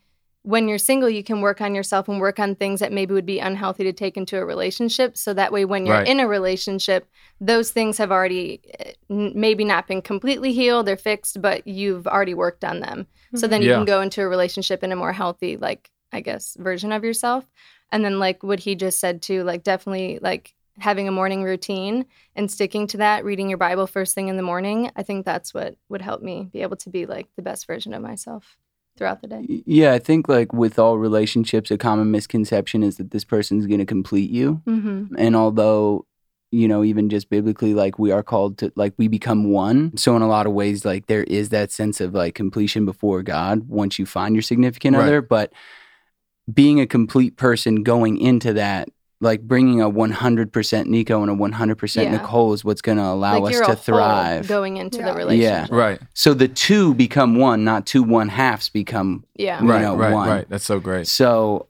when 0.47 0.69
you're 0.69 0.77
single, 0.77 1.09
you 1.09 1.25
can 1.25 1.41
work 1.41 1.59
on 1.59 1.75
yourself 1.75 2.07
and 2.07 2.21
work 2.21 2.39
on 2.39 2.55
things 2.55 2.79
that 2.79 2.93
maybe 2.93 3.13
would 3.13 3.25
be 3.25 3.37
unhealthy 3.39 3.83
to 3.83 3.91
take 3.91 4.15
into 4.15 4.37
a 4.39 4.45
relationship. 4.45 5.17
So 5.17 5.33
that 5.33 5.51
way, 5.51 5.65
when 5.65 5.85
you're 5.85 5.97
Right. 5.97 6.07
in 6.07 6.21
a 6.21 6.27
relationship, 6.27 7.05
those 7.41 7.71
things 7.71 7.97
have 7.97 8.13
already 8.13 8.61
eh, 8.79 8.93
n- 9.09 9.33
maybe 9.35 9.65
not 9.65 9.87
been 9.87 10.01
completely 10.01 10.53
healed 10.53 10.87
or 10.87 10.95
fixed, 10.95 11.41
but 11.41 11.67
you've 11.67 12.07
already 12.07 12.33
worked 12.33 12.63
on 12.63 12.79
them. 12.79 13.07
So 13.35 13.45
then 13.45 13.61
you 13.61 13.67
Yeah. 13.71 13.75
can 13.75 13.83
go 13.85 13.99
into 13.99 14.21
a 14.21 14.27
relationship 14.29 14.85
in 14.85 14.93
a 14.93 14.95
more 14.95 15.11
healthy, 15.11 15.57
like, 15.57 15.91
I 16.13 16.21
guess, 16.21 16.55
version 16.57 16.93
of 16.93 17.03
yourself. 17.03 17.43
And 17.91 18.05
then, 18.05 18.17
like 18.17 18.41
what 18.41 18.61
he 18.61 18.73
just 18.75 19.01
said 19.01 19.21
too, 19.21 19.43
like, 19.43 19.63
definitely 19.63 20.19
like 20.21 20.53
having 20.79 21.09
a 21.09 21.11
morning 21.11 21.43
routine 21.43 22.05
and 22.37 22.49
sticking 22.49 22.87
to 22.87 22.97
that, 22.99 23.25
reading 23.25 23.49
your 23.49 23.57
Bible 23.57 23.85
first 23.87 24.15
thing 24.15 24.29
in 24.29 24.37
the 24.37 24.43
morning. 24.43 24.91
I 24.95 25.03
think 25.03 25.25
that's 25.25 25.53
what 25.53 25.75
would 25.89 26.01
help 26.01 26.21
me 26.21 26.47
be 26.53 26.61
able 26.61 26.77
to 26.77 26.89
be 26.89 27.05
like 27.05 27.27
the 27.35 27.41
best 27.41 27.67
version 27.67 27.93
of 27.93 28.01
myself 28.01 28.55
throughout 28.97 29.21
the 29.21 29.27
day. 29.27 29.45
Yeah, 29.65 29.93
I 29.93 29.99
think 29.99 30.27
like 30.27 30.53
with 30.53 30.79
all 30.79 30.97
relationships, 30.97 31.71
a 31.71 31.77
common 31.77 32.11
misconception 32.11 32.83
is 32.83 32.97
that 32.97 33.11
this 33.11 33.23
person's 33.23 33.67
going 33.67 33.79
to 33.79 33.85
complete 33.85 34.29
you. 34.29 34.61
Mm-hmm. 34.67 35.15
And 35.17 35.35
although, 35.35 36.05
you 36.51 36.67
know, 36.67 36.83
even 36.83 37.09
just 37.09 37.29
biblically, 37.29 37.73
like 37.73 37.99
we 37.99 38.11
are 38.11 38.23
called 38.23 38.57
to, 38.59 38.71
like 38.75 38.93
we 38.97 39.07
become 39.07 39.51
one. 39.51 39.95
So 39.97 40.15
in 40.15 40.21
a 40.21 40.27
lot 40.27 40.47
of 40.47 40.53
ways, 40.53 40.85
like 40.85 41.07
there 41.07 41.23
is 41.23 41.49
that 41.49 41.71
sense 41.71 42.01
of 42.01 42.13
like 42.13 42.35
completion 42.35 42.85
before 42.85 43.21
God 43.23 43.67
once 43.69 43.99
you 43.99 44.05
find 44.05 44.35
your 44.35 44.41
significant 44.41 44.95
Right. 44.95 45.03
other. 45.03 45.21
But 45.21 45.53
being 46.51 46.79
a 46.79 46.87
complete 46.87 47.35
person 47.35 47.83
going 47.83 48.17
into 48.17 48.53
that, 48.53 48.89
like 49.19 49.41
bringing 49.41 49.81
a 49.81 49.89
100% 49.89 50.51
Niko 50.51 51.21
and 51.23 51.31
a 51.31 51.35
100% 51.35 52.03
Yeah. 52.03 52.11
Nicole 52.11 52.53
is 52.53 52.63
what's 52.63 52.81
going 52.81 52.99
to 52.99 53.03
allow 53.03 53.39
like 53.39 53.49
us 53.49 53.51
you're 53.53 53.65
to 53.65 53.71
a 53.71 53.75
whole 53.75 53.83
thrive. 53.83 54.47
going 54.47 54.77
into 54.77 54.99
Yeah. 54.99 55.11
the 55.11 55.17
relationship. 55.17 55.69
Yeah, 55.71 55.75
right. 55.75 55.99
So 56.13 56.33
the 56.35 56.47
two 56.47 56.93
become 56.93 57.35
one, 57.37 57.63
not 57.63 57.85
two 57.87 58.03
one 58.03 58.29
halves 58.29 58.69
become 58.69 59.23
Yeah. 59.35 59.61
You 59.63 59.69
Right. 59.69 59.81
know, 59.81 59.95
right. 59.95 60.13
one. 60.13 60.29
Right. 60.29 60.49
That's 60.49 60.65
so 60.65 60.79
great. 60.79 61.07
So 61.07 61.67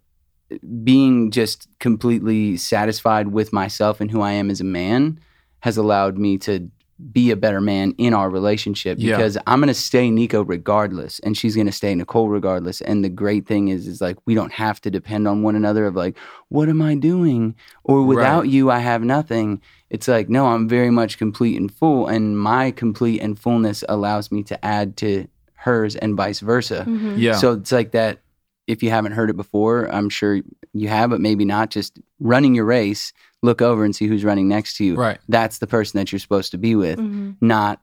being 0.84 1.32
just 1.32 1.68
completely 1.80 2.58
satisfied 2.58 3.30
with 3.30 3.52
myself 3.54 4.00
and 4.02 4.12
who 4.12 4.22
I 4.22 4.32
am 4.34 4.50
as 4.50 4.60
a 4.62 4.66
man 4.66 5.20
has 5.62 5.78
allowed 5.78 6.18
me 6.18 6.38
to 6.40 6.70
be 7.12 7.30
a 7.30 7.36
better 7.36 7.62
man 7.62 7.94
in 8.00 8.14
our 8.14 8.30
relationship 8.30 8.98
Yeah. 9.00 9.16
because 9.16 9.38
I'm 9.46 9.60
going 9.60 9.68
to 9.68 9.74
stay 9.74 10.10
Niko 10.10 10.44
regardless 10.48 11.20
and 11.20 11.38
she's 11.38 11.54
going 11.56 11.68
to 11.68 11.72
stay 11.72 11.94
Nicole 11.94 12.28
regardless 12.30 12.82
and 12.82 13.04
the 13.04 13.10
great 13.10 13.46
thing 13.46 13.68
is 13.68 13.86
is 13.88 14.02
like 14.02 14.18
we 14.26 14.34
don't 14.34 14.52
have 14.52 14.82
to 14.82 14.90
depend 14.90 15.28
on 15.28 15.44
one 15.44 15.56
another 15.56 15.86
of 15.86 15.96
like 15.96 16.18
what 16.50 16.70
am 16.70 16.82
I 16.82 16.96
doing 16.96 17.56
or 17.84 18.04
without 18.04 18.42
Right. 18.42 18.50
you 18.50 18.72
I 18.72 18.80
have 18.80 19.04
nothing 19.04 19.62
it's 19.92 20.08
like 20.08 20.28
no 20.28 20.48
I'm 20.48 20.68
very 20.68 20.90
much 20.90 21.18
complete 21.20 21.60
and 21.60 21.72
full 21.72 22.08
and 22.08 22.38
my 22.40 22.72
complete 22.72 23.22
and 23.22 23.38
fullness 23.38 23.84
allows 23.88 24.32
me 24.32 24.42
to 24.44 24.66
add 24.66 24.98
to 24.98 25.28
hers 25.54 25.96
and 25.96 26.18
vice 26.18 26.40
versa 26.40 26.84
Mhm. 26.88 27.20
Yeah. 27.20 27.36
so 27.36 27.54
it's 27.54 27.72
like 27.72 27.92
that. 27.92 28.20
If 28.68 28.84
you 28.84 28.90
haven't 28.90 29.14
heard 29.14 29.30
it 29.30 29.38
before, 29.38 29.86
I'm 29.86 30.10
sure 30.10 30.42
you 30.74 30.90
have, 30.90 31.10
but 31.10 31.22
maybe 31.22 31.46
not. 31.46 31.70
Just 31.70 32.00
running 32.20 32.54
your 32.54 32.66
race, 32.66 33.14
look 33.44 33.62
over 33.62 33.84
and 33.86 33.96
see 33.96 34.08
who's 34.08 34.24
running 34.24 34.48
next 34.48 34.78
to 34.78 34.84
you. 34.86 34.96
right. 34.96 35.20
That's 35.30 35.60
the 35.60 35.68
person 35.68 35.98
that 36.00 36.12
you're 36.12 36.20
supposed 36.20 36.52
to 36.52 36.58
be 36.58 36.76
with, 36.76 37.00
Mhm. 37.00 37.36
not, 37.42 37.82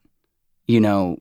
you 0.66 0.80
know, 0.80 1.18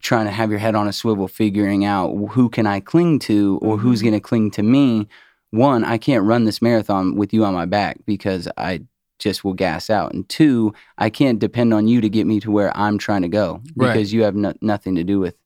trying 0.00 0.26
to 0.26 0.30
have 0.30 0.50
your 0.50 0.58
head 0.58 0.74
on 0.74 0.86
a 0.88 0.92
swivel, 0.92 1.26
figuring 1.28 1.84
out 1.84 2.14
who 2.30 2.48
can 2.48 2.66
I 2.66 2.80
cling 2.80 3.18
to 3.20 3.58
or 3.62 3.78
who's 3.78 4.00
Mhm. 4.00 4.04
going 4.04 4.14
to 4.14 4.20
cling 4.20 4.50
to 4.52 4.62
me. 4.62 5.08
One, 5.50 5.84
I 5.84 5.98
can't 5.98 6.24
run 6.24 6.44
this 6.44 6.62
marathon 6.62 7.16
with 7.16 7.32
you 7.34 7.44
on 7.44 7.54
my 7.54 7.66
back 7.66 7.98
because 8.06 8.48
I 8.56 8.82
just 9.18 9.44
will 9.44 9.54
gas 9.54 9.90
out. 9.90 10.14
And 10.14 10.28
two, 10.28 10.72
I 10.98 11.10
can't 11.10 11.38
depend 11.38 11.74
on 11.74 11.86
you 11.88 12.00
to 12.00 12.08
get 12.08 12.26
me 12.26 12.40
to 12.40 12.50
where 12.50 12.76
I'm 12.76 12.98
trying 12.98 13.22
to 13.22 13.28
go 13.28 13.60
Right. 13.76 13.92
because 13.92 14.12
you 14.12 14.22
have 14.22 14.34
no, 14.34 14.52
nothing 14.60 14.94
to 14.96 15.04
do 15.04 15.18
with 15.20 15.36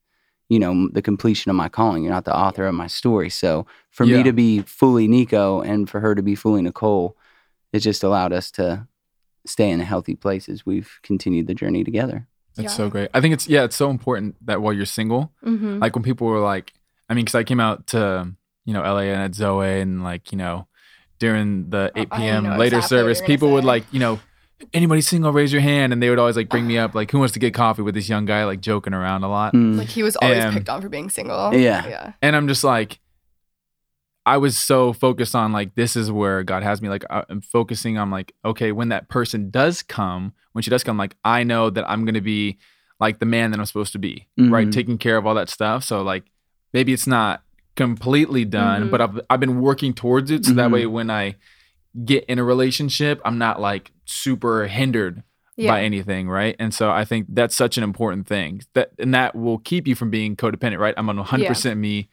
you 0.49 0.61
know 0.61 0.89
the 0.93 1.03
completion 1.03 1.51
of 1.51 1.57
my 1.57 1.69
calling 1.69 2.05
you're 2.05 2.13
not 2.13 2.25
the 2.25 2.33
author 2.37 2.69
of 2.69 2.75
my 2.77 2.87
story 2.87 3.29
so 3.29 3.67
for 3.91 4.05
Yeah. 4.05 4.19
me 4.19 4.23
to 4.23 4.33
be 4.33 4.61
fully 4.61 5.09
niko 5.09 5.61
and 5.67 5.91
for 5.91 5.99
her 5.99 6.15
to 6.15 6.23
be 6.23 6.37
fully 6.37 6.63
nicole 6.63 7.17
it 7.77 7.81
just 7.81 8.03
allowed 8.03 8.33
us 8.33 8.51
to 8.53 8.87
stay 9.47 9.71
in 9.71 9.81
a 9.81 9.85
healthy 9.85 10.17
place 10.17 10.49
as 10.49 10.67
we've 10.67 10.99
continued 11.03 11.47
the 11.47 11.55
journey 11.55 11.85
together 11.85 12.27
That's 12.57 12.73
Yeah. 12.73 12.77
so 12.77 12.89
great. 12.91 13.09
I 13.15 13.21
think 13.21 13.35
it's 13.35 13.47
yeah, 13.49 13.65
it's 13.65 13.77
so 13.77 13.91
important 13.91 14.35
that 14.47 14.61
while 14.63 14.73
you're 14.73 14.87
single, 14.87 15.31
Mhm. 15.45 15.79
like 15.81 15.95
when 15.95 16.03
people 16.03 16.27
were 16.27 16.41
like, 16.41 16.73
I 17.09 17.15
mean, 17.15 17.25
because 17.27 17.35
I 17.35 17.45
came 17.45 17.61
out 17.61 17.87
to 17.89 18.33
you 18.65 18.73
know 18.75 18.81
LA 18.83 19.05
and 19.13 19.21
at 19.23 19.35
Zoe 19.35 19.81
and 19.81 20.03
like 20.03 20.33
you 20.33 20.39
know 20.39 20.67
during 21.19 21.71
the 21.71 21.93
Oh, 21.95 22.01
8 22.01 22.11
p.m. 22.13 22.45
later 22.59 22.77
exactly 22.79 22.97
service, 22.99 23.19
you're 23.19 23.27
gonna 23.27 23.35
people 23.35 23.51
would 23.53 23.65
like 23.65 23.85
you 23.93 24.01
know 24.01 24.19
anybody 24.73 25.03
single 25.03 25.33
raise 25.33 25.53
your 25.53 25.61
hand 25.63 25.93
and 25.93 26.03
they 26.03 26.09
would 26.09 26.19
always 26.19 26.37
like 26.37 26.49
bring 26.49 26.67
me 26.67 26.79
up 26.79 26.95
like 27.01 27.11
who 27.11 27.19
wants 27.19 27.35
to 27.35 27.39
get 27.39 27.53
coffee 27.53 27.83
with 27.83 27.95
this 27.95 28.09
young 28.09 28.25
guy 28.25 28.45
like 28.47 28.61
joking 28.63 28.95
around 28.95 29.23
a 29.23 29.29
lot 29.29 29.53
Mm. 29.53 29.77
Like 29.77 29.89
he 29.89 30.03
was 30.03 30.17
always 30.17 30.43
Um, 30.45 30.55
picked 30.55 30.69
on 30.71 30.81
for 30.81 30.89
being 30.89 31.11
single. 31.11 31.53
Yeah. 31.55 31.87
Yeah. 31.87 32.13
and 32.23 32.35
I'm 32.35 32.49
just 32.49 32.65
like 32.65 32.99
I 34.27 34.37
was 34.39 34.59
so 34.59 34.93
focused 34.93 35.35
on 35.37 35.53
like 35.53 35.75
this 35.77 35.95
is 35.97 36.11
where 36.11 36.43
God 36.43 36.63
has 36.65 36.83
me 36.83 36.89
like 36.89 37.05
I- 37.09 37.25
I'm 37.31 37.41
focusing 37.41 37.97
on 37.97 38.11
like 38.11 38.35
okay 38.45 38.73
when 38.73 38.89
that 38.91 39.09
person 39.09 39.51
does 39.51 39.83
come 39.83 40.33
when 40.53 40.63
she 40.63 40.71
does 40.71 40.83
come 40.85 40.99
like 40.99 41.17
I 41.25 41.45
know 41.45 41.71
that 41.71 41.89
I'm 41.89 42.05
going 42.05 42.15
to 42.15 42.21
be 42.21 42.59
like 42.99 43.19
the 43.21 43.27
man 43.27 43.51
that 43.53 43.61
I'm 43.61 43.67
supposed 43.67 43.93
to 43.93 43.99
be 43.99 44.27
right 44.39 44.67
Mhm. 44.69 44.73
taking 44.73 44.99
care 44.99 45.17
of 45.17 45.27
all 45.27 45.35
that 45.37 45.49
stuff 45.49 45.85
so 45.85 46.03
like 46.03 46.25
maybe 46.75 46.93
it's 46.93 47.07
not 47.07 47.43
completely 47.77 48.45
done 48.45 48.85
Mhm. 48.85 48.91
but 48.91 49.01
I've 49.01 49.21
I've 49.31 49.41
been 49.41 49.61
working 49.61 49.93
towards 49.95 50.31
it 50.31 50.45
so 50.45 50.53
that 50.55 50.69
Mhm. 50.71 50.73
way 50.73 50.87
when 50.87 51.09
I 51.11 51.37
get 52.05 52.25
in 52.25 52.39
a 52.39 52.45
relationship 52.45 53.21
I'm 53.25 53.39
not 53.39 53.61
like 53.61 53.93
super 54.07 54.67
hindered 54.67 55.23
Yeah. 55.57 55.71
by 55.73 55.85
anything, 55.85 56.29
right? 56.29 56.55
And 56.59 56.75
so 56.75 56.91
I 56.91 57.05
think 57.07 57.27
that's 57.31 57.57
such 57.57 57.79
an 57.79 57.85
important 57.85 58.27
thing. 58.27 58.61
That 58.75 58.91
and 58.99 59.15
that 59.15 59.35
will 59.35 59.59
keep 59.59 59.87
you 59.87 59.95
from 59.95 60.11
being 60.11 60.37
codependent, 60.37 60.79
right? 60.79 60.95
I'm 60.99 61.09
on 61.09 61.17
100% 61.19 61.79
me, 61.79 62.09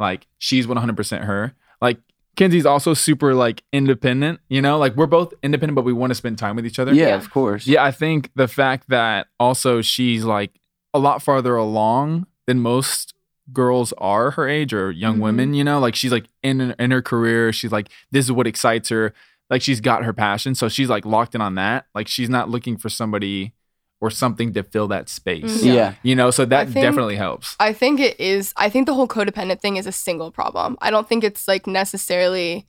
like 0.00 0.26
she's 0.38 0.66
100% 0.66 1.24
her. 1.24 1.54
Like 1.80 1.98
Kenzie's 2.36 2.66
also 2.66 2.94
super 2.94 3.34
like 3.34 3.62
independent, 3.72 4.40
you 4.48 4.60
know? 4.62 4.78
Like 4.78 4.96
we're 4.96 5.06
both 5.06 5.32
independent 5.42 5.74
but 5.76 5.84
we 5.84 5.92
want 5.92 6.10
to 6.10 6.14
spend 6.14 6.38
time 6.38 6.56
with 6.56 6.66
each 6.66 6.78
other. 6.78 6.92
yeah, 6.94 7.08
Yeah. 7.08 7.14
of 7.16 7.30
course 7.30 7.66
Yeah, 7.66 7.84
I 7.84 7.90
think 7.92 8.30
the 8.34 8.48
fact 8.48 8.88
that 8.88 9.28
also 9.38 9.82
she's 9.82 10.24
like 10.24 10.52
a 10.94 10.98
lot 10.98 11.22
farther 11.22 11.54
along 11.54 12.26
than 12.46 12.58
most 12.60 13.14
girls 13.52 13.92
are 13.98 14.30
her 14.32 14.48
age 14.48 14.72
or 14.72 14.90
young 14.90 15.16
Mhm. 15.18 15.22
women, 15.22 15.54
you 15.54 15.64
know? 15.64 15.78
Like 15.80 15.94
she's 15.94 16.12
like 16.12 16.26
in 16.42 16.74
in 16.78 16.90
her 16.92 17.02
career, 17.02 17.52
she's 17.52 17.72
like 17.72 17.88
this 18.10 18.24
is 18.24 18.32
what 18.32 18.46
excites 18.46 18.88
her. 18.88 19.12
Like 19.50 19.60
she's 19.62 19.80
got 19.80 20.04
her 20.04 20.12
passion, 20.12 20.54
so 20.54 20.68
she's 20.68 20.88
like 20.88 21.04
locked 21.04 21.34
in 21.34 21.40
on 21.40 21.56
that. 21.56 21.86
Like 21.94 22.06
she's 22.08 22.30
not 22.30 22.48
looking 22.48 22.76
for 22.76 22.88
somebody 22.88 23.52
or 24.00 24.10
something 24.10 24.52
to 24.54 24.62
fill 24.62 24.88
that 24.88 25.08
space. 25.08 25.62
Mhm. 25.62 25.74
yeah, 25.74 25.94
You 26.02 26.14
know, 26.16 26.30
so 26.30 26.44
that 26.46 26.68
think- 26.70 26.82
definitely 26.84 27.16
helps. 27.16 27.54
I 27.60 27.72
think 27.74 28.00
it 28.00 28.18
is. 28.18 28.52
I 28.56 28.70
think 28.70 28.86
the 28.86 28.94
whole 28.94 29.06
codependent 29.08 29.60
thing 29.60 29.76
is 29.76 29.86
a 29.86 29.92
single 29.92 30.30
problem. 30.30 30.78
I 30.80 30.90
don't 30.90 31.06
think 31.08 31.22
it's 31.22 31.46
like 31.46 31.66
necessarily 31.66 32.66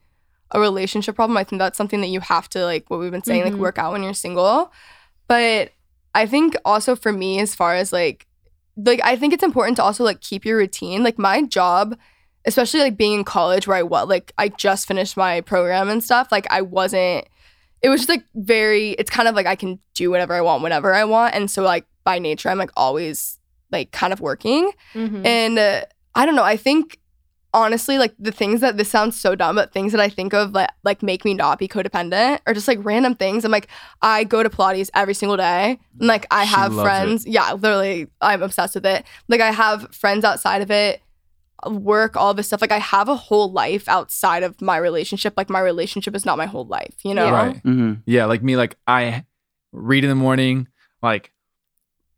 a 0.52 0.60
relationship 0.60 1.16
problem. 1.16 1.38
I 1.38 1.46
think 1.46 1.60
that's 1.60 1.78
something 1.78 2.02
that 2.02 2.08
you 2.08 2.20
have 2.20 2.50
to 2.50 2.66
like 2.66 2.90
what 2.90 3.00
we've 3.00 3.12
been 3.12 3.24
saying, 3.24 3.44
Mhm. 3.44 3.52
like 3.52 3.54
work 3.62 3.78
out 3.78 3.94
when 3.94 4.04
you're 4.04 4.14
single. 4.14 4.72
But 5.28 5.72
I 6.14 6.26
think 6.26 6.58
also 6.66 6.96
for 6.98 7.14
me, 7.14 7.40
as 7.40 7.56
far 7.56 7.76
as 7.76 7.94
like, 7.94 8.28
like 8.76 9.00
I 9.04 9.16
think 9.16 9.32
it's 9.34 9.44
important 9.44 9.78
to 9.78 9.84
also 9.84 10.04
like 10.04 10.20
keep 10.20 10.44
your 10.44 10.58
routine. 10.58 11.04
Like 11.04 11.18
my 11.18 11.44
job, 11.44 11.96
especially 12.46 12.82
like 12.82 12.98
being 12.98 13.14
in 13.14 13.24
college 13.24 13.68
where 13.68 13.78
I 13.78 13.84
was 13.84 14.10
like 14.10 14.34
I 14.38 14.50
just 14.50 14.88
finished 14.88 15.16
my 15.16 15.40
program 15.40 15.88
and 15.88 16.04
stuff. 16.04 16.30
Like 16.32 16.48
I 16.50 16.62
wasn't. 16.62 17.26
It 17.82 17.90
was 17.90 18.02
just 18.02 18.10
like 18.10 18.24
very. 18.36 18.92
It's 18.92 19.10
kind 19.10 19.28
of 19.28 19.36
like 19.36 19.48
I 19.48 19.56
can 19.56 19.80
do 19.96 20.12
whatever 20.12 20.34
I 20.34 20.42
want 20.42 20.64
whenever 20.64 20.94
I 20.94 21.04
want, 21.04 21.36
and 21.36 21.50
so 21.50 21.64
like 21.64 21.86
by 22.04 22.20
nature, 22.20 22.50
I'm 22.50 22.58
like 22.58 22.72
always 22.76 23.40
like 23.72 23.92
kind 23.92 24.14
of 24.14 24.20
working. 24.20 24.72
Mhm. 24.94 25.26
And 25.26 25.58
uh, 25.60 25.82
I 26.16 26.26
don't 26.26 26.36
know. 26.36 26.44
I 26.44 26.58
think 26.58 27.00
honestly, 27.54 27.98
like 27.98 28.14
the 28.18 28.32
things 28.32 28.62
that 28.62 28.78
this 28.78 28.90
sounds 28.90 29.20
so 29.20 29.36
dumb, 29.36 29.56
but 29.56 29.74
things 29.74 29.92
that 29.92 30.00
I 30.02 30.10
think 30.10 30.34
of 30.34 30.54
that 30.54 30.76
like 30.84 31.04
make 31.04 31.26
me 31.26 31.34
not 31.34 31.60
be 31.60 31.68
codependent 31.68 32.40
are 32.48 32.54
just 32.54 32.68
like 32.68 32.80
random 32.82 33.16
things. 33.16 33.44
I'm 33.44 33.52
like, 33.52 33.68
I 34.02 34.24
go 34.24 34.44
to 34.44 34.50
Pilates 34.50 34.90
every 34.94 35.14
single 35.14 35.38
day, 35.38 35.80
and 36.00 36.08
like 36.08 36.28
I 36.32 36.46
She 36.46 36.52
have 36.52 36.74
friends. 36.74 37.26
Yeah, 37.26 37.52
literally, 37.54 38.08
I'm 38.22 38.42
obsessed 38.42 38.76
with 38.76 38.86
it. 38.86 39.06
Like 39.28 39.42
I 39.42 39.52
have 39.52 39.94
friends 39.94 40.24
outside 40.24 40.62
of 40.62 40.72
it, 40.72 41.02
work, 41.70 42.16
all 42.16 42.34
this 42.34 42.48
stuff. 42.48 42.62
Like 42.62 42.72
I 42.72 42.80
have 42.80 43.10
a 43.10 43.16
whole 43.16 43.52
life 43.52 43.88
outside 43.88 44.44
of 44.44 44.62
my 44.62 44.78
relationship. 44.78 45.34
Like 45.38 45.50
my 45.50 45.60
relationship 45.60 46.16
is 46.16 46.26
not 46.26 46.38
my 46.38 46.46
whole 46.46 46.66
life. 46.66 46.96
You 47.04 47.14
know? 47.14 47.26
Yeah. 47.26 47.32
Right. 47.46 47.58
hmm 47.62 47.94
Yeah, 48.06 48.26
like 48.26 48.42
me, 48.44 48.56
like 48.58 48.78
I 48.88 49.26
read 49.72 50.04
in 50.04 50.10
the 50.10 50.16
morning, 50.16 50.68
like 51.02 51.32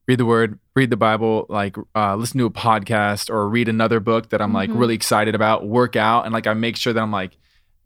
read 0.07 0.19
the 0.19 0.25
word, 0.25 0.59
read 0.75 0.89
the 0.89 0.97
Bible, 0.97 1.45
like 1.49 1.75
uh, 1.95 2.15
listen 2.15 2.37
to 2.39 2.45
a 2.45 2.49
podcast 2.51 3.29
or 3.29 3.47
read 3.47 3.69
another 3.69 3.99
book 3.99 4.29
that 4.29 4.41
I'm 4.41 4.53
like 4.53 4.69
Mhm. 4.69 4.79
really 4.79 4.95
excited 4.95 5.35
about, 5.35 5.65
work 5.67 5.95
out, 5.95 6.25
and 6.25 6.33
like 6.33 6.47
I 6.47 6.53
make 6.53 6.75
sure 6.77 6.93
that 6.93 7.01
I'm 7.01 7.11
like 7.11 7.37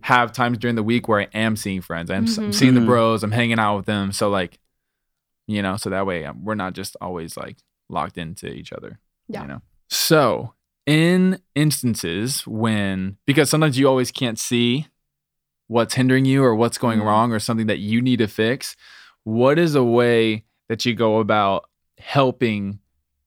have 0.02 0.32
times 0.32 0.58
during 0.60 0.76
the 0.76 0.84
week 0.84 1.08
where 1.08 1.20
I 1.22 1.28
am 1.34 1.56
seeing 1.56 1.82
friends, 1.82 2.10
I'm, 2.12 2.24
s- 2.26 2.38
I'm 2.38 2.54
seeing 2.54 2.76
the 2.76 2.80
Mhm. 2.82 2.86
bros, 2.86 3.24
I'm 3.24 3.32
hanging 3.32 3.60
out 3.60 3.78
with 3.78 3.86
them, 3.88 4.12
so 4.12 4.30
like 4.30 4.60
you 5.48 5.62
know, 5.62 5.78
so 5.78 5.90
that 5.90 6.06
way 6.06 6.26
um, 6.26 6.44
we're 6.44 6.56
not 6.56 6.74
just 6.74 6.98
always 7.00 7.38
like 7.38 7.58
locked 7.90 8.18
into 8.18 8.48
each 8.52 8.74
other. 8.74 9.00
Yeah. 9.30 9.44
You 9.44 9.48
know. 9.48 9.62
So 9.90 10.54
in 10.88 11.40
instances 11.54 12.48
when 12.48 13.18
because 13.28 13.50
sometimes 13.50 13.78
you 13.78 13.88
always 13.88 14.10
can't 14.12 14.40
see 14.40 14.88
what's 15.68 15.94
hindering 15.96 16.24
you 16.26 16.42
or 16.44 16.56
what's 16.56 16.78
going 16.78 17.00
Mhm. 17.00 17.04
wrong 17.06 17.32
or 17.34 17.40
something 17.40 17.68
that 17.68 17.80
you 17.80 18.02
need 18.02 18.18
to 18.20 18.28
fix, 18.28 18.76
what 19.24 19.60
is 19.60 19.76
a 19.76 19.84
way 19.84 20.46
that 20.70 20.86
you 20.86 20.94
go 20.96 21.20
about 21.20 21.66
helping 22.00 22.80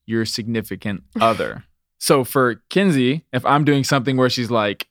your 0.07 0.25
significant 0.25 1.05
other? 1.21 1.65
so 1.99 2.25
for 2.25 2.55
Kenzie, 2.71 3.27
if 3.31 3.45
I'm 3.45 3.63
doing 3.63 3.85
something 3.85 4.17
where 4.17 4.31
she's 4.31 4.51
like, 4.51 4.89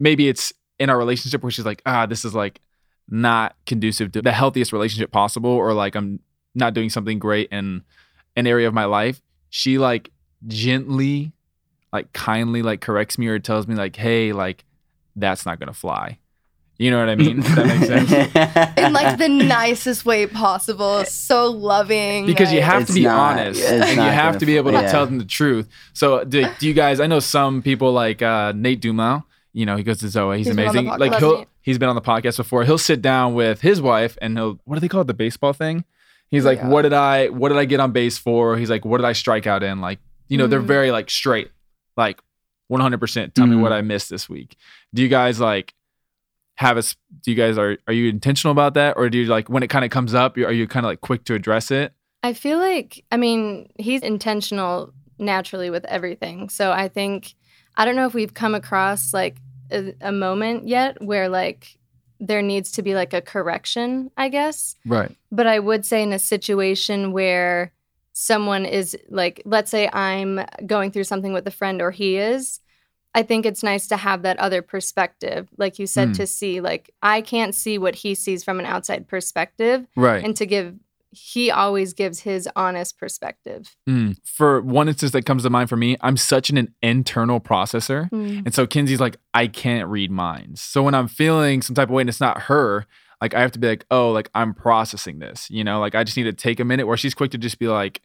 maybe 0.00 0.28
it's 0.28 0.52
in 0.80 0.90
our 0.90 0.98
relationship 0.98 1.40
where 1.44 1.52
she's 1.52 1.64
like, 1.64 1.80
ah, 1.86 2.04
this 2.04 2.24
is 2.24 2.34
like 2.34 2.60
not 3.08 3.54
conducive 3.64 4.10
to 4.12 4.20
the 4.22 4.32
healthiest 4.32 4.72
relationship 4.72 5.12
possible, 5.12 5.50
or 5.50 5.72
like 5.72 5.94
I'm 5.94 6.18
not 6.56 6.74
doing 6.74 6.90
something 6.90 7.20
great 7.20 7.48
in 7.52 7.84
an 8.34 8.46
area 8.48 8.66
of 8.66 8.74
my 8.74 8.86
life, 8.86 9.22
she 9.50 9.78
like 9.78 10.10
gently, 10.48 11.32
like 11.92 12.12
kindly, 12.12 12.62
like 12.62 12.80
corrects 12.80 13.18
me 13.18 13.26
or 13.28 13.38
tells 13.38 13.66
me 13.66 13.74
like, 13.74 13.96
hey, 13.96 14.32
like 14.32 14.64
that's 15.16 15.44
not 15.46 15.58
gonna 15.58 15.72
fly. 15.72 16.18
You 16.80 16.92
know 16.92 17.00
what 17.00 17.08
I 17.08 17.16
mean? 17.16 17.40
If 17.40 17.54
that 17.56 17.66
makes 17.66 17.86
sense. 17.88 18.12
in 18.78 18.92
like 18.92 19.18
the 19.18 19.28
nicest 19.44 20.04
way 20.06 20.28
possible. 20.28 21.04
So 21.06 21.50
loving. 21.50 22.24
because 22.26 22.52
you 22.52 22.62
have 22.62 22.86
to 22.86 22.92
be 22.92 23.02
not- 23.02 23.38
honest 23.38 23.62
and 23.64 23.90
you 23.90 24.00
have 24.00 24.34
gonna 24.34 24.46
be 24.46 24.56
able 24.56 24.70
to 24.70 24.78
fly. 24.80 24.88
tell 24.88 25.04
them 25.04 25.18
the 25.18 25.24
truth. 25.24 25.68
So 25.92 26.22
do, 26.24 26.46
do 26.60 26.68
you 26.68 26.74
guys? 26.74 27.00
I 27.00 27.08
know 27.08 27.18
some 27.18 27.62
people 27.62 27.92
like 27.92 28.22
uh, 28.22 28.52
Nate 28.54 28.80
Dumau. 28.80 29.24
You 29.52 29.66
know, 29.66 29.76
he 29.76 29.82
goes 29.82 29.98
to 30.00 30.08
Zoe. 30.08 30.36
He's, 30.38 30.46
He's 30.46 30.54
been 30.54 30.68
amazing. 30.68 30.86
podcast. 30.86 30.98
Like 31.00 31.14
he'll 31.18 31.46
he's 31.62 31.78
been 31.78 31.88
on 31.88 31.96
the 31.96 32.00
podcast 32.02 32.36
before. 32.36 32.64
He'll 32.64 32.78
sit 32.78 33.02
down 33.02 33.34
with 33.34 33.60
his 33.60 33.80
wife 33.82 34.16
and 34.22 34.36
he'll 34.38 34.60
what 34.64 34.76
do 34.76 34.80
they 34.80 34.88
call 34.88 35.00
it? 35.00 35.08
The 35.08 35.14
baseball 35.14 35.52
thing. 35.52 35.84
He's 36.28 36.44
like, 36.44 36.58
Yeah. 36.58 36.68
what 36.68 36.82
did 36.82 36.92
I 36.92 37.28
what 37.30 37.48
did 37.48 37.58
I 37.58 37.64
get 37.64 37.80
on 37.80 37.90
base 37.90 38.18
for? 38.18 38.56
He's 38.56 38.70
like, 38.70 38.84
what 38.84 38.98
did 38.98 39.04
I 39.06 39.14
strike 39.14 39.48
out 39.48 39.64
in? 39.64 39.80
Like, 39.80 39.98
you 40.28 40.38
know, 40.38 40.46
they're 40.46 40.60
Mhm. 40.60 40.66
very 40.66 40.90
like 40.92 41.10
straight, 41.10 41.50
like 41.98 42.20
100. 42.68 42.98
percent 42.98 43.34
Tell 43.34 43.46
me 43.46 43.56
Mhm. 43.56 43.60
what 43.60 43.72
I 43.72 43.82
missed 43.82 44.08
this 44.08 44.28
week. 44.28 44.56
Do 44.94 45.02
you 45.02 45.08
guys 45.08 45.38
like? 45.40 45.74
have 46.56 46.76
a, 46.76 46.82
do 47.22 47.30
you 47.30 47.36
guys 47.36 47.56
are 47.56 47.78
are 47.86 47.92
you 47.92 48.08
intentional 48.08 48.50
about 48.50 48.74
that 48.74 48.96
or 48.96 49.08
do 49.08 49.16
you 49.16 49.26
like 49.26 49.48
when 49.48 49.62
it 49.62 49.68
kind 49.70 49.84
of 49.84 49.92
comes 49.92 50.12
up 50.12 50.36
are 50.36 50.50
you 50.50 50.66
kind 50.66 50.84
of 50.84 50.90
like 50.90 51.00
quick 51.00 51.22
to 51.22 51.32
address 51.34 51.70
it 51.70 51.92
I 52.24 52.32
feel 52.32 52.58
like, 52.58 53.04
I 53.12 53.16
mean, 53.16 53.70
he's 53.78 54.02
intentional 54.02 54.92
naturally 55.20 55.70
with 55.70 55.84
everything. 55.84 56.48
So 56.48 56.72
I 56.72 56.88
think, 56.88 57.36
I 57.76 57.84
don't 57.84 57.94
know 57.94 58.06
if 58.06 58.12
we've 58.12 58.34
come 58.34 58.56
across 58.56 59.14
like 59.14 59.36
a, 59.70 59.94
a 60.00 60.10
moment 60.10 60.66
yet 60.66 61.00
where 61.00 61.28
like 61.28 61.78
there 62.18 62.42
needs 62.42 62.72
to 62.72 62.82
be 62.82 62.96
like 62.96 63.14
a 63.14 63.20
correction, 63.22 64.10
I 64.16 64.30
guess. 64.30 64.74
right 64.84 65.14
But 65.30 65.46
I 65.46 65.60
would 65.60 65.86
say 65.86 66.02
in 66.02 66.12
a 66.12 66.18
situation 66.18 67.12
where 67.12 67.72
someone 68.20 68.66
is 68.66 68.96
like, 69.10 69.40
let's 69.44 69.70
say 69.70 69.88
I'm 69.92 70.40
going 70.66 70.90
through 70.90 71.04
something 71.04 71.32
with 71.32 71.46
a 71.46 71.52
friend 71.52 71.80
or 71.80 71.92
he 71.92 72.16
is, 72.16 72.58
I 73.14 73.22
think 73.22 73.46
it's 73.46 73.62
nice 73.62 73.86
to 73.88 73.96
have 73.96 74.22
that 74.22 74.40
other 74.40 74.60
perspective. 74.60 75.48
Like 75.56 75.78
you 75.78 75.86
said, 75.86 76.08
Mm. 76.08 76.16
to 76.16 76.26
see, 76.26 76.60
like, 76.60 76.90
I 77.00 77.20
can't 77.20 77.54
see 77.54 77.78
what 77.78 77.94
he 77.94 78.16
sees 78.16 78.42
from 78.42 78.58
an 78.58 78.66
outside 78.66 79.06
perspective 79.06 79.86
right 79.96 80.24
and 80.24 80.34
to 80.36 80.46
give 80.46 80.74
he 81.10 81.50
always 81.50 81.94
gives 81.94 82.20
his 82.20 82.46
honest 82.54 82.98
perspective. 82.98 83.76
Mm. 83.88 84.18
For 84.24 84.60
one 84.60 84.88
instance 84.88 85.12
that 85.12 85.24
comes 85.24 85.44
to 85.44 85.50
mind 85.50 85.68
for 85.70 85.76
me, 85.76 85.96
I'm 86.02 86.16
such 86.18 86.50
an 86.50 86.74
internal 86.82 87.40
processor. 87.40 88.12
And 88.12 88.52
so 88.52 88.66
Kenzie's 88.66 89.00
like, 89.00 89.16
I 89.32 89.46
can't 89.46 89.88
read 89.88 90.10
minds. 90.10 90.60
So 90.60 90.82
when 90.82 90.94
I'm 90.94 91.08
feeling 91.08 91.62
some 91.62 91.74
type 91.74 91.88
of 91.88 91.94
way 91.94 92.02
and 92.02 92.10
it's 92.10 92.20
not 92.20 92.42
her, 92.42 92.84
like 93.22 93.32
I 93.34 93.40
have 93.40 93.52
to 93.52 93.58
be 93.58 93.68
like, 93.68 93.86
oh, 93.90 94.10
like 94.10 94.28
I'm 94.34 94.52
processing 94.52 95.18
this, 95.18 95.48
you 95.50 95.64
know, 95.64 95.80
like 95.80 95.94
I 95.94 96.04
just 96.04 96.16
need 96.16 96.24
to 96.24 96.32
take 96.34 96.60
a 96.60 96.64
minute 96.64 96.86
where 96.86 96.96
she's 96.98 97.14
quick 97.14 97.30
to 97.30 97.38
just 97.38 97.58
be 97.58 97.68
like, 97.68 98.02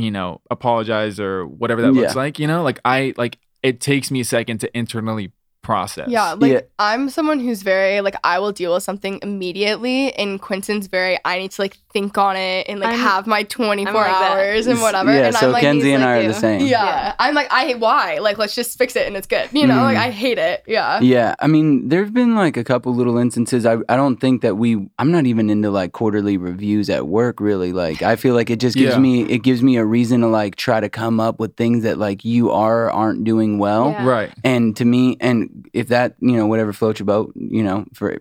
you 0.00 0.10
know, 0.10 0.40
apologize 0.50 1.18
or 1.18 1.46
whatever 1.46 1.82
that 1.82 1.92
looks 1.92 2.14
like, 2.16 2.38
you 2.38 2.46
know, 2.46 2.62
like 2.62 2.80
I, 2.84 3.14
like 3.16 3.38
it 3.62 3.80
takes 3.80 4.10
me 4.10 4.20
a 4.20 4.24
second 4.24 4.58
to 4.58 4.78
internally 4.78 5.32
process. 5.62 6.08
Yeah, 6.08 6.32
like 6.32 6.52
Yeah. 6.52 6.60
I'm 6.78 7.10
someone 7.10 7.40
who's 7.40 7.62
very 7.62 8.00
like 8.00 8.16
I 8.24 8.38
will 8.38 8.52
deal 8.52 8.72
with 8.74 8.82
something 8.82 9.18
immediately, 9.22 10.12
and 10.14 10.40
Quinton's 10.40 10.86
very 10.86 11.18
I 11.24 11.38
need 11.38 11.50
to 11.52 11.62
like 11.62 11.76
think 11.92 12.16
on 12.16 12.36
it 12.36 12.66
and 12.68 12.80
like 12.80 12.90
I'm- 12.90 12.98
have 13.00 13.26
my 13.26 13.42
24 13.42 13.88
I'm 13.90 13.94
like 13.94 14.06
that. 14.06 14.32
hours 14.38 14.66
and 14.66 14.80
whatever. 14.80 15.12
Yeah, 15.12 15.26
and 15.26 15.34
so 15.36 15.46
I'm 15.46 15.52
like, 15.52 15.62
Kenzie 15.62 15.86
he's 15.88 15.94
and 15.94 16.02
like 16.04 16.08
I 16.10 16.18
are 16.18 16.22
you. 16.22 16.28
the 16.28 16.34
same. 16.34 16.60
yeah. 16.62 16.66
Yeah. 16.84 17.14
I'm 17.18 17.34
like 17.34 17.48
I 17.52 17.66
hate 17.66 17.78
why 17.80 18.18
like 18.18 18.38
let's 18.38 18.54
just 18.54 18.78
fix 18.78 18.94
it 18.96 19.06
and 19.06 19.16
it's 19.16 19.26
good. 19.26 19.48
You 19.52 19.66
know, 19.66 19.74
Mm. 19.74 19.82
like 19.82 19.96
I 19.98 20.10
hate 20.10 20.38
it. 20.38 20.62
Yeah. 20.66 21.00
Yeah, 21.00 21.34
I 21.40 21.46
mean, 21.46 21.88
there've 21.88 22.12
been 22.12 22.34
like 22.34 22.56
a 22.56 22.64
couple 22.64 22.94
little 22.94 23.18
instances. 23.18 23.66
I 23.66 23.76
I 23.88 23.96
don't 23.96 24.18
think 24.18 24.42
that 24.42 24.56
we. 24.56 24.88
I'm 24.98 25.10
not 25.12 25.26
even 25.26 25.50
into 25.50 25.70
like 25.70 25.92
quarterly 25.92 26.36
reviews 26.36 26.88
at 26.90 27.08
work. 27.08 27.40
Really, 27.40 27.72
like 27.72 28.02
I 28.02 28.16
feel 28.16 28.34
like 28.34 28.48
it 28.50 28.60
just 28.60 28.76
gives 28.76 28.94
Yeah. 28.94 29.00
me 29.00 29.22
it 29.22 29.42
gives 29.42 29.62
me 29.62 29.76
a 29.76 29.84
reason 29.84 30.20
to 30.22 30.28
like 30.28 30.56
try 30.56 30.80
to 30.80 30.88
come 30.88 31.20
up 31.20 31.38
with 31.40 31.56
things 31.56 31.82
that 31.82 31.98
like 31.98 32.24
you 32.24 32.50
are 32.52 32.86
or 32.86 32.90
aren't 32.92 33.24
doing 33.24 33.58
well. 33.58 33.90
Yeah. 33.90 34.06
Right. 34.06 34.30
And 34.44 34.76
to 34.76 34.84
me, 34.84 35.16
and 35.20 35.47
if 35.72 35.88
that 35.88 36.16
you 36.20 36.32
know 36.36 36.46
whatever 36.46 36.72
floats 36.72 36.98
your 37.00 37.06
boat, 37.06 37.32
you 37.36 37.62
know, 37.62 37.84
for 37.94 38.18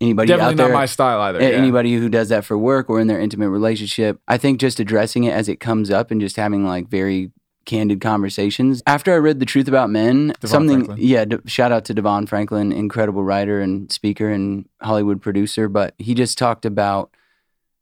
anybody 0.00 0.28
Definitely 0.28 0.52
out 0.54 0.56
not 0.56 0.64
there, 0.68 0.74
my 0.74 0.86
style 0.86 1.20
either. 1.20 1.38
a- 1.38 1.42
yeah. 1.42 1.48
anybody 1.56 1.94
who 1.94 2.08
does 2.08 2.28
that 2.30 2.44
for 2.44 2.56
work 2.56 2.88
or 2.88 3.00
in 3.00 3.06
their 3.06 3.20
intimate 3.20 3.50
relationship, 3.50 4.20
I 4.28 4.38
think 4.38 4.58
just 4.60 4.80
addressing 4.80 5.24
it 5.24 5.32
as 5.32 5.48
it 5.48 5.60
comes 5.60 5.90
up 5.90 6.10
and 6.10 6.20
just 6.20 6.36
having 6.36 6.64
like 6.66 6.88
very 6.88 7.30
candid 7.66 8.00
conversations. 8.00 8.82
After 8.86 9.12
I 9.12 9.18
read 9.18 9.38
The 9.38 9.44
Truth 9.46 9.68
About 9.68 9.90
Men, 9.90 10.32
DeVon 10.40 10.48
something, 10.48 10.84
Franklin. 10.86 11.06
yeah, 11.06 11.24
d- 11.26 11.36
shout 11.46 11.70
out 11.72 11.84
to 11.84 11.94
DeVon 11.94 12.26
Franklin, 12.28 12.72
incredible 12.72 13.22
writer 13.22 13.60
and 13.60 13.92
speaker 13.92 14.30
and 14.30 14.66
Hollywood 14.80 15.20
producer, 15.20 15.68
but 15.68 15.94
he 15.98 16.14
just 16.14 16.38
talked 16.38 16.64
about 16.64 17.10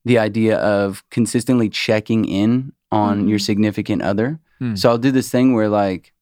the 0.05 0.19
idea 0.19 0.57
of 0.59 1.05
consistently 1.11 1.69
checking 1.69 2.25
in 2.25 2.73
on 2.91 3.29
your 3.29 3.39
Mhm. 3.39 3.43
significant 3.43 4.03
other. 4.03 4.41
Hmm. 4.59 4.75
So 4.75 4.89
I'll 4.91 4.99
do 4.99 5.13
this 5.13 5.31
thing 5.31 5.55
where 5.55 5.69
like 5.69 6.13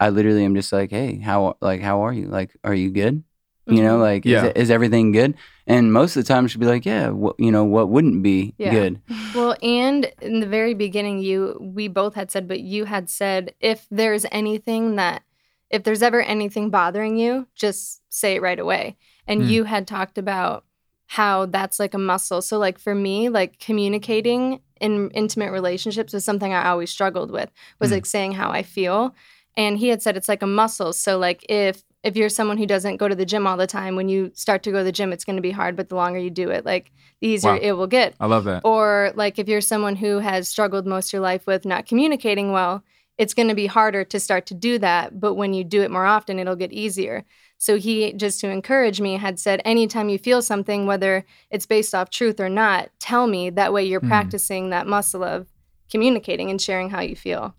I 0.00 0.08
literally 0.10 0.44
am 0.44 0.54
just 0.54 0.72
like, 0.72 0.90
"Hey, 0.90 1.18
how 1.20 1.56
like 1.60 1.80
how 1.82 2.04
are 2.06 2.12
you? 2.12 2.26
Like 2.26 2.56
are 2.64 2.74
you 2.74 2.90
good?" 2.90 3.22
You 3.66 3.82
know, 3.84 3.98
Mhm. 3.98 4.00
like 4.00 4.24
Yeah. 4.24 4.46
is, 4.46 4.52
is 4.64 4.70
everything 4.70 5.12
good? 5.12 5.34
And 5.66 5.92
most 5.92 6.16
of 6.16 6.24
the 6.24 6.28
time 6.28 6.48
she'd 6.48 6.58
be 6.58 6.66
like, 6.66 6.84
yeah, 6.84 7.10
what, 7.10 7.36
you 7.38 7.52
know, 7.52 7.62
what 7.64 7.88
wouldn't 7.88 8.20
be 8.22 8.54
Yeah. 8.58 8.70
good? 8.70 9.00
Well, 9.34 9.54
and 9.62 10.10
in 10.20 10.40
the 10.40 10.46
very 10.48 10.74
beginning, 10.74 11.20
you 11.20 11.56
we 11.60 11.86
both 11.86 12.16
had 12.16 12.32
said, 12.32 12.48
but 12.48 12.60
you 12.60 12.84
had 12.86 13.08
said 13.08 13.54
if 13.60 13.86
there's 13.90 14.26
anything 14.32 14.96
that 14.96 15.22
if 15.70 15.84
there's 15.84 16.02
ever 16.02 16.20
anything 16.20 16.70
bothering 16.70 17.16
you, 17.16 17.46
just 17.54 18.02
say 18.08 18.34
it 18.36 18.42
right 18.42 18.58
away. 18.58 18.96
And 19.28 19.42
Hmm. 19.42 19.48
you 19.48 19.64
had 19.64 19.86
talked 19.86 20.18
about 20.18 20.64
how 21.06 21.46
that's 21.46 21.78
like 21.78 21.94
a 21.94 21.98
muscle. 21.98 22.42
So 22.42 22.58
like 22.58 22.78
for 22.78 22.94
me, 22.94 23.28
like 23.28 23.60
communicating 23.60 24.60
in 24.80 25.10
intimate 25.10 25.52
relationships 25.52 26.12
was 26.12 26.24
something 26.24 26.52
I 26.52 26.68
always 26.70 26.90
struggled 26.90 27.30
with. 27.30 27.50
Was 27.80 27.90
Hmm. 27.90 27.94
like 27.96 28.06
saying 28.06 28.32
how 28.32 28.50
I 28.50 28.62
feel. 28.62 29.14
And 29.56 29.78
he 29.78 29.88
had 29.88 30.02
said 30.02 30.16
it's 30.16 30.28
like 30.28 30.42
a 30.42 30.46
muscle. 30.46 30.92
So 30.92 31.18
like 31.18 31.44
if 31.48 31.82
if 32.02 32.16
you're 32.16 32.30
someone 32.30 32.56
who 32.56 32.64
doesn't 32.64 32.96
go 32.96 33.08
to 33.08 33.14
the 33.14 33.26
gym 33.26 33.46
all 33.46 33.58
the 33.58 33.66
time, 33.66 33.94
when 33.94 34.08
you 34.08 34.30
start 34.34 34.62
to 34.62 34.70
go 34.70 34.78
to 34.78 34.84
the 34.84 34.92
gym, 34.92 35.12
it's 35.12 35.24
going 35.24 35.36
to 35.36 35.42
be 35.42 35.50
hard. 35.50 35.76
But 35.76 35.90
the 35.90 35.96
longer 35.96 36.18
you 36.18 36.30
do 36.30 36.48
it, 36.50 36.64
like 36.64 36.90
the 37.20 37.28
easier 37.28 37.52
Wow. 37.52 37.58
it 37.60 37.72
will 37.72 37.86
get. 37.86 38.14
I 38.18 38.26
love 38.26 38.44
that. 38.44 38.62
Or 38.64 39.12
like 39.14 39.38
if 39.38 39.48
you're 39.48 39.60
someone 39.60 39.96
who 39.96 40.18
has 40.18 40.48
struggled 40.48 40.86
most 40.86 41.10
of 41.10 41.12
your 41.14 41.22
life 41.22 41.46
with 41.46 41.66
not 41.66 41.84
communicating 41.86 42.52
well, 42.52 42.82
it's 43.18 43.34
going 43.34 43.48
to 43.48 43.54
be 43.54 43.66
harder 43.66 44.02
to 44.02 44.18
start 44.18 44.46
to 44.46 44.54
do 44.54 44.78
that. 44.78 45.20
But 45.20 45.34
when 45.34 45.52
you 45.52 45.62
do 45.62 45.82
it 45.82 45.90
more 45.90 46.06
often, 46.06 46.38
it'll 46.38 46.56
get 46.56 46.72
easier. 46.72 47.26
So 47.58 47.76
he, 47.76 48.14
just 48.14 48.40
to 48.40 48.48
encourage 48.48 48.98
me, 49.02 49.18
had 49.18 49.38
said, 49.38 49.60
anytime 49.66 50.08
you 50.08 50.16
feel 50.18 50.40
something, 50.40 50.86
whether 50.86 51.26
it's 51.50 51.66
based 51.66 51.94
off 51.94 52.08
truth 52.08 52.40
or 52.40 52.48
not, 52.48 52.88
tell 52.98 53.26
me. 53.26 53.50
That 53.50 53.74
way 53.74 53.84
you're 53.84 54.00
Mhm. 54.00 54.08
practicing 54.08 54.70
that 54.70 54.86
muscle 54.86 55.22
of 55.22 55.48
communicating 55.90 56.48
and 56.50 56.62
sharing 56.62 56.88
how 56.88 57.02
you 57.02 57.14
feel, 57.14 57.54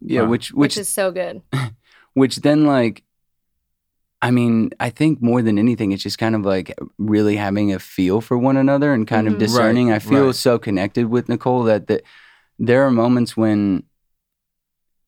Yeah, 0.00 0.22
Wow. 0.22 0.28
which 0.30 0.52
which, 0.52 0.58
which 0.74 0.78
is 0.78 0.88
so 0.88 1.10
good. 1.12 1.42
which 2.14 2.36
then 2.36 2.64
like 2.66 3.02
I 4.22 4.30
mean, 4.30 4.70
I 4.80 4.88
think 4.90 5.20
more 5.22 5.42
than 5.42 5.58
anything, 5.58 5.92
it's 5.92 6.02
just 6.02 6.18
kind 6.18 6.34
of 6.34 6.42
like 6.44 6.74
really 6.98 7.36
having 7.36 7.72
a 7.74 7.78
feel 7.78 8.20
for 8.22 8.36
one 8.38 8.56
another 8.56 8.92
and 8.94 9.06
kind 9.06 9.28
Mhm. 9.28 9.32
of 9.32 9.38
discerning. 9.38 9.92
I 9.92 9.98
feel 9.98 10.26
right. 10.26 10.34
so 10.34 10.58
connected 10.58 11.06
with 11.10 11.28
Nicole 11.28 11.64
that, 11.64 11.86
that 11.88 12.02
there 12.58 12.82
are 12.86 12.90
moments 12.90 13.36
when, 13.36 13.82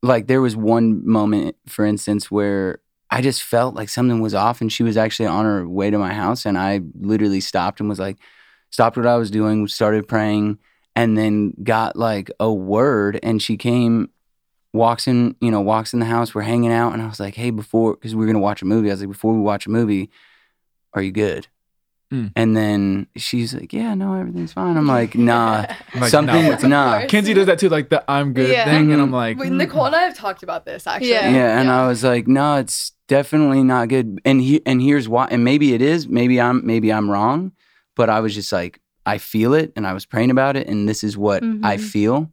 like, 0.02 0.26
there 0.26 0.42
was 0.42 0.56
one 0.56 1.06
moment, 1.08 1.56
for 1.66 1.84
instance, 1.86 2.30
where 2.30 2.80
I 3.10 3.22
just 3.22 3.42
felt 3.42 3.74
like 3.74 3.88
something 3.88 4.20
was 4.20 4.34
off 4.34 4.60
and 4.60 4.70
she 4.70 4.82
was 4.82 4.96
actually 4.98 5.26
on 5.26 5.46
her 5.46 5.66
way 5.66 5.90
to 5.90 5.98
my 5.98 6.12
house. 6.12 6.44
And 6.44 6.58
I 6.58 6.82
literally 7.00 7.40
stopped 7.40 7.80
and 7.80 7.88
was 7.88 7.98
like, 7.98 8.18
stopped 8.70 8.98
what 8.98 9.06
I 9.06 9.16
was 9.16 9.30
doing, 9.30 9.66
started 9.68 10.06
praying, 10.06 10.58
and 10.94 11.16
then 11.16 11.54
got 11.62 11.96
like 11.96 12.30
a 12.38 12.52
word. 12.52 13.18
And 13.22 13.40
she 13.40 13.56
came 13.56 14.10
walks 14.72 15.08
in, 15.08 15.34
you 15.40 15.50
know, 15.50 15.60
walks 15.60 15.92
in 15.92 16.00
the 16.00 16.06
house. 16.06 16.34
We're 16.34 16.42
hanging 16.42 16.72
out, 16.72 16.92
and 16.92 17.02
I 17.02 17.06
was 17.06 17.20
like, 17.20 17.34
"Hey, 17.34 17.50
before 17.50 17.94
because 17.94 18.14
we 18.14 18.20
were 18.20 18.26
gonna 18.32 18.38
watch 18.42 18.62
a 18.62 18.66
movie." 18.66 18.90
I 18.90 18.92
was 18.94 19.00
like, 19.00 19.08
"Before 19.10 19.32
we 19.34 19.40
watch 19.40 19.66
a 19.66 19.70
movie, 19.70 20.10
are 20.94 21.02
you 21.02 21.12
good?" 21.12 21.46
Mm. 22.12 22.32
And 22.36 22.56
then 22.56 23.06
she's 23.16 23.52
like, 23.54 23.72
"Yeah, 23.72 23.94
no, 23.94 24.14
everything's 24.14 24.52
fine." 24.52 24.76
I'm 24.76 24.86
like, 24.86 25.14
"Nah, 25.30 25.66
I'm 25.94 26.00
like, 26.00 26.10
something, 26.10 26.48
no. 26.62 26.68
nah." 26.68 27.06
Kenzie 27.06 27.34
does 27.34 27.46
that 27.46 27.58
too, 27.58 27.68
like 27.68 27.90
the 27.90 28.02
I'm 28.10 28.32
good 28.32 28.50
Yeah. 28.50 28.64
thing. 28.64 28.92
And 28.92 29.02
I'm 29.02 29.10
Mhm. 29.10 29.12
like, 29.12 29.38
Wait, 29.38 29.52
mm. 29.52 29.56
Nicole 29.56 29.86
and 29.86 29.94
I 29.96 30.02
have 30.02 30.16
talked 30.16 30.42
about 30.42 30.64
this 30.64 30.86
actually. 30.86 31.10
Yeah. 31.10 31.30
Yeah, 31.30 31.60
and 31.60 31.70
I 31.70 31.86
was 31.86 32.02
like, 32.04 32.26
"No, 32.26 32.56
it's 32.56 32.92
definitely 33.08 33.62
not 33.62 33.88
good." 33.88 34.20
And 34.24 34.40
he 34.40 34.62
and 34.66 34.80
here's 34.80 35.08
why. 35.08 35.28
And 35.30 35.44
maybe 35.44 35.74
it 35.74 35.82
is. 35.82 36.08
Maybe 36.08 36.40
I'm 36.40 36.66
maybe 36.66 36.90
I'm 36.92 37.10
wrong, 37.10 37.52
but 37.94 38.08
I 38.08 38.20
was 38.20 38.34
just 38.34 38.52
like, 38.52 38.80
I 39.04 39.18
feel 39.18 39.52
it, 39.54 39.72
and 39.76 39.86
I 39.86 39.92
was 39.92 40.06
praying 40.06 40.30
about 40.30 40.56
it, 40.56 40.66
and 40.66 40.88
this 40.88 41.02
is 41.04 41.16
what 41.16 41.42
I 41.42 41.76
Mhm. 41.76 41.80
feel. 41.80 42.30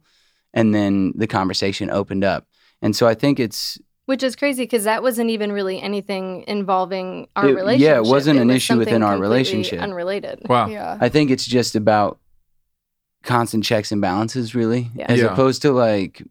And 0.56 0.74
then 0.74 1.12
the 1.14 1.26
conversation 1.28 1.90
opened 1.90 2.24
up. 2.24 2.46
And 2.82 2.96
so 2.96 3.06
I 3.06 3.14
think 3.14 3.38
it's 3.38 3.78
Which 4.06 4.22
is 4.22 4.34
crazy 4.34 4.62
because 4.64 4.84
that 4.84 5.02
wasn't 5.02 5.30
even 5.30 5.52
really 5.52 5.80
anything 5.80 6.44
involving 6.48 7.28
our 7.36 7.48
It- 7.48 7.78
yeah, 7.80 7.96
it 7.96 8.04
wasn't 8.04 8.40
an 8.40 8.50
issue 8.50 8.76
within 8.78 9.02
our 9.02 9.18
relationship. 9.18 9.80
Unrelated. 9.80 10.40
Wow. 10.48 10.66
Yeah. 10.68 10.96
I 11.00 11.08
think 11.08 11.30
it's 11.30 11.44
just 11.46 11.76
about 11.76 12.18
constant 13.22 13.64
checks 13.64 13.92
and 13.92 14.00
balances, 14.00 14.54
really, 14.54 14.90
Yeah. 14.94 15.06
as 15.08 15.20
Yeah. 15.20 15.26
opposed 15.32 15.62
to 15.62 15.72
like 15.72 16.22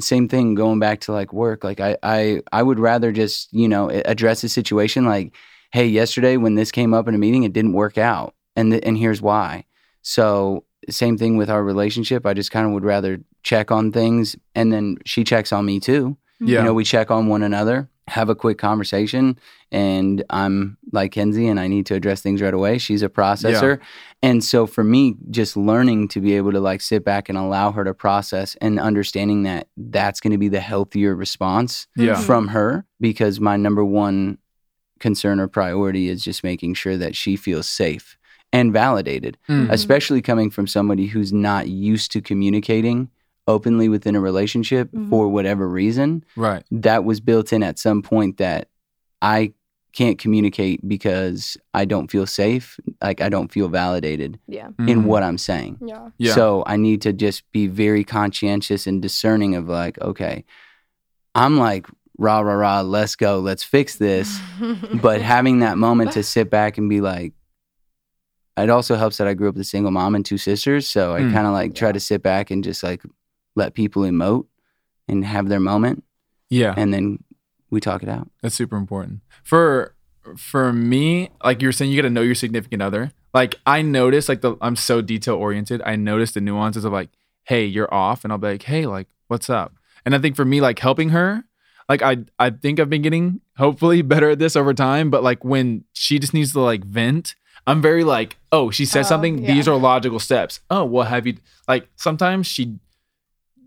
same 0.00 0.28
thing 0.28 0.54
going 0.56 0.80
back 0.80 1.00
to 1.02 1.12
like 1.12 1.32
work. 1.32 1.62
Like 1.64 1.80
I, 1.80 1.96
I, 2.02 2.42
I 2.52 2.62
would 2.62 2.78
rather 2.80 3.12
just 3.12 3.52
you 3.52 3.68
know 3.68 3.90
address 3.90 4.42
the 4.42 4.48
situation. 4.48 5.04
Like, 5.06 5.34
hey, 5.72 5.86
yesterday 5.86 6.36
when 6.36 6.54
this 6.56 6.70
came 6.72 6.92
up 6.94 7.08
in 7.08 7.14
a 7.14 7.18
meeting, 7.18 7.44
it 7.44 7.52
didn't 7.52 7.72
work 7.74 7.96
out, 7.96 8.34
and 8.56 8.72
th- 8.72 8.82
and 8.84 8.98
here's 8.98 9.22
why. 9.22 9.64
So 10.02 10.64
same 10.90 11.16
thing 11.18 11.36
with 11.36 11.50
our 11.50 11.62
relationship. 11.62 12.26
I 12.26 12.34
just 12.34 12.50
kind 12.50 12.66
of 12.66 12.72
would 12.72 12.84
rather 12.84 13.20
check 13.42 13.70
on 13.70 13.92
things, 13.92 14.36
and 14.54 14.72
then 14.72 14.96
she 15.04 15.24
checks 15.24 15.52
on 15.52 15.64
me 15.64 15.80
too. 15.80 16.16
Yeah. 16.40 16.58
You 16.60 16.64
know, 16.66 16.74
we 16.74 16.84
check 16.84 17.10
on 17.10 17.28
one 17.28 17.42
another, 17.42 17.88
have 18.08 18.28
a 18.28 18.34
quick 18.34 18.58
conversation, 18.58 19.38
and 19.70 20.24
I'm 20.30 20.76
like 20.92 21.12
Kenzie, 21.12 21.46
and 21.46 21.58
I 21.60 21.68
need 21.68 21.86
to 21.86 21.94
address 21.94 22.20
things 22.22 22.42
right 22.42 22.52
away. 22.52 22.78
She's 22.78 23.02
a 23.02 23.08
processor. 23.08 23.78
And 24.22 24.42
so 24.42 24.66
for 24.66 24.82
me, 24.82 25.16
just 25.30 25.56
learning 25.56 26.08
to 26.08 26.20
be 26.20 26.34
able 26.34 26.52
to 26.52 26.60
like 26.60 26.80
sit 26.80 27.04
back 27.04 27.28
and 27.28 27.38
allow 27.38 27.72
her 27.72 27.84
to 27.84 27.94
process 27.94 28.56
and 28.60 28.80
understanding 28.80 29.42
that 29.44 29.68
that's 29.76 30.20
going 30.20 30.32
to 30.32 30.38
be 30.38 30.48
the 30.48 30.60
healthier 30.60 31.14
response 31.14 31.86
Yeah. 31.96 32.14
Mm-hmm. 32.14 32.22
from 32.22 32.48
her 32.48 32.84
because 33.00 33.38
my 33.40 33.56
number 33.56 33.84
one 33.84 34.38
concern 35.00 35.40
or 35.40 35.48
priority 35.48 36.08
is 36.08 36.24
just 36.24 36.42
making 36.42 36.74
sure 36.74 36.96
that 36.96 37.14
she 37.14 37.36
feels 37.36 37.68
safe 37.68 38.16
and 38.54 38.72
validated, 38.72 39.36
Mm. 39.48 39.68
especially 39.70 40.22
coming 40.22 40.48
from 40.48 40.66
somebody 40.66 41.06
who's 41.06 41.32
not 41.32 41.68
used 41.68 42.12
to 42.12 42.20
communicating 42.22 43.08
openly 43.46 43.88
within 43.88 44.14
a 44.16 44.20
relationship 44.20 44.90
Mhm. 44.92 45.10
for 45.10 45.28
whatever 45.28 45.68
reason 45.68 46.24
Right. 46.36 46.62
that 46.70 47.04
was 47.04 47.20
built 47.20 47.52
in 47.52 47.62
at 47.62 47.78
some 47.78 48.00
point 48.00 48.38
that 48.38 48.68
I 49.20 49.52
can't 49.92 50.18
communicate 50.18 50.86
because 50.88 51.56
I 51.72 51.84
don't 51.84 52.10
feel 52.10 52.26
safe, 52.26 52.78
like 53.02 53.20
I 53.20 53.28
don't 53.28 53.52
feel 53.52 53.68
validated 53.68 54.38
Yeah. 54.48 54.68
in 54.78 55.02
Mm. 55.02 55.04
what 55.04 55.22
I'm 55.22 55.38
saying. 55.38 55.78
Yeah. 55.84 56.08
Yeah. 56.18 56.34
So 56.34 56.62
I 56.66 56.76
need 56.76 57.02
to 57.02 57.12
just 57.12 57.42
be 57.52 57.66
very 57.66 58.02
conscientious 58.04 58.86
and 58.86 59.02
discerning 59.02 59.54
of 59.56 59.68
like, 59.68 60.00
okay, 60.00 60.44
I'm 61.34 61.58
like, 61.58 61.86
rah, 62.18 62.40
rah, 62.40 62.54
rah, 62.54 62.80
let's 62.82 63.16
go, 63.16 63.40
let's 63.40 63.62
fix 63.64 63.96
this. 63.96 64.38
but 65.02 65.20
having 65.20 65.58
that 65.60 65.76
moment 65.78 66.12
to 66.12 66.22
sit 66.34 66.50
back 66.50 66.78
and 66.78 66.88
be 66.88 67.00
like, 67.00 67.32
it 68.56 68.70
also 68.70 68.94
helps 68.96 69.16
that 69.18 69.26
I 69.26 69.34
grew 69.34 69.48
up 69.48 69.54
with 69.54 69.62
a 69.62 69.64
single 69.64 69.90
mom 69.90 70.14
and 70.14 70.24
two 70.24 70.38
sisters. 70.38 70.88
So 70.88 71.14
I 71.14 71.20
Mm. 71.22 71.32
kind 71.32 71.46
of 71.46 71.52
like 71.52 71.74
try 71.74 71.90
to 71.92 72.00
sit 72.00 72.22
back 72.22 72.50
and 72.50 72.62
just 72.62 72.82
like 72.82 73.02
let 73.56 73.74
people 73.74 74.02
emote 74.02 74.46
and 75.08 75.24
have 75.24 75.48
their 75.48 75.60
moment. 75.60 76.04
yeah. 76.50 76.72
And 76.76 76.92
then 76.94 77.22
we 77.70 77.80
talk 77.80 78.02
it 78.02 78.08
out. 78.08 78.28
That's 78.42 78.54
super 78.54 78.76
important. 78.76 79.20
For 79.42 79.94
for 80.36 80.72
me, 80.72 81.30
like 81.44 81.60
you 81.60 81.68
were 81.68 81.72
saying, 81.72 81.90
you 81.90 82.00
got 82.00 82.06
to 82.08 82.14
know 82.14 82.22
your 82.22 82.34
significant 82.36 82.80
other. 82.80 83.12
Like 83.34 83.56
I 83.66 83.82
notice, 83.82 84.28
like 84.28 84.40
the 84.40 84.56
I'm 84.60 84.76
so 84.76 85.02
detail 85.02 85.34
oriented. 85.34 85.82
I 85.84 85.96
notice 85.96 86.32
the 86.32 86.40
nuances 86.40 86.84
of 86.84 86.92
like, 86.92 87.10
hey, 87.44 87.64
you're 87.64 87.92
off, 87.92 88.24
and 88.24 88.32
I'll 88.32 88.38
be 88.38 88.46
like, 88.48 88.62
hey, 88.62 88.86
like, 88.86 89.08
what's 89.28 89.50
up? 89.50 89.74
And 90.06 90.14
I 90.14 90.18
think 90.18 90.36
for 90.36 90.44
me, 90.44 90.60
like 90.60 90.78
helping 90.78 91.08
her, 91.10 91.44
like 91.88 92.00
I 92.02 92.18
I 92.38 92.50
think 92.50 92.78
I've 92.80 92.88
been 92.90 93.02
getting 93.02 93.40
hopefully 93.58 94.00
better 94.02 94.30
at 94.30 94.38
this 94.38 94.54
over 94.56 94.72
time. 94.72 95.10
But 95.10 95.22
like 95.24 95.44
when 95.44 95.84
she 95.92 96.18
just 96.18 96.32
needs 96.32 96.52
to 96.52 96.60
like 96.60 96.84
vent, 96.84 97.34
I'm 97.66 97.80
very 97.80 98.04
like, 98.04 98.36
oh, 98.52 98.70
she 98.70 98.84
said 98.84 99.00
Oh, 99.00 99.08
something. 99.08 99.38
yeah. 99.38 99.54
These 99.54 99.66
are 99.68 99.76
logical 99.76 100.18
steps. 100.20 100.60
Oh, 100.70 100.84
well, 100.84 101.06
have 101.06 101.26
you 101.26 101.36
like 101.68 101.88
sometimes 101.96 102.46
she. 102.46 102.78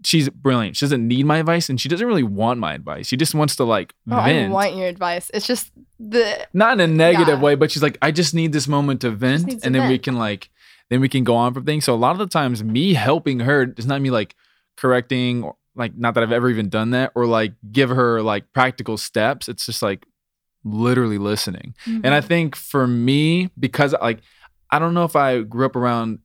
She's 0.03 0.29
brilliant. 0.29 0.77
She 0.77 0.85
doesn't 0.85 1.05
need 1.05 1.25
my 1.25 1.39
advice 1.39 1.69
and 1.69 1.81
she 1.81 1.89
doesn't 1.89 2.05
really 2.07 2.23
want 2.23 2.59
my 2.59 2.75
advice. 2.75 3.07
She 3.07 3.17
just 3.17 3.33
wants 3.33 3.55
to 3.57 3.63
like 3.65 3.93
Oh, 4.09 4.15
I 4.15 4.47
want 4.47 4.75
your 4.75 4.87
advice. 4.87 5.29
It's 5.33 5.47
just 5.47 5.71
the 5.99 6.47
not 6.53 6.73
in 6.79 6.79
a 6.79 6.87
negative 6.93 7.39
Yeah. 7.39 7.43
way, 7.43 7.55
but 7.55 7.71
she's 7.71 7.81
like, 7.81 7.97
I 8.01 8.11
just 8.11 8.33
need 8.35 8.53
this 8.53 8.67
moment 8.67 9.01
to 9.01 9.09
vent, 9.09 9.49
to 9.49 9.65
and 9.65 9.73
then 9.73 9.89
we 9.89 9.97
can 9.97 10.15
like, 10.15 10.49
then 10.91 11.01
we 11.01 11.09
can 11.09 11.23
go 11.23 11.35
on 11.35 11.53
from 11.53 11.65
things. 11.65 11.83
So 11.83 11.93
a 11.93 11.97
lot 11.97 12.11
of 12.11 12.19
the 12.19 12.27
times, 12.27 12.63
me 12.63 12.93
helping 12.93 13.39
her 13.39 13.73
is 13.75 13.87
not 13.87 13.99
me 13.99 14.11
like 14.11 14.35
correcting, 14.77 15.43
or 15.43 15.55
like 15.75 15.97
not 15.97 16.13
that 16.13 16.23
I've 16.23 16.31
ever 16.31 16.49
even 16.49 16.69
done 16.69 16.91
that, 16.91 17.11
or 17.15 17.25
like 17.25 17.53
give 17.71 17.89
her 17.89 18.21
like 18.21 18.53
practical 18.53 18.97
steps. 18.97 19.49
It's 19.49 19.65
just 19.65 19.81
like 19.81 20.05
literally 20.73 21.17
listening. 21.17 21.73
And 21.85 22.03
Mm-hmm. 22.03 22.13
I 22.13 22.21
think 22.21 22.55
for 22.55 22.87
me, 22.87 23.49
because 23.59 23.93
like, 24.01 24.19
I 24.69 24.79
don't 24.79 24.93
know 24.93 25.03
if 25.05 25.15
I 25.15 25.41
grew 25.41 25.65
up 25.65 25.75
around 25.75 26.19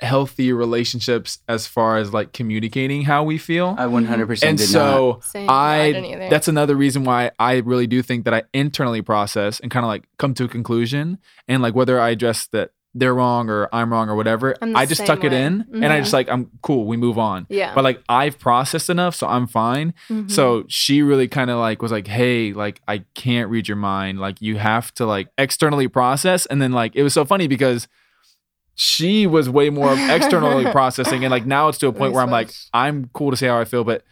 healthy 0.00 0.52
relationships 0.52 1.38
as 1.48 1.66
far 1.66 1.96
as 1.96 2.12
like 2.12 2.32
communicating 2.34 3.02
how 3.02 3.24
we 3.24 3.38
feel. 3.38 3.74
I 3.78 3.86
100% 3.86 4.42
and 4.46 4.58
did 4.58 4.64
not. 4.64 4.68
so 4.68 5.20
Same. 5.22 5.48
I, 5.48 5.86
didn't 5.92 6.04
either. 6.04 6.28
that's 6.28 6.48
another 6.48 6.74
reason 6.76 7.04
why 7.04 7.30
I 7.38 7.56
really 7.56 7.86
do 7.86 8.02
think 8.02 8.26
that 8.26 8.34
I 8.34 8.42
internally 8.52 9.00
process 9.00 9.58
and 9.60 9.70
kind 9.70 9.84
of 9.84 9.88
like 9.88 10.04
come 10.18 10.34
to 10.34 10.44
a 10.44 10.48
conclusion 10.48 11.16
and 11.48 11.62
like 11.62 11.74
whether 11.74 11.98
I 11.98 12.10
address 12.10 12.46
that 12.48 12.72
they're 12.98 13.14
wrong 13.14 13.50
or 13.50 13.68
I'm 13.72 13.92
wrong 13.92 14.08
or 14.08 14.16
whatever, 14.16 14.56
I 14.62 14.86
just 14.86 15.04
tuck 15.04 15.22
it 15.22 15.30
way. 15.32 15.42
in 15.44 15.66
and 15.74 15.86
I 15.86 16.00
just 16.00 16.14
like 16.14 16.30
I'm 16.30 16.50
cool, 16.62 16.86
we 16.86 16.96
move 16.96 17.18
on. 17.18 17.46
yeah. 17.50 17.74
But 17.74 17.84
like 17.84 18.02
I've 18.08 18.38
processed 18.38 18.88
enough, 18.88 19.14
so 19.14 19.26
I'm 19.26 19.46
fine. 19.46 19.92
Mhm. 20.08 20.30
So 20.30 20.64
she 20.68 21.02
really 21.02 21.28
kind 21.28 21.50
of 21.50 21.58
like 21.58 21.82
was 21.82 21.92
like, 21.92 22.06
"Hey, 22.06 22.54
like 22.54 22.80
I 22.88 23.04
can't 23.14 23.50
read 23.50 23.68
your 23.68 23.76
mind. 23.76 24.18
Like 24.18 24.40
you 24.40 24.56
have 24.56 24.94
to 24.94 25.04
like 25.04 25.28
externally 25.36 25.88
process." 25.88 26.46
And 26.46 26.60
then 26.62 26.72
like 26.72 26.96
it 26.96 27.02
was 27.02 27.12
so 27.12 27.24
funny 27.26 27.46
because 27.48 27.86
she 28.74 29.26
was 29.26 29.48
way 29.48 29.70
more 29.70 29.94
externally 30.10 30.64
processing, 30.72 31.24
and 31.24 31.30
like 31.30 31.46
now 31.46 31.68
it's 31.68 31.78
to 31.78 31.88
a 31.88 31.92
point 31.92 32.12
where 32.12 32.22
I'm 32.22 32.30
like. 32.30 32.50
I'm 32.72 33.10
cool 33.14 33.30
to 33.30 33.36
say 33.36 33.46
how 33.48 33.58
I 33.58 33.64
feel, 33.64 33.84
but 33.84 34.02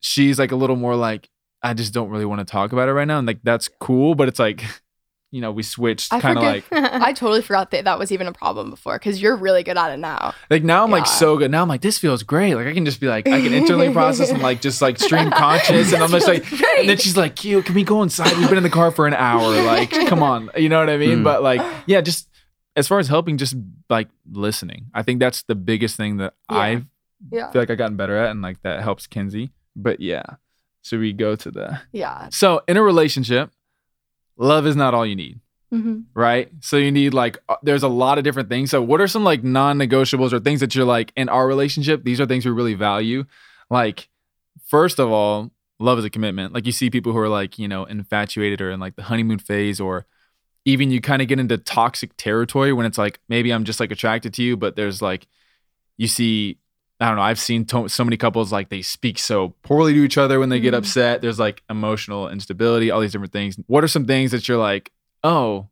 she's 0.00 0.38
like 0.38 0.52
a 0.52 0.56
little 0.56 0.76
more 0.76 0.96
like, 0.96 1.28
I 1.62 1.74
just 1.74 1.92
don't 1.92 2.08
really 2.08 2.24
want 2.24 2.40
to 2.40 2.50
talk 2.50 2.72
about 2.72 2.88
it 2.88 2.92
right 2.92 3.06
now, 3.08 3.18
and 3.18 3.26
like 3.26 3.40
that's 3.42 3.68
cool, 3.80 4.14
but 4.14 4.26
it's 4.28 4.38
like, 4.38 4.64
you 5.32 5.40
know, 5.40 5.52
we 5.52 5.62
switched 5.62 6.12
I 6.12 6.20
kind 6.20 6.36
of 6.38 6.42
like 6.44 6.64
I 6.72 7.12
totally 7.12 7.40
forgot 7.42 7.70
that 7.70 7.84
that 7.84 7.98
was 7.98 8.10
even 8.10 8.26
a 8.26 8.32
problem 8.32 8.70
before 8.70 8.98
because 8.98 9.22
you're 9.22 9.36
really 9.36 9.62
good 9.62 9.76
at 9.78 9.92
it 9.92 9.98
now. 9.98 10.34
Like 10.50 10.64
now 10.64 10.82
I'm 10.82 10.90
like 10.90 11.06
so 11.06 11.36
good. 11.36 11.50
Now 11.50 11.62
I'm 11.62 11.68
like, 11.68 11.82
this 11.82 11.98
feels 11.98 12.22
great. 12.24 12.54
Like 12.56 12.66
I 12.66 12.72
can 12.74 12.84
just 12.84 13.00
be 13.00 13.06
like, 13.06 13.28
I 13.28 13.40
can 13.40 13.52
internally 13.54 13.92
process 13.92 14.30
and 14.30 14.42
like 14.42 14.60
just 14.60 14.82
like 14.82 14.98
stream 15.00 15.30
conscious. 15.30 15.92
And 15.92 16.02
I'm 16.02 16.10
just 16.10 16.26
like, 16.26 16.44
and 16.78 16.88
then 16.88 16.96
she's 16.98 17.16
like, 17.16 17.36
cute, 17.36 17.64
can 17.64 17.74
we 17.74 17.84
go 17.84 18.02
inside? 18.02 18.36
We've 18.38 18.48
been 18.48 18.58
in 18.58 18.64
the 18.64 18.70
car 18.70 18.90
for 18.90 19.06
an 19.06 19.14
hour. 19.14 19.62
Like, 19.62 19.90
come 20.08 20.22
on. 20.22 20.50
You 20.56 20.68
know 20.68 20.80
what 20.80 20.90
I 20.90 20.96
mean? 20.96 21.20
Mm. 21.20 21.24
But 21.24 21.42
like, 21.42 21.60
yeah, 21.86 22.00
just 22.00 22.28
as 22.76 22.88
far 22.88 22.98
as 22.98 23.06
helping, 23.08 23.38
just 23.38 23.54
like 23.88 24.08
listening. 24.30 24.86
I 24.94 25.02
think 25.02 25.20
that's 25.20 25.42
the 25.44 25.54
biggest 25.54 25.96
thing 25.96 26.16
that 26.16 26.34
Yeah. 26.50 26.56
I 26.58 26.82
Yeah. 27.30 27.50
feel 27.52 27.62
like 27.62 27.70
I've 27.70 27.78
gotten 27.78 27.96
better 27.96 28.16
at 28.16 28.30
and 28.30 28.42
like 28.42 28.62
that 28.62 28.82
helps 28.82 29.06
Kenzie. 29.06 29.50
But 29.76 30.00
yeah. 30.00 30.22
So 30.82 30.98
we 30.98 31.12
go 31.12 31.36
to 31.36 31.50
the 31.50 31.80
Yeah. 31.92 32.28
so 32.30 32.62
in 32.66 32.76
a 32.76 32.82
relationship, 32.82 33.50
love 34.40 34.66
is 34.66 34.74
not 34.74 34.94
all 34.94 35.06
you 35.06 35.14
need 35.14 35.38
Mhm. 35.72 36.06
right? 36.14 36.50
So 36.60 36.76
you 36.78 36.90
need 36.90 37.14
like 37.14 37.38
uh, 37.48 37.54
there's 37.62 37.84
a 37.84 37.88
lot 37.88 38.18
of 38.18 38.24
different 38.24 38.48
things. 38.48 38.70
So 38.70 38.82
what 38.82 39.00
are 39.00 39.06
some 39.06 39.22
like 39.22 39.44
non-negotiables 39.44 40.32
or 40.32 40.40
things 40.40 40.58
that 40.60 40.74
you're 40.74 40.84
like 40.84 41.12
in 41.14 41.28
our 41.28 41.46
relationship? 41.46 42.02
These 42.02 42.20
are 42.20 42.26
things 42.26 42.44
we 42.44 42.50
really 42.50 42.74
value. 42.74 43.24
Like 43.70 44.08
first 44.66 44.98
of 44.98 45.12
all, 45.12 45.52
love 45.78 45.98
is 46.00 46.04
a 46.04 46.10
commitment. 46.10 46.52
Like 46.52 46.66
you 46.66 46.72
see 46.72 46.90
people 46.90 47.12
who 47.12 47.18
are 47.18 47.28
like, 47.28 47.56
you 47.56 47.68
know, 47.68 47.84
infatuated 47.84 48.60
or 48.60 48.72
in 48.72 48.80
like 48.80 48.96
the 48.96 49.04
honeymoon 49.04 49.38
phase 49.38 49.78
or 49.80 50.06
even 50.64 50.90
you 50.90 51.00
kind 51.00 51.22
of 51.22 51.28
get 51.28 51.38
into 51.38 51.56
toxic 51.56 52.10
territory 52.16 52.72
when 52.72 52.84
it's 52.84 52.98
like 52.98 53.20
maybe 53.28 53.52
I'm 53.52 53.64
just 53.64 53.78
like 53.78 53.92
attracted 53.92 54.34
to 54.34 54.42
you, 54.42 54.56
but 54.56 54.74
there's 54.74 55.00
like 55.00 55.28
you 55.98 56.08
see 56.08 56.58
I 57.00 57.06
don't 57.08 57.16
know. 57.16 57.22
I've 57.22 57.40
seen 57.40 57.64
to- 57.66 57.88
so 57.88 58.04
many 58.04 58.16
couples 58.18 58.52
like 58.52 58.68
they 58.68 58.82
speak 58.82 59.18
so 59.18 59.54
poorly 59.62 59.94
to 59.94 60.04
each 60.04 60.18
other 60.18 60.38
when 60.38 60.50
they 60.50 60.60
get 60.60 60.74
Mhm. 60.74 60.78
upset. 60.78 61.22
There's 61.22 61.38
like 61.38 61.62
emotional 61.70 62.28
instability, 62.28 62.90
all 62.90 63.00
these 63.00 63.12
different 63.12 63.32
things. 63.32 63.56
What 63.66 63.82
are 63.82 63.88
some 63.88 64.04
things 64.04 64.32
that 64.32 64.46
you're 64.48 64.58
like, 64.58 64.92
oh, 65.24 65.68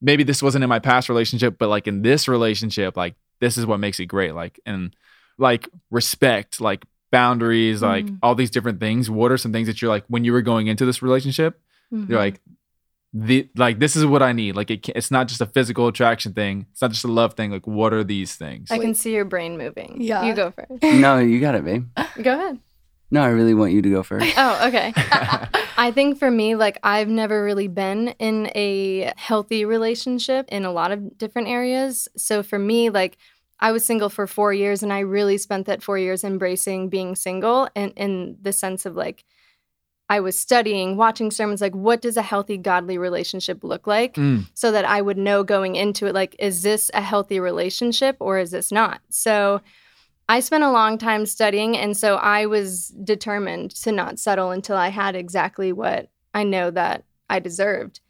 maybe 0.00 0.22
this 0.22 0.42
wasn't 0.42 0.62
in 0.62 0.68
my 0.70 0.78
past 0.78 1.08
relationship, 1.08 1.58
but 1.58 1.68
like 1.68 1.86
in 1.88 2.02
this 2.02 2.28
relationship, 2.28 2.96
like 2.96 3.14
this 3.40 3.58
is 3.58 3.66
what 3.66 3.78
makes 3.80 3.98
it 4.00 4.06
great. 4.06 4.34
Like, 4.34 4.60
and 4.64 4.94
like 5.36 5.68
respect, 5.90 6.60
like 6.60 6.84
boundaries, 7.10 7.82
like 7.82 8.06
Mhm. 8.06 8.18
all 8.22 8.34
these 8.34 8.50
different 8.50 8.78
things. 8.80 9.10
What 9.10 9.32
are 9.32 9.36
some 9.36 9.52
things 9.52 9.66
that 9.66 9.82
you're 9.82 9.90
like, 9.90 10.04
when 10.08 10.24
you 10.24 10.32
were 10.32 10.42
going 10.42 10.68
into 10.68 10.86
this 10.86 11.02
relationship, 11.02 11.60
Mhm. 11.92 12.08
you're 12.08 12.18
like, 12.18 12.40
the 13.12 13.48
like 13.56 13.78
this 13.78 13.94
is 13.94 14.06
what 14.06 14.22
I 14.22 14.32
need. 14.32 14.56
Like 14.56 14.70
it, 14.70 14.88
it's 14.90 15.10
not 15.10 15.28
just 15.28 15.40
a 15.40 15.46
physical 15.46 15.86
attraction 15.86 16.32
thing. 16.32 16.66
It's 16.72 16.80
not 16.80 16.90
just 16.90 17.04
a 17.04 17.08
love 17.08 17.34
thing. 17.34 17.50
Like 17.50 17.66
what 17.66 17.92
are 17.92 18.04
these 18.04 18.36
things? 18.36 18.70
I 18.70 18.78
can 18.78 18.94
see 18.94 19.12
your 19.12 19.24
brain 19.24 19.58
moving. 19.58 19.96
Yeah. 20.00 20.24
You 20.24 20.34
go 20.34 20.50
first. 20.50 20.82
no, 20.82 21.18
you 21.18 21.40
got 21.40 21.54
it, 21.54 21.64
babe. 21.64 21.86
Go 22.22 22.34
ahead. 22.34 22.58
No, 23.10 23.22
I 23.22 23.28
really 23.28 23.52
want 23.52 23.72
you 23.72 23.82
to 23.82 23.90
go 23.90 24.02
first. 24.02 24.26
Oh, 24.38 24.68
okay. 24.68 24.94
I 25.76 25.90
think 25.92 26.18
for 26.18 26.30
me, 26.30 26.54
like 26.54 26.78
I've 26.82 27.08
never 27.08 27.44
really 27.44 27.68
been 27.68 28.08
in 28.18 28.50
a 28.54 29.12
healthy 29.16 29.66
relationship 29.66 30.48
in 30.48 30.64
a 30.64 30.72
lot 30.72 30.92
of 30.92 31.18
different 31.18 31.48
areas. 31.48 32.08
So 32.16 32.42
for 32.42 32.58
me, 32.58 32.88
like 32.88 33.18
I 33.60 33.72
was 33.72 33.84
single 33.84 34.08
for 34.08 34.26
four 34.26 34.54
years 34.54 34.82
and 34.82 34.92
I 34.92 35.00
really 35.00 35.36
spent 35.36 35.66
that 35.66 35.82
four 35.82 35.98
years 35.98 36.24
embracing 36.24 36.88
being 36.88 37.14
single 37.14 37.68
and 37.76 37.92
in 37.96 38.38
the 38.40 38.52
sense 38.52 38.86
of 38.86 38.96
like 38.96 39.24
I 40.12 40.20
was 40.20 40.38
studying, 40.38 40.98
watching 40.98 41.30
sermons, 41.30 41.62
like 41.62 41.74
what 41.74 42.02
does 42.02 42.18
a 42.18 42.22
healthy, 42.22 42.58
godly 42.58 42.98
relationship 42.98 43.64
look 43.64 43.86
like? 43.86 44.16
Mm, 44.16 44.44
so 44.52 44.70
that 44.70 44.84
I 44.84 45.00
would 45.00 45.16
know 45.16 45.42
going 45.42 45.74
into 45.74 46.04
it, 46.04 46.14
like, 46.14 46.36
is 46.38 46.60
this 46.60 46.90
a 46.92 47.00
healthy 47.00 47.40
relationship 47.40 48.18
or 48.20 48.38
is 48.38 48.50
this 48.50 48.70
not? 48.70 49.00
So 49.08 49.62
I 50.28 50.40
spent 50.40 50.64
a 50.64 50.70
long 50.70 50.98
time 50.98 51.24
studying, 51.24 51.78
and 51.78 51.96
so 51.96 52.16
I 52.16 52.44
was 52.44 52.88
determined 52.88 53.70
to 53.76 53.90
not 53.90 54.18
settle 54.18 54.50
until 54.50 54.76
I 54.76 54.88
had 54.88 55.16
exactly 55.16 55.72
what 55.72 56.10
I 56.34 56.44
know 56.44 56.70
that 56.70 57.04
I 57.30 57.38
deserved. 57.38 58.00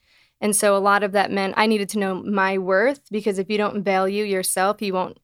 And 0.40 0.56
so 0.56 0.76
a 0.76 0.82
lot 0.82 1.04
of 1.04 1.12
that 1.12 1.30
meant 1.30 1.54
I 1.56 1.68
needed 1.68 1.88
to 1.90 2.00
know 2.00 2.16
my 2.16 2.58
worth 2.58 3.02
because 3.12 3.38
if 3.38 3.48
you 3.48 3.58
don't 3.58 3.84
value 3.84 4.24
yourself, 4.24 4.82
you 4.82 4.92
won't, 4.92 5.18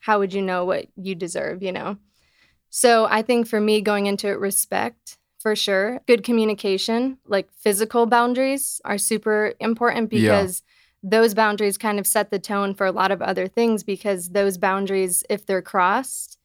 how 0.00 0.18
would 0.18 0.34
you 0.34 0.42
know 0.42 0.64
what 0.64 0.86
you 0.96 1.14
deserve, 1.14 1.62
you 1.62 1.70
know? 1.70 1.98
So 2.68 3.06
I 3.08 3.22
think 3.22 3.46
for 3.46 3.60
me, 3.60 3.80
going 3.80 4.06
into 4.06 4.26
it, 4.26 4.40
respect 4.40 5.18
for 5.46 5.54
sure, 5.54 6.00
good 6.08 6.24
communication, 6.24 7.18
like 7.24 7.48
physical 7.52 8.04
boundaries 8.04 8.80
are 8.84 8.98
super 8.98 9.52
important 9.60 10.12
Yeah. 10.12 10.20
because 10.20 10.64
those 11.04 11.34
boundaries 11.34 11.78
kind 11.78 12.00
of 12.00 12.06
set 12.08 12.32
the 12.32 12.40
tone 12.40 12.74
for 12.74 12.84
a 12.84 12.90
lot 12.90 13.12
of 13.12 13.22
other 13.22 13.46
things 13.46 13.84
because 13.84 14.30
those 14.30 14.58
boundaries, 14.58 15.22
if 15.30 15.46
they're 15.46 15.62
crossed, 15.62 16.36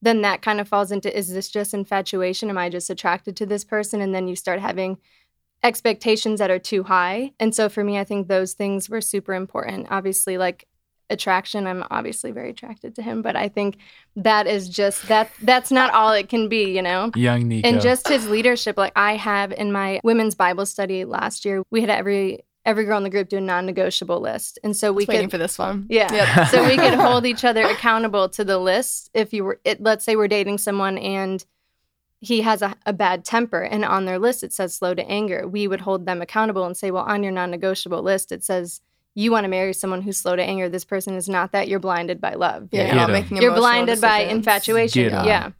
then 0.00 0.22
that 0.22 0.40
kind 0.40 0.58
of 0.58 0.66
falls 0.66 0.90
into 0.90 1.14
is 1.14 1.34
this 1.34 1.50
just 1.50 1.74
infatuation? 1.74 2.48
Am 2.48 2.56
I 2.56 2.70
just 2.70 2.88
attracted 2.88 3.36
to 3.36 3.44
this 3.44 3.62
person? 3.62 4.00
And 4.00 4.14
then 4.14 4.26
you 4.26 4.34
start 4.34 4.60
having 4.60 4.96
expectations 5.62 6.38
that 6.38 6.50
are 6.50 6.58
too 6.58 6.84
high. 6.84 7.32
And 7.38 7.54
so 7.54 7.68
for 7.68 7.84
me, 7.84 7.98
I 7.98 8.04
think 8.04 8.26
those 8.26 8.54
things 8.54 8.88
were 8.88 9.02
super 9.02 9.34
important. 9.34 9.88
Obviously, 9.90 10.38
like 10.38 10.66
attraction, 11.10 11.66
I'm 11.66 11.84
obviously 11.90 12.32
very 12.32 12.50
attracted 12.50 12.94
to 12.96 13.02
him, 13.02 13.22
but 13.22 13.36
I 13.36 13.48
think 13.48 13.78
that 14.16 14.46
is 14.46 14.68
just 14.68 15.08
that 15.08 15.30
that's 15.42 15.70
not 15.70 15.92
all 15.92 16.12
it 16.12 16.28
can 16.28 16.48
be, 16.48 16.74
you 16.74 16.82
know? 16.82 17.10
Young 17.14 17.44
Niko. 17.44 17.64
And 17.64 17.80
just 17.80 18.08
his 18.08 18.28
leadership, 18.28 18.76
like 18.76 18.92
I 18.96 19.16
have 19.16 19.52
in 19.52 19.72
my 19.72 20.00
women's 20.02 20.34
Bible 20.34 20.66
study 20.66 21.04
last 21.04 21.44
year, 21.44 21.62
we 21.70 21.80
had 21.80 21.90
every 21.90 22.44
every 22.64 22.84
girl 22.84 22.98
in 22.98 23.04
the 23.04 23.10
group 23.10 23.28
do 23.28 23.36
a 23.36 23.40
non-negotiable 23.40 24.20
list. 24.20 24.58
And 24.64 24.76
so 24.76 24.92
we 24.92 25.04
We 25.06 25.14
waiting 25.14 25.30
for 25.30 25.38
this 25.38 25.56
one. 25.56 25.86
yeah. 25.88 26.12
Yep. 26.12 26.48
so 26.50 26.66
we 26.66 26.76
could 26.76 26.94
hold 26.98 27.24
each 27.24 27.44
other 27.44 27.62
accountable 27.62 28.28
to 28.30 28.44
the 28.44 28.58
list. 28.58 29.08
If 29.14 29.32
you 29.32 29.44
were, 29.44 29.60
it, 29.64 29.80
let's 29.80 30.04
say 30.04 30.16
we're 30.16 30.26
dating 30.26 30.58
someone 30.58 30.98
and 30.98 31.44
he 32.18 32.40
has 32.40 32.62
a, 32.62 32.74
a 32.84 32.92
bad 32.92 33.24
temper, 33.24 33.62
and 33.62 33.84
on 33.84 34.04
their 34.04 34.18
list 34.18 34.42
it 34.42 34.52
says 34.52 34.74
slow 34.74 34.94
to 34.94 35.08
anger, 35.08 35.46
we 35.46 35.68
would 35.68 35.82
hold 35.82 36.06
them 36.06 36.20
accountable 36.20 36.64
and 36.64 36.76
say, 36.76 36.90
well, 36.90 37.04
on 37.04 37.22
your 37.22 37.30
non 37.30 37.50
negotiable 37.50 38.02
list, 38.02 38.32
it 38.32 38.42
says 38.42 38.80
you 39.16 39.32
want 39.32 39.44
to 39.44 39.48
marry 39.48 39.72
someone 39.72 40.02
who's 40.02 40.18
slow 40.18 40.36
to 40.36 40.42
anger. 40.42 40.68
This 40.68 40.84
person 40.84 41.14
is 41.14 41.26
not 41.26 41.52
that. 41.52 41.68
You're 41.68 41.80
blinded 41.80 42.20
by 42.20 42.34
love. 42.34 42.68
you 42.70 42.78
Yeah, 42.78 42.82
know? 42.82 42.88
you're 42.88 43.00
not 43.00 43.10
making 43.10 43.36
you're 43.38 43.46
emotional 43.50 43.60
blinded 43.62 44.00
by 44.02 44.18
infatuation. 44.20 45.04
Yeah. 45.04 45.50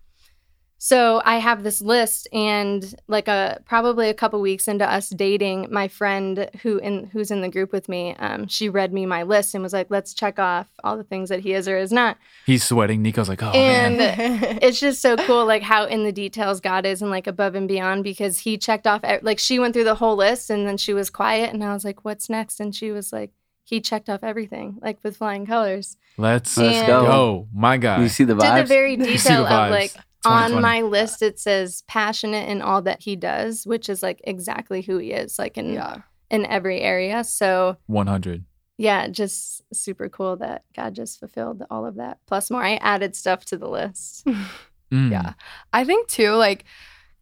So 0.79 1.23
I 1.25 1.39
have 1.39 1.63
this 1.63 1.81
list, 1.81 2.29
and 2.35 2.95
like 3.09 3.29
a 3.29 3.63
probably 3.65 4.11
a 4.11 4.15
couple 4.15 4.43
weeks 4.43 4.69
into 4.69 4.85
us 4.89 5.09
dating, 5.09 5.69
my 5.71 5.89
friend 5.89 6.51
who 6.63 6.77
in 6.77 7.07
who's 7.07 7.31
in 7.31 7.41
the 7.41 7.49
group 7.49 7.73
with 7.73 7.89
me, 7.89 8.15
um, 8.19 8.47
she 8.47 8.69
read 8.69 8.93
me 8.93 9.07
my 9.07 9.23
list 9.23 9.55
and 9.55 9.63
was 9.63 9.73
like, 9.73 9.87
"Let's 9.89 10.13
check 10.13 10.39
off 10.39 10.67
all 10.85 10.99
the 10.99 11.03
things 11.03 11.31
that 11.31 11.41
he 11.41 11.55
is 11.55 11.67
or 11.67 11.79
is 11.79 11.93
not." 11.93 12.19
He's 12.45 12.63
sweating. 12.63 13.01
Niko's 13.03 13.31
like, 13.31 13.43
oh 13.43 13.53
and 13.53 13.97
man. 13.97 14.59
it's 14.63 14.79
just 14.79 15.01
so 15.01 15.17
cool, 15.17 15.47
like 15.47 15.63
how 15.63 15.87
in 15.87 16.05
the 16.05 16.13
details 16.13 16.61
God 16.61 16.85
is, 16.85 17.01
and 17.01 17.11
like 17.11 17.27
above 17.27 17.55
and 17.55 17.67
beyond, 17.67 18.05
because 18.05 18.41
He 18.41 18.59
checked 18.59 18.87
off. 18.87 19.01
Like 19.23 19.39
she 19.39 19.59
went 19.59 19.73
through 19.73 19.85
the 19.85 19.95
whole 19.95 20.17
list, 20.17 20.51
and 20.51 20.69
then 20.69 20.77
she 20.77 20.93
was 20.93 21.09
quiet, 21.09 21.55
and 21.55 21.65
I 21.65 21.73
was 21.73 21.87
like, 21.87 22.05
"What's 22.05 22.29
next?" 22.29 22.61
And 22.61 22.75
she 22.75 22.91
was 22.91 23.15
like, 23.15 23.33
"He 23.67 23.81
checked 23.81 24.09
off 24.09 24.23
everything, 24.23 24.79
like 24.81 24.99
with 25.03 25.19
flying 25.19 25.45
colors." 25.47 25.97
Let's 26.17 26.57
Let's 26.57 26.87
go. 26.87 27.05
go. 27.05 27.49
My 27.53 27.77
God. 27.77 28.01
You 28.01 28.09
see 28.09 28.25
the 28.25 28.35
to 28.35 28.39
the 28.39 28.45
vibes? 28.45 28.69
very 28.69 28.91
You 28.95 29.05
see 29.05 29.13
the 29.13 29.17
detail 29.19 29.47
of 29.47 29.71
like 29.71 29.93
on 30.25 30.61
my 30.61 30.81
list 30.81 31.23
it 31.23 31.39
says 31.39 31.83
passionate 31.87 32.49
in 32.49 32.63
all 32.63 32.83
that 32.83 33.01
he 33.03 33.15
does 33.15 33.65
which 33.65 33.89
is 33.89 34.03
like 34.03 34.21
exactly 34.25 34.83
who 34.83 34.99
he 34.99 35.13
is 35.13 35.39
like 35.39 35.57
in 35.57 35.75
yeah. 35.75 35.99
in 36.31 36.45
every 36.47 36.81
area 36.81 37.23
so 37.23 37.77
100. 37.87 38.45
yeah 38.77 39.07
just 39.07 39.63
super 39.73 40.09
cool 40.09 40.35
that 40.37 40.65
god 40.75 40.97
just 40.97 41.21
fulfilled 41.21 41.65
all 41.71 41.87
of 41.87 41.95
that 41.95 42.19
plus 42.27 42.51
more 42.51 42.65
i 42.65 42.75
added 42.77 43.15
stuff 43.15 43.45
to 43.45 43.57
the 43.57 43.69
list 43.69 44.27
Mm. 44.93 45.11
Yeah. 45.11 45.33
I 45.73 45.85
think 45.85 46.09
too, 46.09 46.33
like 46.33 46.65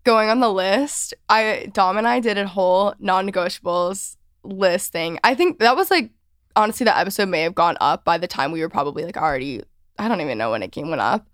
going 0.05 0.29
on 0.29 0.41
the 0.41 0.53
list, 0.53 1.15
I 1.29 1.69
Dom 1.73 1.97
and 1.97 2.07
I 2.07 2.21
did 2.21 2.39
a 2.39 2.47
whole 2.47 2.95
non-negotiables 2.99 4.17
list 4.43 4.93
thing. 4.93 5.19
I 5.25 5.35
think 5.35 5.59
that 5.61 5.77
was 5.77 5.91
like 5.91 6.11
honestly 6.57 6.85
that 6.85 6.99
episode 6.99 7.29
may 7.29 7.43
have 7.43 7.55
gone 7.55 7.77
up 7.81 8.05
by 8.05 8.19
the 8.19 8.27
time 8.27 8.53
we 8.53 8.61
were 8.61 8.69
probably 8.69 9.05
like 9.05 9.17
already 9.17 9.63
I 9.99 10.09
don't 10.09 10.21
even 10.21 10.39
know 10.39 10.51
when 10.51 10.63
it 10.63 10.73
came 10.73 10.89
went 10.91 11.01
up. 11.01 11.27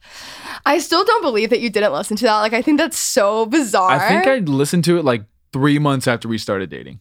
I 0.66 0.78
still 0.78 1.02
don't 1.04 1.22
believe 1.22 1.48
that 1.50 1.60
you 1.60 1.70
didn't 1.70 1.92
listen 1.92 2.16
to 2.18 2.24
that. 2.26 2.38
Like 2.40 2.52
I 2.52 2.60
think 2.62 2.78
that's 2.78 2.98
so 2.98 3.46
bizarre. 3.46 3.90
I 3.92 4.08
think 4.08 4.26
I 4.26 4.38
listened 4.38 4.84
to 4.84 4.98
it 4.98 5.04
like 5.04 5.24
three 5.52 5.78
months 5.78 6.06
after 6.06 6.28
we 6.28 6.36
started 6.38 6.68
dating, 6.70 7.00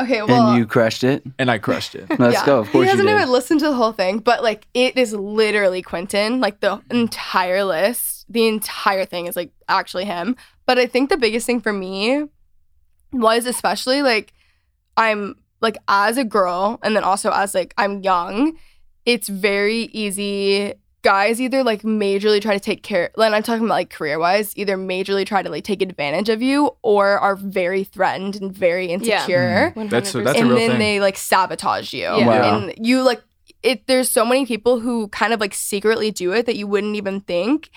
Okay, 0.00 0.22
well 0.22 0.50
and 0.50 0.58
you 0.58 0.66
crushed 0.66 1.02
it. 1.04 1.22
and 1.38 1.50
I 1.50 1.58
crushed 1.58 1.94
it. 1.94 2.06
Let's 2.18 2.34
yeah. 2.34 2.46
go. 2.46 2.60
Of 2.60 2.70
course 2.70 2.84
he 2.84 2.90
hasn't 2.90 3.08
did. 3.08 3.14
even 3.16 3.30
listened 3.30 3.60
to 3.60 3.66
the 3.66 3.74
whole 3.74 3.92
thing, 3.92 4.18
but 4.20 4.42
like 4.42 4.66
it 4.74 4.96
is 4.96 5.12
literally 5.12 5.82
Quinton. 5.82 6.40
Like 6.40 6.60
the 6.60 6.80
entire 6.90 7.64
list, 7.64 8.26
the 8.28 8.46
entire 8.46 9.04
thing 9.04 9.26
is 9.26 9.34
like 9.36 9.50
actually 9.68 10.04
him. 10.04 10.36
But 10.66 10.78
I 10.78 10.86
think 10.86 11.10
the 11.10 11.16
biggest 11.16 11.46
thing 11.46 11.60
for 11.60 11.72
me 11.72 12.24
was 13.12 13.44
especially 13.46 14.02
like 14.02 14.32
I'm 14.96 15.36
like 15.62 15.78
as 15.88 16.18
a 16.18 16.24
girl, 16.24 16.78
and 16.82 16.94
then 16.94 17.04
also 17.04 17.30
as 17.30 17.54
like 17.54 17.72
I'm 17.78 18.02
young. 18.02 18.58
It's 19.06 19.28
very 19.28 19.84
easy. 19.92 20.74
Guys 21.02 21.40
either 21.40 21.64
like 21.64 21.82
majorly 21.82 22.40
try 22.40 22.54
to 22.54 22.60
take 22.60 22.84
care, 22.84 23.10
and 23.16 23.34
I'm 23.34 23.42
talking 23.42 23.64
about 23.64 23.74
like 23.74 23.90
career 23.90 24.20
wise, 24.20 24.56
either 24.56 24.76
majorly 24.76 25.26
try 25.26 25.42
to 25.42 25.50
like 25.50 25.64
take 25.64 25.82
advantage 25.82 26.28
of 26.28 26.40
you 26.42 26.70
or 26.82 27.18
are 27.18 27.34
very 27.34 27.82
threatened 27.82 28.36
and 28.40 28.52
very 28.56 28.86
insecure 28.86 29.72
Mm. 29.74 29.90
That's- 29.90 30.12
100%. 30.12 30.24
that's 30.24 30.38
a 30.38 30.40
and 30.42 30.48
real 30.50 30.58
then 30.58 30.70
thing. 30.70 30.78
they 30.78 31.00
like 31.00 31.16
sabotage 31.16 31.92
you 31.92 32.02
Yeah. 32.02 32.26
Wow. 32.26 32.58
and 32.58 32.74
you 32.86 33.02
like 33.02 33.20
it 33.64 33.86
there's 33.88 34.08
so 34.10 34.24
many 34.24 34.46
people 34.46 34.78
who 34.78 35.08
kind 35.08 35.32
of 35.32 35.40
like 35.40 35.54
secretly 35.54 36.12
do 36.12 36.32
it 36.32 36.46
that 36.46 36.54
you 36.56 36.68
wouldn't 36.68 36.94
even 36.96 37.20
think 37.22 37.70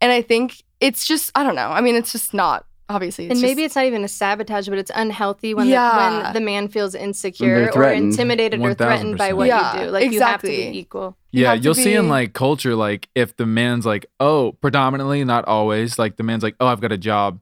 and 0.00 0.10
i 0.12 0.20
think 0.22 0.62
it's 0.80 1.04
just 1.06 1.30
i 1.36 1.42
don't 1.44 1.54
know 1.56 1.68
i 1.70 1.80
mean 1.80 1.94
it's 1.96 2.10
just 2.12 2.32
not 2.34 2.64
obviously 2.88 3.26
it's 3.26 3.32
and 3.32 3.40
maybe 3.42 3.62
just, 3.62 3.66
it's 3.66 3.76
not 3.76 3.84
even 3.86 4.04
a 4.04 4.08
sabotage, 4.08 4.68
but 4.68 4.78
it's 4.78 4.90
unhealthy 4.94 5.54
when 5.54 5.66
Yeah. 5.68 5.90
the, 5.90 6.22
when 6.24 6.32
the 6.34 6.40
man 6.40 6.68
feels 6.68 6.94
insecure 6.94 7.60
they're 7.60 7.68
or 7.68 7.72
threatened. 7.72 8.12
intimidated 8.12 8.60
or 8.60 8.74
threatened 8.74 9.18
by 9.18 9.32
what 9.32 9.48
Yeah, 9.48 9.78
you 9.80 9.84
do. 9.86 9.90
Like 9.90 10.10
you 10.12 10.20
have 10.20 10.40
to 10.40 10.46
be 10.46 10.78
equal. 10.78 11.16
You 11.30 11.42
Yeah, 11.42 11.54
have 11.54 11.64
you'll 11.64 11.74
see 11.74 11.94
in 11.94 12.08
like 12.08 12.32
culture, 12.32 12.74
like 12.74 13.08
if 13.14 13.36
the 13.36 13.46
man's 13.46 13.84
like, 13.84 14.06
oh, 14.20 14.52
predominantly, 14.52 15.22
not 15.24 15.44
always, 15.46 15.98
like 15.98 16.16
the 16.16 16.22
man's 16.22 16.42
like, 16.42 16.56
oh, 16.60 16.66
I've 16.66 16.80
got 16.80 16.92
a 16.92 16.98
job 16.98 17.40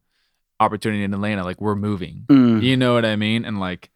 opportunity 0.59 1.05
in 1.05 1.13
Atlanta, 1.15 1.45
like 1.45 1.61
we're 1.61 1.77
moving. 1.77 2.25
Mm. 2.29 2.63
You 2.63 2.77
know 2.77 2.95
what 2.95 3.05
I 3.05 3.15
mean? 3.17 3.45
And 3.45 3.61
like, 3.61 3.91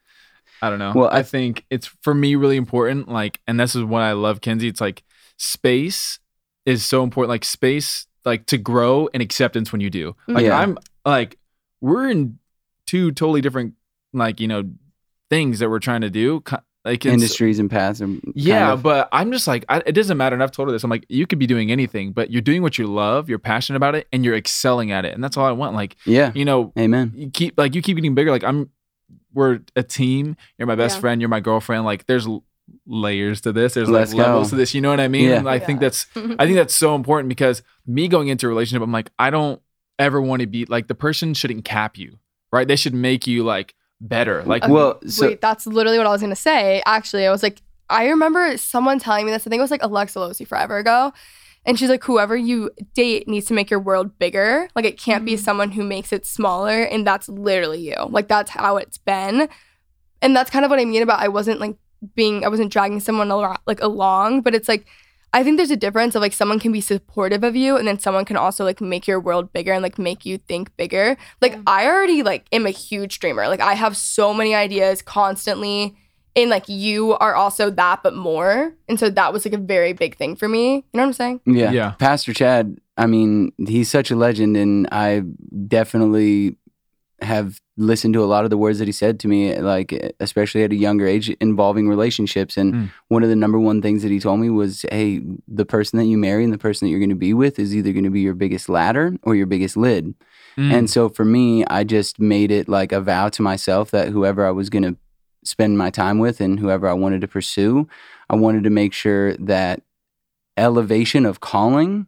I 0.63 0.69
don't 0.71 0.79
know. 0.79 0.93
Well, 0.95 1.09
I, 1.11 1.19
I- 1.19 1.23
think 1.23 1.65
it's 1.71 1.87
for 1.87 2.13
me 2.15 2.37
really 2.37 2.57
important. 2.57 3.09
Like, 3.09 3.41
and 3.47 3.59
this 3.59 3.75
is 3.75 3.83
what 3.83 4.03
I 4.03 4.13
love, 4.13 4.41
Kenzie. 4.41 4.69
It's 4.69 4.81
like 4.81 5.03
space 5.39 6.19
is 6.67 6.85
so 6.85 7.03
important. 7.03 7.31
Like 7.31 7.45
space, 7.45 8.07
like 8.25 8.47
to 8.47 8.59
grow 8.59 9.09
and 9.15 9.23
acceptance 9.23 9.73
when 9.73 9.81
you 9.81 9.89
do. 9.91 10.15
Like 10.29 10.45
Yeah. 10.45 10.59
I'm 10.59 10.77
like, 11.07 11.39
we're 11.81 12.09
in 12.09 12.39
two 12.87 13.13
totally 13.13 13.41
different, 13.41 13.75
like 14.13 14.41
you 14.41 14.49
know, 14.49 14.65
things 15.29 15.59
that 15.61 15.71
we're 15.71 15.79
trying 15.79 16.01
to 16.03 16.11
do. 16.11 16.43
Like 16.83 17.05
Industries 17.05 17.59
and 17.59 17.71
paths. 17.71 18.01
And 18.01 18.23
yeah, 18.35 18.73
of- 18.73 18.83
but 18.83 19.11
I'm 19.13 19.31
just 19.33 19.47
like, 19.47 19.67
I, 19.69 19.83
it 19.85 19.93
doesn't 19.93 20.17
matter. 20.17 20.33
And 20.33 20.43
I've 20.43 20.51
told 20.51 20.69
her 20.69 20.73
this. 20.73 20.83
I'm 20.83 20.89
like, 20.89 21.05
you 21.11 21.27
could 21.27 21.39
be 21.39 21.47
doing 21.47 21.71
anything, 21.71 22.13
but 22.13 22.31
you're 22.31 22.41
doing 22.41 22.63
what 22.63 22.79
you 22.79 22.87
love, 22.87 23.29
you're 23.29 23.39
passionate 23.39 23.77
about 23.77 23.95
it, 23.95 24.09
and 24.15 24.25
you're 24.25 24.35
excelling 24.35 24.91
at 24.91 25.05
it. 25.05 25.13
And 25.13 25.23
that's 25.23 25.37
all 25.37 25.45
I 25.45 25.53
want. 25.53 25.75
Like, 25.77 25.97
yeah. 26.07 26.33
you 26.35 26.47
know, 26.47 26.73
Amen. 26.79 27.13
you 27.15 27.29
keep 27.31 27.59
like 27.59 27.75
you 27.75 27.83
keep 27.83 27.97
getting 27.99 28.15
bigger. 28.15 28.31
Like 28.31 28.45
I'm, 28.45 28.71
we're 29.35 29.61
a 29.77 29.83
team. 29.83 30.37
You're 30.57 30.67
my 30.67 30.75
best 30.75 30.97
Yeah. 30.97 31.01
friend. 31.03 31.21
You're 31.21 31.29
my 31.29 31.41
girlfriend. 31.41 31.85
Like 31.85 32.07
there's 32.07 32.27
layers 32.87 33.43
to 33.43 33.53
this. 33.53 33.75
There's 33.75 33.91
Let's 33.91 34.15
like 34.15 34.27
levels 34.27 34.49
go. 34.49 34.51
to 34.51 34.57
this. 34.57 34.75
You 34.75 34.81
know 34.81 34.91
what 34.91 35.01
I 35.01 35.09
mean? 35.09 35.29
Yeah. 35.29 35.37
And 35.37 35.49
I 35.51 35.59
think 35.59 35.81
that's 35.81 36.07
I 36.17 36.47
think 36.47 36.57
that's 36.57 36.75
so 36.75 36.95
important 36.95 37.29
because 37.29 37.63
me 37.87 38.09
going 38.09 38.29
into 38.29 38.47
a 38.47 38.49
relationship, 38.49 38.83
I'm 38.83 38.93
like, 38.93 39.11
I 39.19 39.29
don't 39.31 39.61
ever 40.01 40.21
want 40.21 40.41
to 40.41 40.47
be 40.47 40.65
like 40.67 40.89
the 40.89 40.95
person 40.95 41.35
shouldn't 41.35 41.65
cap 41.65 41.97
you, 41.97 42.19
right? 42.53 42.67
They 42.67 42.77
should 42.77 42.95
make 42.95 43.27
you 43.27 43.45
like 43.45 43.75
better. 44.01 44.43
Like, 44.45 44.67
Well, 44.67 44.99
so 45.07 45.27
wait 45.29 45.41
that's 45.43 45.67
literally 45.67 45.99
what 45.99 46.07
i 46.07 46.11
was 46.11 46.23
gonna 46.23 46.35
say 46.35 46.83
actually 46.87 47.27
i 47.27 47.31
was 47.31 47.43
like 47.43 47.61
i 47.91 48.07
remember 48.09 48.57
someone 48.57 48.99
telling 48.99 49.27
me 49.27 49.31
this 49.33 49.47
i 49.47 49.51
think 49.51 49.61
it 49.61 49.63
was 49.63 49.71
like 49.71 49.83
alexa 49.83 50.19
losey 50.19 50.47
forever 50.47 50.79
ago 50.79 51.13
and 51.67 51.79
she's 51.79 51.91
like 51.91 52.03
whoever 52.05 52.35
you 52.35 52.71
date 52.95 53.29
needs 53.29 53.45
to 53.47 53.53
make 53.53 53.69
your 53.71 53.79
world 53.79 54.19
bigger 54.19 54.69
like 54.75 54.87
it 54.87 54.99
can't 54.99 55.27
be 55.27 55.35
Mhm. 55.35 55.39
someone 55.41 55.71
who 55.73 55.85
makes 55.85 56.15
it 56.15 56.25
smaller 56.25 56.83
and 56.85 57.07
that's 57.07 57.29
literally 57.29 57.81
you 57.91 57.97
like 58.09 58.27
that's 58.27 58.51
how 58.51 58.79
it's 58.79 58.97
been 58.97 59.49
and 60.23 60.35
that's 60.35 60.51
kind 60.51 60.65
of 60.65 60.71
what 60.71 60.81
i 60.81 60.85
mean 60.87 61.03
about 61.03 61.21
i 61.21 61.29
wasn't 61.29 61.61
like 61.61 61.77
being 62.15 62.43
i 62.43 62.49
wasn't 62.49 62.73
dragging 62.73 63.01
someone 63.01 63.31
along, 63.31 63.59
like 63.67 63.83
along 63.83 64.41
but 64.41 64.55
it's 64.55 64.69
like 64.69 64.87
i 65.33 65.43
think 65.45 65.57
there's 65.57 65.71
a 65.71 65.77
difference 65.77 66.15
of 66.15 66.21
like 66.23 66.33
someone 66.33 66.59
can 66.59 66.73
be 66.73 66.81
supportive 66.81 67.43
of 67.45 67.55
you 67.57 67.77
and 67.77 67.87
then 67.87 67.99
someone 67.99 68.25
can 68.25 68.37
also 68.37 68.65
like 68.65 68.81
make 68.81 69.07
your 69.07 69.21
world 69.21 69.53
bigger 69.53 69.73
and 69.73 69.83
like 69.83 69.99
make 69.99 70.25
you 70.27 70.39
think 70.39 70.75
bigger 70.77 71.17
like 71.41 71.53
Yeah. 71.53 71.63
i 71.67 71.87
already 71.87 72.23
like 72.23 72.47
am 72.53 72.67
a 72.67 72.71
huge 72.71 73.19
dreamer 73.19 73.47
like 73.49 73.61
i 73.61 73.75
have 73.75 73.97
so 73.97 74.33
many 74.35 74.55
ideas 74.55 75.03
constantly 75.03 75.97
and 76.37 76.49
like 76.51 76.69
you 76.69 77.15
are 77.15 77.35
also 77.35 77.71
that 77.71 78.03
but 78.03 78.15
more 78.15 78.73
and 78.89 78.99
so 79.01 79.11
that 79.11 79.33
was 79.33 79.45
like 79.45 79.55
a 79.55 79.59
very 79.59 79.93
big 79.93 80.17
thing 80.17 80.37
for 80.37 80.49
me 80.49 80.75
you 80.77 80.83
know 80.95 81.03
what 81.03 81.07
i'm 81.07 81.13
saying 81.13 81.41
yeah. 81.47 81.71
Yeah. 81.73 81.91
Pastor 81.99 82.33
Chad, 82.33 82.77
I 82.97 83.07
mean, 83.07 83.53
he's 83.67 83.91
such 83.91 84.11
a 84.11 84.17
legend, 84.17 84.57
and 84.59 84.87
I 84.93 85.23
definitely 85.67 86.57
have 87.23 87.59
listened 87.81 88.15
to 88.15 88.23
a 88.23 88.27
lot 88.27 88.45
of 88.45 88.51
the 88.51 88.59
words 88.59 88.79
that 88.79 88.87
he 88.87 88.93
said 88.93 89.19
to 89.21 89.29
me, 89.29 89.57
like 89.59 90.15
especially 90.21 90.63
at 90.63 90.71
a 90.71 90.77
younger 90.77 91.07
age, 91.07 91.31
involving 91.41 91.89
relationships. 91.89 92.57
And 92.57 92.75
Mm. 92.75 92.91
one 93.09 93.23
of 93.23 93.29
the 93.31 93.37
number 93.37 93.59
one 93.59 93.81
things 93.83 94.03
that 94.03 94.11
he 94.11 94.21
told 94.21 94.39
me 94.41 94.51
was, 94.51 94.85
"Hey, 94.93 95.23
the 95.49 95.65
person 95.65 95.99
that 95.99 96.05
you 96.05 96.19
marry 96.19 96.45
and 96.45 96.53
the 96.53 96.59
person 96.59 96.87
that 96.87 96.91
you're 96.91 97.01
going 97.01 97.09
to 97.09 97.17
be 97.17 97.35
with 97.35 97.59
is 97.59 97.75
either 97.75 97.93
going 97.93 98.05
to 98.05 98.11
be 98.11 98.21
your 98.21 98.35
biggest 98.35 98.69
ladder 98.69 99.17
or 99.23 99.35
your 99.35 99.47
biggest 99.47 99.77
lid." 99.77 100.15
Mm. 100.59 100.73
And 100.73 100.91
so 100.91 101.09
for 101.09 101.25
me, 101.25 101.65
I 101.67 101.85
just 101.85 102.21
made 102.21 102.51
it 102.51 102.69
like 102.69 102.93
a 102.93 103.01
vow 103.01 103.29
to 103.31 103.43
myself 103.43 103.91
that 103.93 104.09
whoever 104.09 104.45
I 104.47 104.51
was 104.51 104.69
going 104.69 104.83
to 104.85 104.97
spend 105.43 105.79
my 105.79 105.89
time 105.91 106.19
with 106.19 106.41
and 106.41 106.61
whoever 106.61 106.87
I 106.87 106.93
wanted 106.93 107.23
to 107.23 107.29
pursue, 107.29 107.89
I 108.29 108.37
wanted 108.37 108.63
to 108.65 108.71
make 108.71 108.93
sure 108.93 109.35
that 109.37 109.81
elevation 110.57 111.25
of 111.25 111.41
calling 111.41 112.07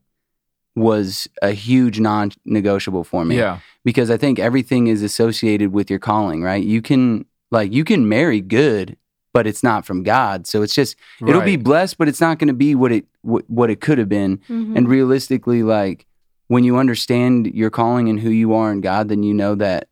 was 0.75 1.29
a 1.43 1.51
huge 1.53 2.01
non 2.01 2.33
negotiable 2.45 3.05
for 3.05 3.25
me 3.25 3.37
yeah, 3.37 3.59
because 3.85 4.11
I 4.11 4.16
think 4.16 4.39
everything 4.39 4.87
is 4.87 5.03
associated 5.03 5.73
with 5.73 5.91
your 5.91 5.99
calling, 5.99 6.43
right? 6.43 6.64
You 6.64 6.81
can 6.83 7.27
like 7.51 7.73
you 7.73 7.85
can 7.85 8.09
marry 8.09 8.41
good, 8.41 8.97
but 9.35 9.47
it's 9.47 9.62
not 9.62 9.85
from 9.85 10.03
God. 10.03 10.47
So 10.47 10.62
it's 10.62 10.75
just 10.75 10.97
it'll 11.20 11.43
be 11.43 11.57
blessed, 11.57 11.99
but 11.99 12.09
it's 12.09 12.20
not 12.20 12.39
going 12.39 12.49
to 12.49 12.55
be 12.55 12.75
what 12.75 12.93
it 12.93 13.05
what, 13.20 13.45
what 13.49 13.68
it 13.70 13.81
could 13.81 13.99
have 13.99 14.09
been. 14.09 14.39
Mhm. 14.49 14.77
And 14.77 14.89
realistically, 14.89 15.62
like 15.62 16.07
when 16.49 16.64
you 16.64 16.77
understand 16.79 17.47
your 17.55 17.70
calling 17.70 18.09
and 18.09 18.20
who 18.20 18.31
you 18.31 18.55
are 18.55 18.73
in 18.73 18.81
God, 18.81 19.09
then 19.09 19.23
you 19.23 19.35
know 19.35 19.55
that 19.55 19.89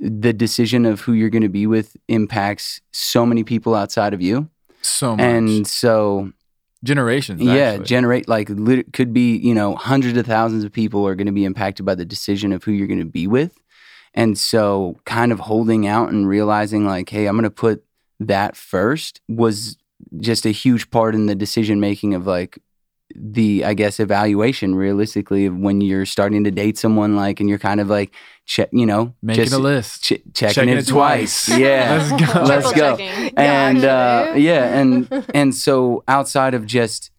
the 0.00 0.32
decision 0.34 0.84
of 0.84 1.00
who 1.00 1.14
you're 1.14 1.30
going 1.30 1.42
to 1.42 1.48
be 1.48 1.66
with 1.66 1.96
impacts 2.08 2.80
so 2.92 3.24
many 3.24 3.42
people 3.42 3.74
outside 3.74 4.12
of 4.12 4.20
you. 4.20 4.50
so 4.82 5.16
much 5.16 5.24
And 5.24 5.66
so 5.66 6.32
generations. 6.84 7.40
yeah, 7.40 7.52
actually. 7.52 7.84
generate 7.86 8.28
like 8.28 8.48
lit- 8.50 8.92
could 8.92 9.12
be 9.12 9.36
you 9.36 9.54
know 9.54 9.74
hundreds 9.74 10.18
of 10.18 10.26
thousands 10.26 10.64
of 10.64 10.72
people 10.72 11.06
are 11.06 11.14
going 11.14 11.26
to 11.26 11.32
be 11.32 11.44
impacted 11.44 11.86
by 11.86 11.94
the 11.94 12.04
decision 12.04 12.52
of 12.52 12.64
who 12.64 12.72
you're 12.72 12.86
going 12.86 12.98
to 12.98 13.04
be 13.04 13.26
with, 13.26 13.58
and 14.14 14.38
so 14.38 14.96
kind 15.04 15.32
of 15.32 15.40
holding 15.40 15.86
out 15.86 16.10
and 16.10 16.28
realizing 16.28 16.86
like, 16.86 17.08
hey, 17.08 17.26
I'm 17.26 17.34
going 17.34 17.44
to 17.44 17.50
put 17.50 17.84
that 18.20 18.56
first 18.56 19.20
was 19.28 19.76
just 20.18 20.46
a 20.46 20.50
huge 20.50 20.90
part 20.90 21.14
in 21.14 21.26
the 21.26 21.34
decision 21.34 21.80
making 21.80 22.14
of 22.14 22.26
like 22.26 22.58
the 23.18 23.64
I 23.64 23.74
guess 23.74 23.98
evaluation 24.00 24.74
realistically 24.74 25.46
of 25.46 25.56
when 25.56 25.80
you're 25.80 26.06
starting 26.06 26.44
to 26.44 26.50
date 26.50 26.76
someone 26.78 27.16
like 27.16 27.40
and 27.40 27.48
you're 27.48 27.58
kind 27.58 27.80
of 27.80 27.88
like 27.88 28.14
check 28.44 28.68
you 28.72 28.86
know 28.86 29.14
making 29.22 29.44
just 29.44 29.54
a 29.56 29.58
list. 29.58 30.02
ch- 30.04 30.22
checking, 30.34 30.54
Checking 30.54 30.68
it, 30.70 30.78
it 30.78 30.86
twice. 30.86 31.46
twice. 31.46 31.58
yeah 31.58 32.08
Let's 32.18 32.32
go. 32.34 32.42
let's 32.42 32.72
go 32.72 32.96
checking. 32.96 33.32
and 33.38 33.84
uh, 33.84 34.34
yeah, 34.36 34.78
and 34.78 35.26
and 35.34 35.54
so 35.54 36.04
outside 36.08 36.54
of 36.54 36.66
just 36.66 37.10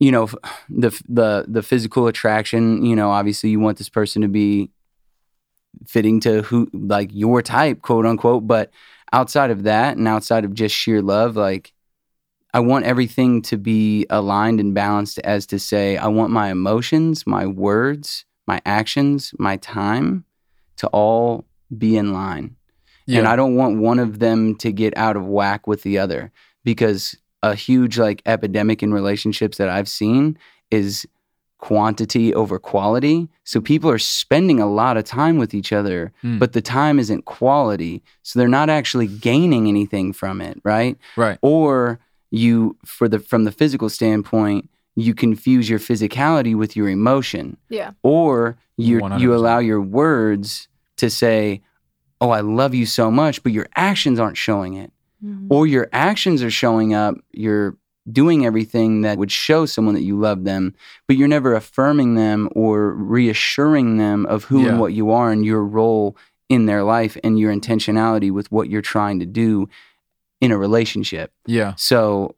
you 0.00 0.10
know 0.10 0.26
the 0.68 0.90
the 1.08 1.44
the 1.48 1.62
physical 1.62 2.06
attraction, 2.06 2.84
you 2.84 2.96
know, 2.96 3.10
obviously 3.10 3.50
you 3.50 3.60
want 3.60 3.78
this 3.78 3.88
person 3.88 4.22
to 4.22 4.28
be 4.28 4.70
fitting 5.86 6.20
to 6.20 6.42
who 6.42 6.68
like 6.72 7.10
your 7.12 7.42
type, 7.42 7.82
quote 7.82 8.04
unquote, 8.06 8.46
but 8.46 8.70
outside 9.12 9.50
of 9.50 9.62
that 9.64 9.96
and 9.96 10.08
outside 10.08 10.44
of 10.44 10.54
just 10.54 10.74
sheer 10.74 11.00
love, 11.02 11.36
like 11.36 11.72
I 12.54 12.60
want 12.60 12.84
everything 12.84 13.42
to 13.42 13.56
be 13.56 14.06
aligned 14.10 14.60
and 14.60 14.74
balanced 14.74 15.18
as 15.20 15.46
to 15.46 15.58
say 15.58 15.96
I 15.96 16.08
want 16.08 16.30
my 16.32 16.50
emotions, 16.50 17.26
my 17.26 17.46
words, 17.46 18.24
my 18.46 18.60
actions, 18.66 19.32
my 19.38 19.56
time 19.56 20.24
to 20.76 20.86
all 20.88 21.44
be 21.76 21.96
in 21.96 22.12
line 22.12 22.56
Yeah. 23.06 23.20
and 23.20 23.28
I 23.28 23.36
don't 23.36 23.54
want 23.56 23.78
one 23.78 23.98
of 23.98 24.18
them 24.18 24.54
to 24.56 24.70
get 24.72 24.96
out 24.96 25.16
of 25.16 25.26
whack 25.26 25.66
with 25.66 25.82
the 25.82 25.98
other 25.98 26.30
because 26.64 27.16
a 27.42 27.54
huge 27.54 27.98
like 27.98 28.22
epidemic 28.26 28.82
in 28.82 28.92
relationships 28.92 29.56
that 29.58 29.68
I've 29.68 29.88
seen 29.88 30.36
is 30.70 31.06
quantity 31.58 32.34
over 32.34 32.58
quality. 32.58 33.28
So 33.44 33.60
people 33.60 33.88
are 33.88 33.98
spending 33.98 34.58
a 34.60 34.66
lot 34.70 34.96
of 34.96 35.04
time 35.04 35.38
with 35.38 35.54
each 35.54 35.72
other, 35.72 36.12
Mm. 36.24 36.38
but 36.40 36.52
the 36.52 36.60
time 36.60 36.98
isn't 36.98 37.24
quality. 37.24 38.02
So 38.22 38.38
they're 38.38 38.48
not 38.48 38.68
actually 38.68 39.06
gaining 39.06 39.68
anything 39.68 40.12
from 40.12 40.40
it, 40.40 40.60
right? 40.64 40.98
right. 41.16 41.38
Or 41.40 42.00
you 42.32 42.76
for 42.84 43.08
the 43.08 43.18
from 43.20 43.44
the 43.44 43.52
physical 43.52 43.88
standpoint, 43.88 44.68
you 44.96 45.14
confuse 45.14 45.70
your 45.70 45.78
physicality 45.78 46.56
with 46.56 46.74
your 46.76 46.88
emotion 46.88 47.56
Yeah. 47.68 47.92
or 48.02 48.56
you 48.76 48.98
100%. 49.00 49.20
you 49.20 49.34
allow 49.34 49.58
your 49.58 49.80
words 49.80 50.66
to 50.96 51.08
say, 51.08 51.60
"Oh, 52.20 52.30
I 52.30 52.40
love 52.40 52.74
you 52.74 52.86
so 52.86 53.10
much," 53.10 53.42
but 53.42 53.52
your 53.52 53.66
actions 53.76 54.18
aren't 54.18 54.36
showing 54.38 54.74
it, 54.74 54.90
Mhm. 55.24 55.46
or 55.50 55.66
your 55.66 55.88
actions 55.92 56.42
are 56.42 56.50
showing 56.50 56.94
up. 56.94 57.14
You're 57.32 57.76
doing 58.10 58.44
everything 58.44 59.02
that 59.02 59.16
would 59.18 59.30
show 59.30 59.64
someone 59.66 59.94
that 59.94 60.02
you 60.02 60.18
love 60.18 60.42
them, 60.44 60.74
but 61.06 61.16
you're 61.16 61.28
never 61.28 61.54
affirming 61.54 62.14
them 62.16 62.48
or 62.54 62.92
reassuring 62.94 63.96
them 63.98 64.26
of 64.26 64.44
who 64.44 64.62
Yeah. 64.62 64.70
and 64.70 64.80
what 64.80 64.92
you 64.92 65.10
are 65.10 65.30
and 65.30 65.44
your 65.44 65.64
role 65.64 66.16
in 66.48 66.66
their 66.66 66.82
life 66.82 67.16
and 67.22 67.38
your 67.38 67.54
intentionality 67.54 68.30
with 68.30 68.50
what 68.50 68.68
you're 68.68 68.82
trying 68.82 69.20
to 69.20 69.26
do 69.26 69.68
in 70.42 70.50
a 70.52 70.58
relationship. 70.58 71.32
Yeah. 71.46 71.72
So 71.76 72.34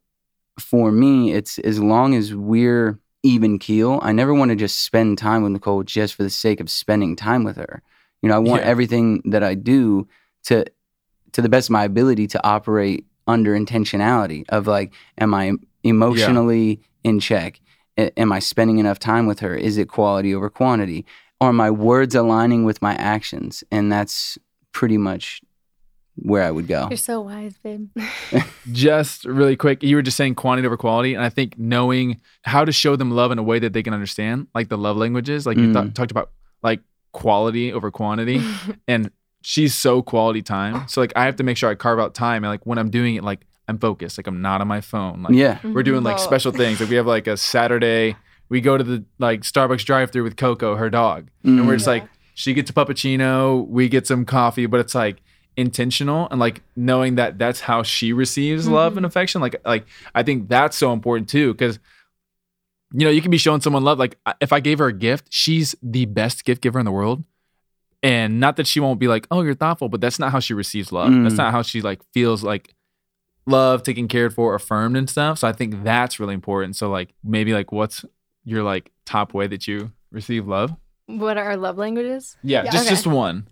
for 0.61 0.93
me, 0.93 1.33
it's 1.33 1.59
as 1.61 1.81
long 1.81 2.15
as 2.15 2.33
we're 2.35 3.01
even 3.25 3.59
keel, 3.59 3.99
I 4.03 4.13
never 4.13 4.33
want 4.35 4.51
to 4.51 4.57
just 4.57 4.85
spend 4.85 5.17
time 5.19 5.43
with 5.43 5.51
Nicole 5.53 5.83
just 5.83 6.15
for 6.15 6.23
the 6.23 6.31
sake 6.31 6.61
of 6.61 6.71
spending 6.71 7.17
time 7.17 7.43
with 7.43 7.57
her. 7.57 7.83
You 8.23 8.29
know, 8.29 8.37
I 8.37 8.39
want 8.39 8.63
Yeah. 8.63 8.69
everything 8.69 9.23
that 9.25 9.43
I 9.43 9.55
do 9.55 10.07
to 10.45 10.65
to 11.33 11.43
the 11.43 11.49
best 11.49 11.69
of 11.69 11.73
my 11.73 11.83
ability 11.83 12.29
to 12.29 12.47
operate 12.47 13.05
under 13.27 13.59
intentionality 13.59 14.45
of 14.51 14.69
like, 14.69 14.93
am 15.19 15.35
I 15.35 15.55
emotionally 15.83 16.81
in 17.03 17.19
check? 17.19 17.61
A- 17.99 18.17
am 18.17 18.31
I 18.31 18.39
spending 18.39 18.79
enough 18.79 19.01
time 19.01 19.27
with 19.27 19.41
her? 19.41 19.57
Is 19.57 19.77
it 19.79 19.89
quality 19.89 20.33
over 20.33 20.49
quantity? 20.49 21.05
Are 21.41 21.53
my 21.53 21.71
words 21.73 22.15
aligning 22.15 22.65
with 22.65 22.81
my 22.83 22.95
actions? 22.95 23.65
And 23.73 23.91
that's 23.91 24.39
pretty 24.73 24.97
much 24.97 25.41
where 26.17 26.43
I 26.45 26.51
would 26.51 26.67
go. 26.69 26.87
You're 26.89 26.97
so 26.97 27.21
wise, 27.21 27.57
babe. 27.63 27.89
just 28.73 29.25
really 29.25 29.57
quick, 29.57 29.83
you 29.83 29.97
were 29.97 30.03
just 30.03 30.17
saying 30.17 30.35
quantity 30.37 30.67
over 30.67 30.77
quality, 30.77 31.15
and 31.15 31.25
I 31.25 31.29
think 31.29 31.59
knowing 31.59 32.21
how 32.43 32.65
to 32.65 32.73
show 32.73 32.97
them 32.97 33.11
love 33.11 33.31
in 33.33 33.39
a 33.39 33.43
way 33.43 33.59
that 33.59 33.73
they 33.73 33.83
can 33.83 33.95
understand, 33.95 34.47
like 34.55 34.69
the 34.69 34.79
love 34.79 34.97
languages, 34.97 35.47
like 35.47 35.57
you 35.57 35.69
Mm. 35.69 35.83
th- 35.83 35.95
talked 35.95 36.11
about, 36.11 36.31
like 36.63 36.81
quality 37.13 37.73
over 37.73 37.91
quantity, 37.91 38.41
and 38.89 39.11
she's 39.43 39.75
so 39.75 40.03
quality 40.03 40.43
time. 40.43 40.87
So 40.89 41.01
like 41.01 41.13
I 41.17 41.25
have 41.25 41.37
to 41.37 41.43
make 41.45 41.57
sure 41.57 41.71
I 41.71 41.75
carve 41.75 41.99
out 41.99 42.15
time, 42.15 42.45
and 42.45 42.51
like 42.51 42.65
when 42.67 42.79
I'm 42.79 42.91
doing 42.91 43.17
it, 43.17 43.25
like 43.25 43.41
I'm 43.69 43.79
focused, 43.79 44.19
like 44.19 44.27
I'm 44.27 44.41
not 44.43 44.61
on 44.61 44.69
my 44.69 44.81
phone, 44.81 45.23
like 45.23 45.35
yeah. 45.35 45.59
we're 45.65 45.83
doing 45.83 46.03
like 46.03 46.17
Oh. 46.17 46.23
special 46.23 46.53
things. 46.53 46.81
Like 46.81 46.91
we 46.91 46.97
have 46.97 47.07
like 47.07 47.27
a 47.27 47.37
Saturday, 47.37 48.17
we 48.49 48.61
go 48.61 48.77
to 48.79 48.85
the 48.85 49.05
like 49.19 49.41
Starbucks 49.43 49.85
drive-through 49.85 50.23
with 50.23 50.37
Coco, 50.37 50.77
her 50.77 50.91
dog, 50.91 51.29
and 51.43 51.67
we're 51.67 51.75
Mm. 51.75 51.79
just 51.79 51.87
like 51.87 52.05
she 52.35 52.53
gets 52.53 52.69
a 52.71 52.73
puppuccino, 52.73 53.67
we 53.69 53.89
get 53.89 54.07
some 54.07 54.25
coffee, 54.25 54.67
but 54.67 54.81
it's 54.81 54.95
like 54.95 55.23
intentional 55.57 56.29
and 56.31 56.41
like 56.41 56.63
knowing 56.77 57.15
that 57.17 57.39
that's 57.39 57.61
how 57.61 57.83
she 57.83 58.13
receives 58.13 58.67
love 58.69 58.97
and 58.97 59.07
affection. 59.07 59.41
Like 59.41 59.57
like 59.65 59.87
I 60.15 60.23
think 60.23 60.49
that's 60.49 60.77
so 60.77 60.93
important 60.93 61.29
too 61.29 61.53
because 61.55 61.79
you 62.93 63.05
know 63.05 63.11
you 63.11 63.23
can 63.23 63.31
be 63.31 63.39
showing 63.39 63.61
someone 63.61 63.85
love. 63.85 63.99
Like 63.99 64.19
if 64.41 64.53
I 64.53 64.61
gave 64.61 64.79
her 64.79 64.87
a 64.87 64.93
gift, 64.93 65.27
she's 65.31 65.75
the 65.83 66.05
best 66.07 66.45
gift 66.45 66.63
giver 66.63 66.79
in 66.79 66.85
the 66.85 66.93
world. 66.93 67.25
And 68.03 68.39
not 68.39 68.57
that 68.57 68.67
she 68.67 68.81
won't 68.81 69.01
be 69.01 69.09
like, 69.09 69.27
oh, 69.31 69.41
you're 69.41 69.55
thoughtful, 69.55 69.89
but 69.89 70.01
that's 70.01 70.19
not 70.19 70.31
how 70.31 70.39
she 70.39 70.53
receives 70.53 70.93
love. 70.93 71.11
That's 71.11 71.35
Mm. 71.35 71.39
not 71.39 71.53
how 71.53 71.63
she 71.63 71.81
like 71.81 72.01
feels 72.13 72.43
like 72.43 72.75
love, 73.47 73.83
taken 73.83 74.09
cared 74.09 74.35
for, 74.35 74.55
affirmed 74.55 74.97
and 74.97 75.09
stuff. 75.09 75.39
So 75.39 75.49
I 75.49 75.53
think 75.53 75.83
that's 75.85 76.21
really 76.21 76.35
important. 76.35 76.77
So 76.77 76.91
like 76.91 77.15
maybe 77.25 77.55
like 77.55 77.73
what's 77.73 78.05
your 78.45 78.63
like 78.63 78.91
top 79.07 79.33
way 79.33 79.47
that 79.47 79.67
you 79.67 79.93
receive 80.11 80.47
love? 80.47 80.75
what 81.07 81.37
are 81.37 81.45
our 81.45 81.57
love 81.59 81.77
languages? 81.77 82.37
Yeah, 82.43 82.65
Yeah. 82.65 82.71
just 82.71 82.85
Okay. 82.87 82.91
just 82.95 83.07
one. 83.07 83.47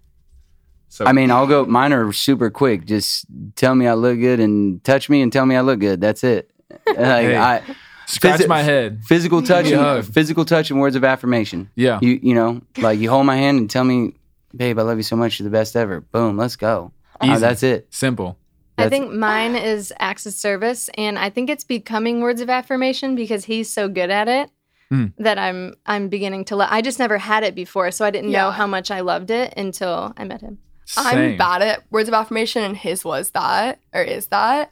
So 0.93 1.07
I 1.07 1.13
mean, 1.13 1.31
I'll 1.31 1.47
go. 1.47 1.65
Mine 1.65 1.95
are 1.95 2.13
super 2.13 2.51
quick. 2.51 2.85
Just 2.85 3.25
tell 3.57 3.75
me 3.75 3.87
I 3.87 3.95
look 3.95 4.19
good 4.21 4.41
and 4.41 4.85
touch 4.85 5.09
me 5.09 5.23
and 5.23 5.33
tell 5.33 5.47
me 5.47 5.57
I 5.57 5.63
look 5.63 5.81
good. 5.81 6.03
That's 6.03 6.23
it. 6.23 6.51
Like 6.87 6.97
Hey. 6.97 7.37
I, 7.37 7.63
scratch 8.07 8.41
Physi- 8.41 8.49
my 8.49 8.61
head. 8.63 9.01
physical 9.07 9.41
touch, 9.43 9.65
Give 9.67 9.79
me 9.81 9.87
a 9.87 9.95
and, 9.97 10.07
physical 10.15 10.45
touch, 10.45 10.71
and 10.71 10.79
words 10.81 10.95
of 10.95 11.03
affirmation. 11.05 11.71
Yeah. 11.77 11.99
You 12.03 12.21
you 12.23 12.35
know, 12.35 12.61
like 12.77 12.99
you 12.99 13.09
hold 13.09 13.25
my 13.25 13.37
hand 13.37 13.57
and 13.59 13.71
tell 13.71 13.85
me, 13.85 14.13
babe, 14.55 14.79
I 14.79 14.83
love 14.83 14.99
you 14.99 15.03
so 15.03 15.17
much. 15.17 15.39
You're 15.39 15.45
the 15.49 15.51
best 15.51 15.77
ever. 15.77 16.03
Boom, 16.03 16.37
let's 16.37 16.57
go. 16.57 16.93
Uh, 17.23 17.39
that's 17.39 17.63
it. 17.63 17.87
Simple. 17.89 18.37
I 18.77 18.85
That's- 18.85 18.91
think 19.01 19.15
mine 19.15 19.55
is 19.57 19.93
acts 19.99 20.27
of 20.27 20.35
service, 20.35 20.91
and 20.99 21.19
I 21.19 21.31
think 21.31 21.49
it's 21.49 21.65
becoming 21.65 22.21
words 22.21 22.41
of 22.43 22.51
affirmation 22.51 23.15
because 23.15 23.45
he's 23.47 23.73
so 23.73 23.89
good 23.89 24.11
at 24.11 24.29
it 24.29 24.51
Mm. 24.91 25.13
that 25.19 25.39
I'm 25.39 25.73
I'm 25.87 26.09
beginning 26.11 26.45
to. 26.47 26.57
Lo- 26.57 26.67
I 26.69 26.83
just 26.83 26.99
never 26.99 27.17
had 27.17 27.45
it 27.45 27.55
before, 27.55 27.91
so 27.93 28.05
I 28.05 28.11
didn't 28.11 28.31
know 28.31 28.51
how 28.51 28.67
much 28.67 28.91
I 28.91 29.01
loved 29.01 29.31
it 29.31 29.55
until 29.57 30.13
I 30.19 30.25
met 30.25 30.43
him. 30.43 30.59
I'm 30.97 31.37
bad 31.37 31.63
at 31.63 31.83
words 31.91 32.09
of 32.09 32.15
affirmation, 32.15 32.63
and 32.63 32.77
his 32.77 33.05
was 33.05 33.31
that 33.31 33.79
or 33.95 34.03
is 34.03 34.27
that, 34.29 34.71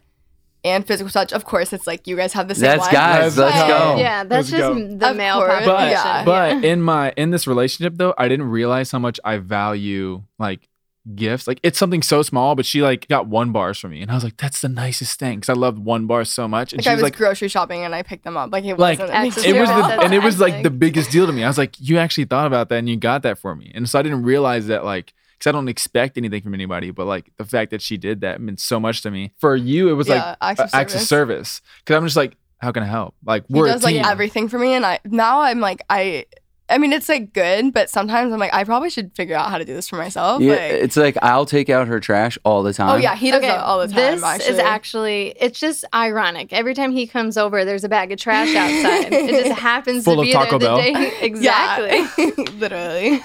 and 0.63 0.85
physical 0.85 1.09
touch. 1.11 1.33
Of 1.33 1.45
course, 1.45 1.73
it's 1.73 1.87
like 1.87 2.05
you 2.07 2.15
guys 2.15 2.33
have 2.33 2.47
the 2.47 2.55
same 2.55 2.63
That's 2.69 2.81
one. 2.81 2.91
guys. 2.91 3.37
Let's 3.37 3.55
Let's 3.55 3.61
But- 3.61 3.67
go. 3.95 3.97
Yeah, 3.99 4.23
that's 4.23 4.31
Let's 4.31 4.49
just 4.51 4.61
go. 4.61 4.97
the 4.97 5.09
Of 5.11 5.15
male 5.17 5.35
course, 5.39 5.65
population. 5.65 5.65
But 5.65 5.91
yeah. 5.91 6.23
but 6.25 6.63
in 6.65 6.81
my 6.81 7.13
in 7.17 7.31
this 7.31 7.47
relationship 7.47 7.93
though, 7.97 8.13
I 8.17 8.27
didn't 8.27 8.49
realize 8.49 8.91
how 8.91 8.99
much 8.99 9.19
I 9.23 9.37
value 9.37 10.23
like 10.37 10.67
gifts. 11.15 11.47
Like 11.47 11.59
it's 11.63 11.79
something 11.79 12.03
so 12.03 12.21
small, 12.21 12.53
but 12.53 12.63
she 12.63 12.83
like 12.83 13.07
got 13.07 13.25
one 13.25 13.51
bars 13.51 13.79
for 13.79 13.87
me, 13.89 14.03
and 14.03 14.11
I 14.11 14.13
was 14.13 14.23
like, 14.23 14.37
"That's 14.37 14.61
the 14.61 14.69
nicest 14.69 15.17
thing," 15.17 15.39
because 15.39 15.49
I 15.49 15.59
loved 15.59 15.79
one 15.79 16.05
bars 16.05 16.29
so 16.29 16.47
much. 16.47 16.73
And 16.73 16.79
Like 16.79 16.83
she 16.83 16.89
I 16.91 16.93
was 16.93 16.99
was 17.01 17.03
like, 17.09 17.17
grocery 17.17 17.47
shopping 17.47 17.83
and 17.83 17.95
I 17.95 18.03
picked 18.03 18.23
them 18.23 18.37
up. 18.37 18.51
Like 18.51 18.63
it 18.65 18.77
Like, 18.77 18.99
wasn't. 18.99 19.17
a 19.17 19.21
it 19.23 19.25
was 19.59 19.67
the, 19.69 19.75
That's 19.81 20.03
and 20.03 20.13
it 20.13 20.21
was 20.21 20.39
like 20.39 20.61
the 20.61 20.69
biggest 20.69 21.09
deal 21.09 21.25
to 21.25 21.33
me. 21.33 21.43
I 21.43 21.47
was 21.47 21.57
like, 21.57 21.73
you 21.79 21.97
actually 21.97 22.25
thought 22.25 22.45
about 22.45 22.69
that 22.69 22.75
and 22.75 22.87
you 22.87 22.97
got 22.97 23.23
that 23.23 23.39
for 23.39 23.55
me. 23.55 23.71
And 23.73 23.89
so 23.89 23.97
I 23.97 24.03
didn't 24.03 24.21
realize 24.21 24.67
that 24.67 24.85
like 24.85 25.13
because 25.41 25.49
I 25.49 25.53
don't 25.53 25.67
expect 25.67 26.17
anything 26.17 26.43
from 26.43 26.53
anybody, 26.53 26.91
but 26.91 27.07
like 27.07 27.31
the 27.37 27.45
fact 27.45 27.71
that 27.71 27.81
she 27.81 27.97
did 27.97 28.21
that 28.21 28.39
meant 28.39 28.59
so 28.59 28.79
much 28.79 29.01
to 29.01 29.09
me. 29.11 29.33
For 29.39 29.55
you, 29.55 29.89
it 29.89 29.93
was 29.93 30.07
Yeah, 30.07 30.15
like 30.15 30.37
acts 30.41 30.59
of 30.61 30.69
acts 30.73 30.93
of 30.95 31.01
service. 31.01 31.07
service. 31.49 31.61
Because 31.83 31.95
I'm 31.97 32.05
just 32.05 32.15
like, 32.15 32.37
how 32.59 32.71
can 32.71 32.83
I 32.83 32.85
help? 32.85 33.15
Like 33.25 33.45
he 33.47 33.55
we're 33.55 33.65
does 33.67 33.83
a 33.83 33.87
team. 33.87 34.01
like 34.03 34.11
everything 34.11 34.47
for 34.47 34.59
me 34.59 34.73
and 34.73 34.85
i 34.85 34.99
now 35.05 35.41
i'm 35.41 35.59
like 35.59 35.81
i 35.89 36.25
i 36.69 36.77
mean 36.77 36.93
it's 36.93 37.09
like 37.09 37.33
good 37.33 37.73
but 37.73 37.89
sometimes 37.89 38.31
i'm 38.31 38.37
like 38.39 38.53
i 38.53 38.63
probably 38.63 38.89
should 38.91 39.11
figure 39.15 39.35
out 39.35 39.49
how 39.49 39.57
to 39.57 39.65
do 39.65 39.73
this 39.73 39.89
for 39.89 39.95
myself 39.95 40.41
Yeah, 40.43 40.51
like, 40.51 40.61
it's 40.61 40.95
like 40.95 41.17
I'll 41.23 41.47
take 41.47 41.71
out 41.71 41.87
her 41.87 41.99
trash 41.99 42.37
all 42.45 42.61
the 42.61 42.71
time. 42.71 42.91
oh 42.91 42.95
yeah 42.97 43.15
he 43.15 43.31
does 43.31 43.41
that 43.41 43.59
all 43.61 43.79
the 43.79 43.87
time 43.87 43.95
This 44.13 44.23
actually 44.23 44.53
is 44.53 44.59
actually, 44.59 45.33
it's 45.41 45.59
just 45.59 45.85
ironic. 45.93 46.53
Every 46.53 46.75
time 46.75 46.91
he 46.91 47.07
comes 47.07 47.35
over, 47.35 47.65
there's 47.65 47.83
a 47.83 47.89
bag 47.89 48.11
of 48.11 48.19
trash 48.19 48.49
outside. 48.55 49.11
it 49.11 49.43
just 49.45 49.59
happens 49.71 50.05
Full 50.05 50.15
to 50.15 50.21
of 50.21 50.25
be 50.27 50.31
Taco 50.33 50.59
there 50.59 50.69
Bell. 50.69 50.77
the 50.77 50.83
day. 50.93 51.11
Exactly. 51.21 52.25
Yeah, 52.25 52.45
literally 52.59 53.21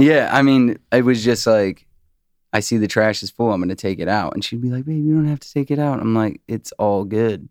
yeah, 0.00 0.30
I 0.32 0.42
mean, 0.42 0.78
it 0.92 1.04
was 1.04 1.24
just 1.24 1.46
like, 1.46 1.86
I 2.52 2.60
see 2.60 2.78
the 2.78 2.88
trash 2.88 3.22
is 3.22 3.30
full. 3.30 3.52
I'm 3.52 3.60
going 3.60 3.68
to 3.68 3.74
take 3.74 3.98
it 3.98 4.08
out. 4.08 4.32
And 4.34 4.44
she'd 4.44 4.60
be 4.62 4.70
like, 4.70 4.84
babe, 4.86 5.04
you 5.04 5.14
don't 5.14 5.28
have 5.28 5.40
to 5.40 5.52
take 5.52 5.70
it 5.70 5.78
out. 5.78 6.00
I'm 6.00 6.14
like, 6.14 6.40
it's 6.48 6.72
all 6.78 7.04
good. 7.04 7.48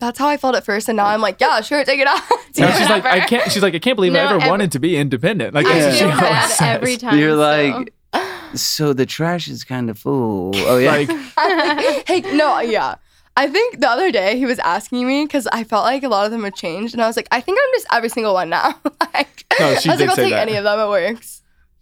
that's 0.00 0.18
how 0.18 0.28
i 0.28 0.36
felt 0.36 0.56
at 0.56 0.64
first 0.64 0.88
and 0.88 0.96
now 0.96 1.06
i'm 1.06 1.20
like 1.20 1.40
yeah 1.40 1.60
sure 1.62 1.82
take 1.84 2.00
it 2.00 2.06
out 2.08 2.20
No, 2.58 2.70
she's 2.70 2.88
like, 2.88 3.04
I 3.04 3.20
can't. 3.26 3.50
She's 3.50 3.62
like, 3.64 3.74
I 3.74 3.80
can't 3.80 3.96
believe 3.96 4.14
I 4.14 4.18
ever 4.18 4.34
every- 4.36 4.48
wanted 4.48 4.70
to 4.72 4.78
be 4.78 4.96
independent. 4.96 5.54
Like 5.54 5.66
I 5.66 5.78
that's 5.78 5.96
she 5.98 6.04
always 6.04 6.20
bad 6.20 6.46
says. 6.50 6.60
every 6.60 6.96
time. 6.96 7.18
You're 7.18 7.32
so. 7.32 7.36
like, 7.36 7.92
so 8.54 8.92
the 8.92 9.06
trash 9.06 9.48
is 9.48 9.64
kind 9.64 9.90
of 9.90 9.98
full. 9.98 10.52
Oh, 10.54 10.78
yeah. 10.78 10.92
Like, 11.36 12.06
hey 12.06 12.20
no 12.36 12.60
yeah 12.60 12.94
I 13.36 13.48
think 13.48 13.80
the 13.80 13.88
other 13.88 14.12
day 14.12 14.38
he 14.38 14.46
was 14.46 14.60
asking 14.60 15.04
me 15.08 15.24
because 15.24 15.48
I 15.48 15.64
felt 15.64 15.82
like 15.84 16.04
a 16.04 16.08
lot 16.08 16.24
of 16.26 16.30
them 16.30 16.44
had 16.44 16.54
changed, 16.54 16.94
and 16.94 17.02
I 17.02 17.08
was 17.08 17.16
like, 17.16 17.26
I 17.32 17.40
think 17.40 17.58
I'm 17.60 17.70
just 17.74 17.86
every 17.92 18.08
single 18.08 18.32
one 18.34 18.48
now. 18.50 18.78
like, 19.12 19.44
No, 19.58 19.74
she 19.74 19.88
I 19.88 19.94
was 19.94 19.98
did 19.98 20.00
like, 20.00 20.08
I'll 20.10 20.14
say 20.16 20.22
take 20.24 20.32
that. 20.34 20.46
any 20.48 20.54
of 20.56 20.62
them. 20.62 20.78
It 20.78 20.88
works. 20.88 21.33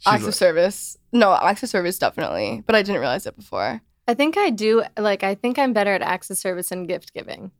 She's 0.02 0.12
acts 0.12 0.22
like- 0.22 0.28
of 0.28 0.34
service. 0.34 0.96
No, 1.12 1.32
acts 1.34 1.62
of 1.62 1.68
service 1.68 1.98
definitely, 1.98 2.62
but 2.66 2.74
I 2.76 2.82
didn't 2.82 3.00
realize 3.00 3.26
it 3.26 3.36
before. 3.36 3.80
I 4.08 4.14
think 4.14 4.36
I 4.36 4.50
do. 4.50 4.82
Like, 4.98 5.22
I 5.22 5.34
think 5.34 5.58
I'm 5.58 5.72
better 5.72 5.94
at 5.94 6.02
acts 6.02 6.30
of 6.30 6.36
service 6.38 6.70
and 6.72 6.88
gift 6.88 7.12
giving. 7.14 7.50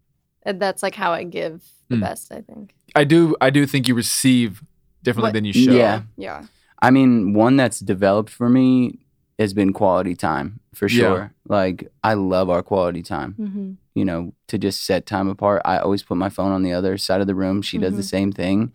And 0.44 0.60
That's 0.60 0.82
like 0.82 0.94
how 0.96 1.12
I 1.12 1.22
give 1.24 1.62
the 1.88 1.96
Mm. 1.96 2.00
best, 2.00 2.32
I 2.32 2.40
think. 2.40 2.74
I 2.96 3.04
do. 3.04 3.36
I 3.40 3.50
do 3.50 3.64
think 3.66 3.86
you 3.86 3.94
receive 3.94 4.62
differently 5.04 5.28
What- 5.28 5.34
than 5.34 5.44
you 5.44 5.52
show. 5.52 5.72
Yeah. 5.72 6.02
Yeah. 6.16 6.44
I 6.80 6.90
mean, 6.90 7.32
one 7.32 7.56
that's 7.56 7.78
developed 7.78 8.30
for 8.30 8.48
me 8.48 8.98
has 9.38 9.54
been 9.54 9.72
quality 9.72 10.16
time 10.16 10.58
for 10.74 10.88
Yeah. 10.88 10.98
sure. 10.98 11.34
Like, 11.48 11.92
I 12.02 12.14
love 12.14 12.50
our 12.50 12.62
quality 12.62 13.02
time. 13.02 13.36
Mm-hmm. 13.38 13.72
You 13.94 14.04
know, 14.04 14.32
to 14.48 14.58
just 14.58 14.84
set 14.84 15.06
time 15.06 15.28
apart. 15.28 15.62
I 15.64 15.78
always 15.78 16.02
put 16.02 16.16
my 16.16 16.28
phone 16.28 16.50
on 16.50 16.62
the 16.62 16.72
other 16.72 16.98
side 16.98 17.20
of 17.20 17.26
the 17.28 17.34
room. 17.36 17.62
She 17.62 17.78
does 17.78 17.94
the 17.94 18.02
same 18.02 18.32
thing. 18.32 18.72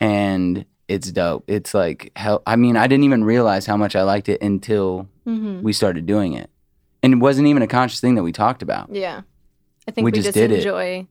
And 0.00 0.64
it's 0.88 1.10
dope. 1.12 1.44
It's 1.48 1.72
like, 1.74 2.12
hell, 2.16 2.42
I 2.46 2.56
mean, 2.56 2.76
I 2.76 2.86
didn't 2.86 3.04
even 3.04 3.24
realize 3.24 3.66
how 3.66 3.76
much 3.76 3.96
I 3.96 4.02
liked 4.02 4.28
it 4.28 4.42
until 4.42 5.08
Mm-hmm. 5.26 5.62
we 5.62 5.72
started 5.72 6.04
doing 6.04 6.34
it. 6.34 6.50
And 7.02 7.14
it 7.14 7.16
wasn't 7.16 7.48
even 7.48 7.62
a 7.62 7.66
conscious 7.66 7.98
thing 8.00 8.14
that 8.16 8.22
we 8.22 8.30
talked 8.30 8.60
about. 8.60 8.94
Yeah. 8.94 9.22
I 9.88 9.90
think 9.90 10.04
We 10.04 10.10
we, 10.10 10.12
just 10.12 10.26
just, 10.26 10.34
did 10.34 10.50
it. 10.52 10.58
enjoy 10.58 11.06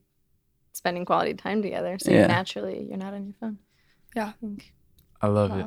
spending 0.72 1.04
quality 1.04 1.34
time 1.34 1.62
together. 1.62 1.98
So 2.00 2.12
Yeah. 2.12 2.28
naturally, 2.28 2.86
you're 2.88 2.96
not 2.96 3.12
on 3.12 3.24
your 3.24 3.34
phone. 3.40 3.58
Yeah. 4.14 4.28
I 4.28 4.32
think. 4.40 4.72
I 5.20 5.26
love 5.26 5.50
it. 5.58 5.66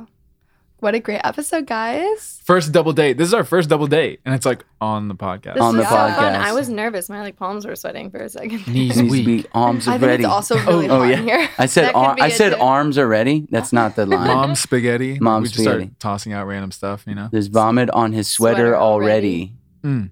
Wow. 0.80 0.86
What 0.88 0.94
a 0.94 1.00
great 1.00 1.20
episode, 1.24 1.66
guys. 1.66 2.40
First 2.44 2.70
double 2.70 2.92
date. 2.92 3.18
This 3.18 3.26
is 3.26 3.34
our 3.34 3.42
first 3.42 3.68
double 3.68 3.88
date, 3.88 4.20
and 4.24 4.32
it's 4.34 4.46
like 4.46 4.64
on 4.80 5.08
the 5.08 5.14
podcast. 5.16 5.54
This 5.54 5.62
On 5.62 5.76
was 5.76 5.84
the 5.84 5.90
so 5.90 5.96
fun. 5.96 6.12
podcast. 6.12 6.34
I 6.40 6.52
was 6.52 6.68
nervous. 6.68 7.08
My 7.08 7.20
like 7.20 7.36
palms 7.36 7.66
were 7.66 7.74
sweating 7.74 8.10
for 8.10 8.18
a 8.18 8.28
second. 8.28 8.66
Knees 8.68 8.96
Needs 8.96 8.96
to 8.98 9.08
weak. 9.10 9.26
be 9.26 9.46
arms 9.52 9.88
I 9.88 9.92
think 9.98 10.02
ready. 10.02 10.22
it's 10.24 10.32
also 10.32 10.56
really 10.58 10.88
oh, 10.88 10.96
oh 10.96 11.00
hot 11.00 11.08
yeah. 11.08 11.16
here. 11.16 11.48
I 11.58 11.66
said 11.66 11.92
ar- 11.94 12.16
I 12.20 12.28
said 12.28 12.50
too. 12.54 12.60
arms 12.60 12.96
are 12.96 13.08
ready. 13.08 13.46
That's 13.50 13.72
not 13.72 13.96
the 13.96 14.06
line. 14.06 14.28
Mom 14.28 14.54
spaghetti. 14.54 15.18
Mom 15.20 15.42
we 15.42 15.48
just 15.48 15.60
spaghetti. 15.60 15.84
start 15.86 16.00
tossing 16.00 16.32
out 16.32 16.46
random 16.46 16.70
stuff. 16.70 17.04
You 17.08 17.14
know. 17.16 17.28
There's 17.32 17.48
vomit 17.48 17.90
on 17.90 18.12
his 18.12 18.28
sweater, 18.28 18.56
Sweater 18.56 18.76
already. 18.76 19.54
already. 19.82 20.02
Hmm. 20.02 20.06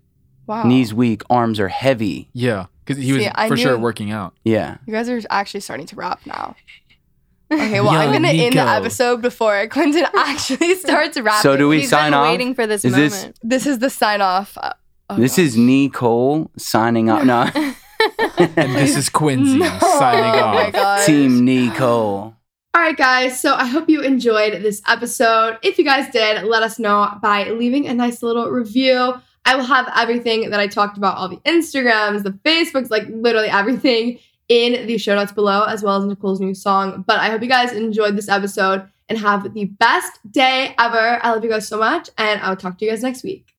Wow. 0.48 0.64
Knees 0.64 0.92
weak, 0.94 1.22
arms 1.30 1.58
are 1.60 1.68
heavy. 1.68 2.28
Yeah, 2.32 2.66
because 2.84 3.02
he 3.02 3.12
was 3.12 3.22
See, 3.22 3.30
I 3.34 3.48
for 3.48 3.56
sure 3.56 3.78
working 3.78 4.10
out. 4.10 4.34
Yeah. 4.44 4.78
You 4.86 4.92
guys 4.92 5.08
are 5.08 5.20
actually 5.30 5.60
starting 5.60 5.86
to 5.86 5.96
rap 5.96 6.20
now. 6.26 6.54
Okay, 7.52 7.80
well, 7.80 7.90
I'm 7.90 8.12
gonna 8.12 8.28
end 8.28 8.54
the 8.54 8.60
episode 8.60 9.22
before 9.22 9.66
Quinton 9.68 10.04
actually 10.16 10.74
starts 10.76 11.18
rapping. 11.18 11.42
So 11.42 11.56
do 11.56 11.68
we 11.68 11.80
He's 11.80 11.90
sign 11.90 12.06
been 12.10 12.14
off? 12.14 12.28
waiting 12.28 12.54
for 12.54 12.66
this 12.66 12.84
Is 12.84 12.92
moment. 12.92 13.10
this- 13.12 13.32
This 13.42 13.66
is 13.66 13.78
the 13.78 13.90
sign 13.90 14.20
off. 14.20 14.56
Uh, 14.60 14.72
oh 15.10 15.16
this 15.16 15.32
gosh. 15.36 15.44
is 15.44 15.56
Nicole 15.56 16.50
signing 16.56 17.08
off. 17.10 17.24
No, 17.24 17.48
And 18.38 18.74
this 18.74 18.96
is 18.96 19.08
Quincy 19.08 19.58
No. 19.58 19.78
signing 19.80 20.24
Oh 20.40 20.52
my 20.54 20.66
off. 20.66 20.72
gosh. 20.72 21.06
Team 21.06 21.44
Nicole. 21.44 22.34
All 22.74 22.82
right, 22.82 22.96
guys. 22.96 23.40
So 23.40 23.54
I 23.54 23.64
hope 23.66 23.88
you 23.88 24.02
enjoyed 24.02 24.62
this 24.62 24.82
episode. 24.86 25.58
If 25.62 25.78
you 25.78 25.84
guys 25.84 26.10
did, 26.12 26.42
let 26.44 26.62
us 26.62 26.78
know 26.78 27.10
by 27.22 27.48
leaving 27.50 27.86
a 27.88 27.94
nice 27.94 28.22
little 28.22 28.50
review. 28.50 29.14
I 29.46 29.54
will 29.54 29.64
have 29.64 29.90
everything 29.96 30.50
that 30.50 30.58
I 30.60 30.66
talked 30.66 30.98
about, 30.98 31.16
all 31.16 31.28
the 31.28 31.36
Instagrams, 31.38 32.22
the 32.24 32.32
Facebooks, 32.44 32.90
like 32.90 33.06
literally 33.08 33.48
everything 33.48 34.18
in 34.48 34.86
the 34.86 34.98
show 34.98 35.14
notes 35.14 35.32
below, 35.32 35.64
as 35.64 35.82
well 35.82 36.00
as 36.00 36.06
Nicole's 36.06 36.40
new 36.40 36.54
song. 36.54 37.04
But 37.06 37.18
I 37.18 37.30
hope 37.30 37.42
you 37.42 37.48
guys 37.48 37.72
enjoyed 37.72 38.16
this 38.16 38.28
episode 38.28 38.88
and 39.08 39.18
have 39.18 39.54
the 39.54 39.66
best 39.66 40.18
day 40.30 40.74
ever. 40.78 41.18
I 41.22 41.32
love 41.32 41.44
you 41.44 41.50
guys 41.50 41.68
so 41.68 41.78
much, 41.78 42.10
and 42.18 42.40
I'll 42.42 42.56
talk 42.56 42.78
to 42.78 42.84
you 42.84 42.90
guys 42.90 43.02
next 43.02 43.22
week. 43.22 43.54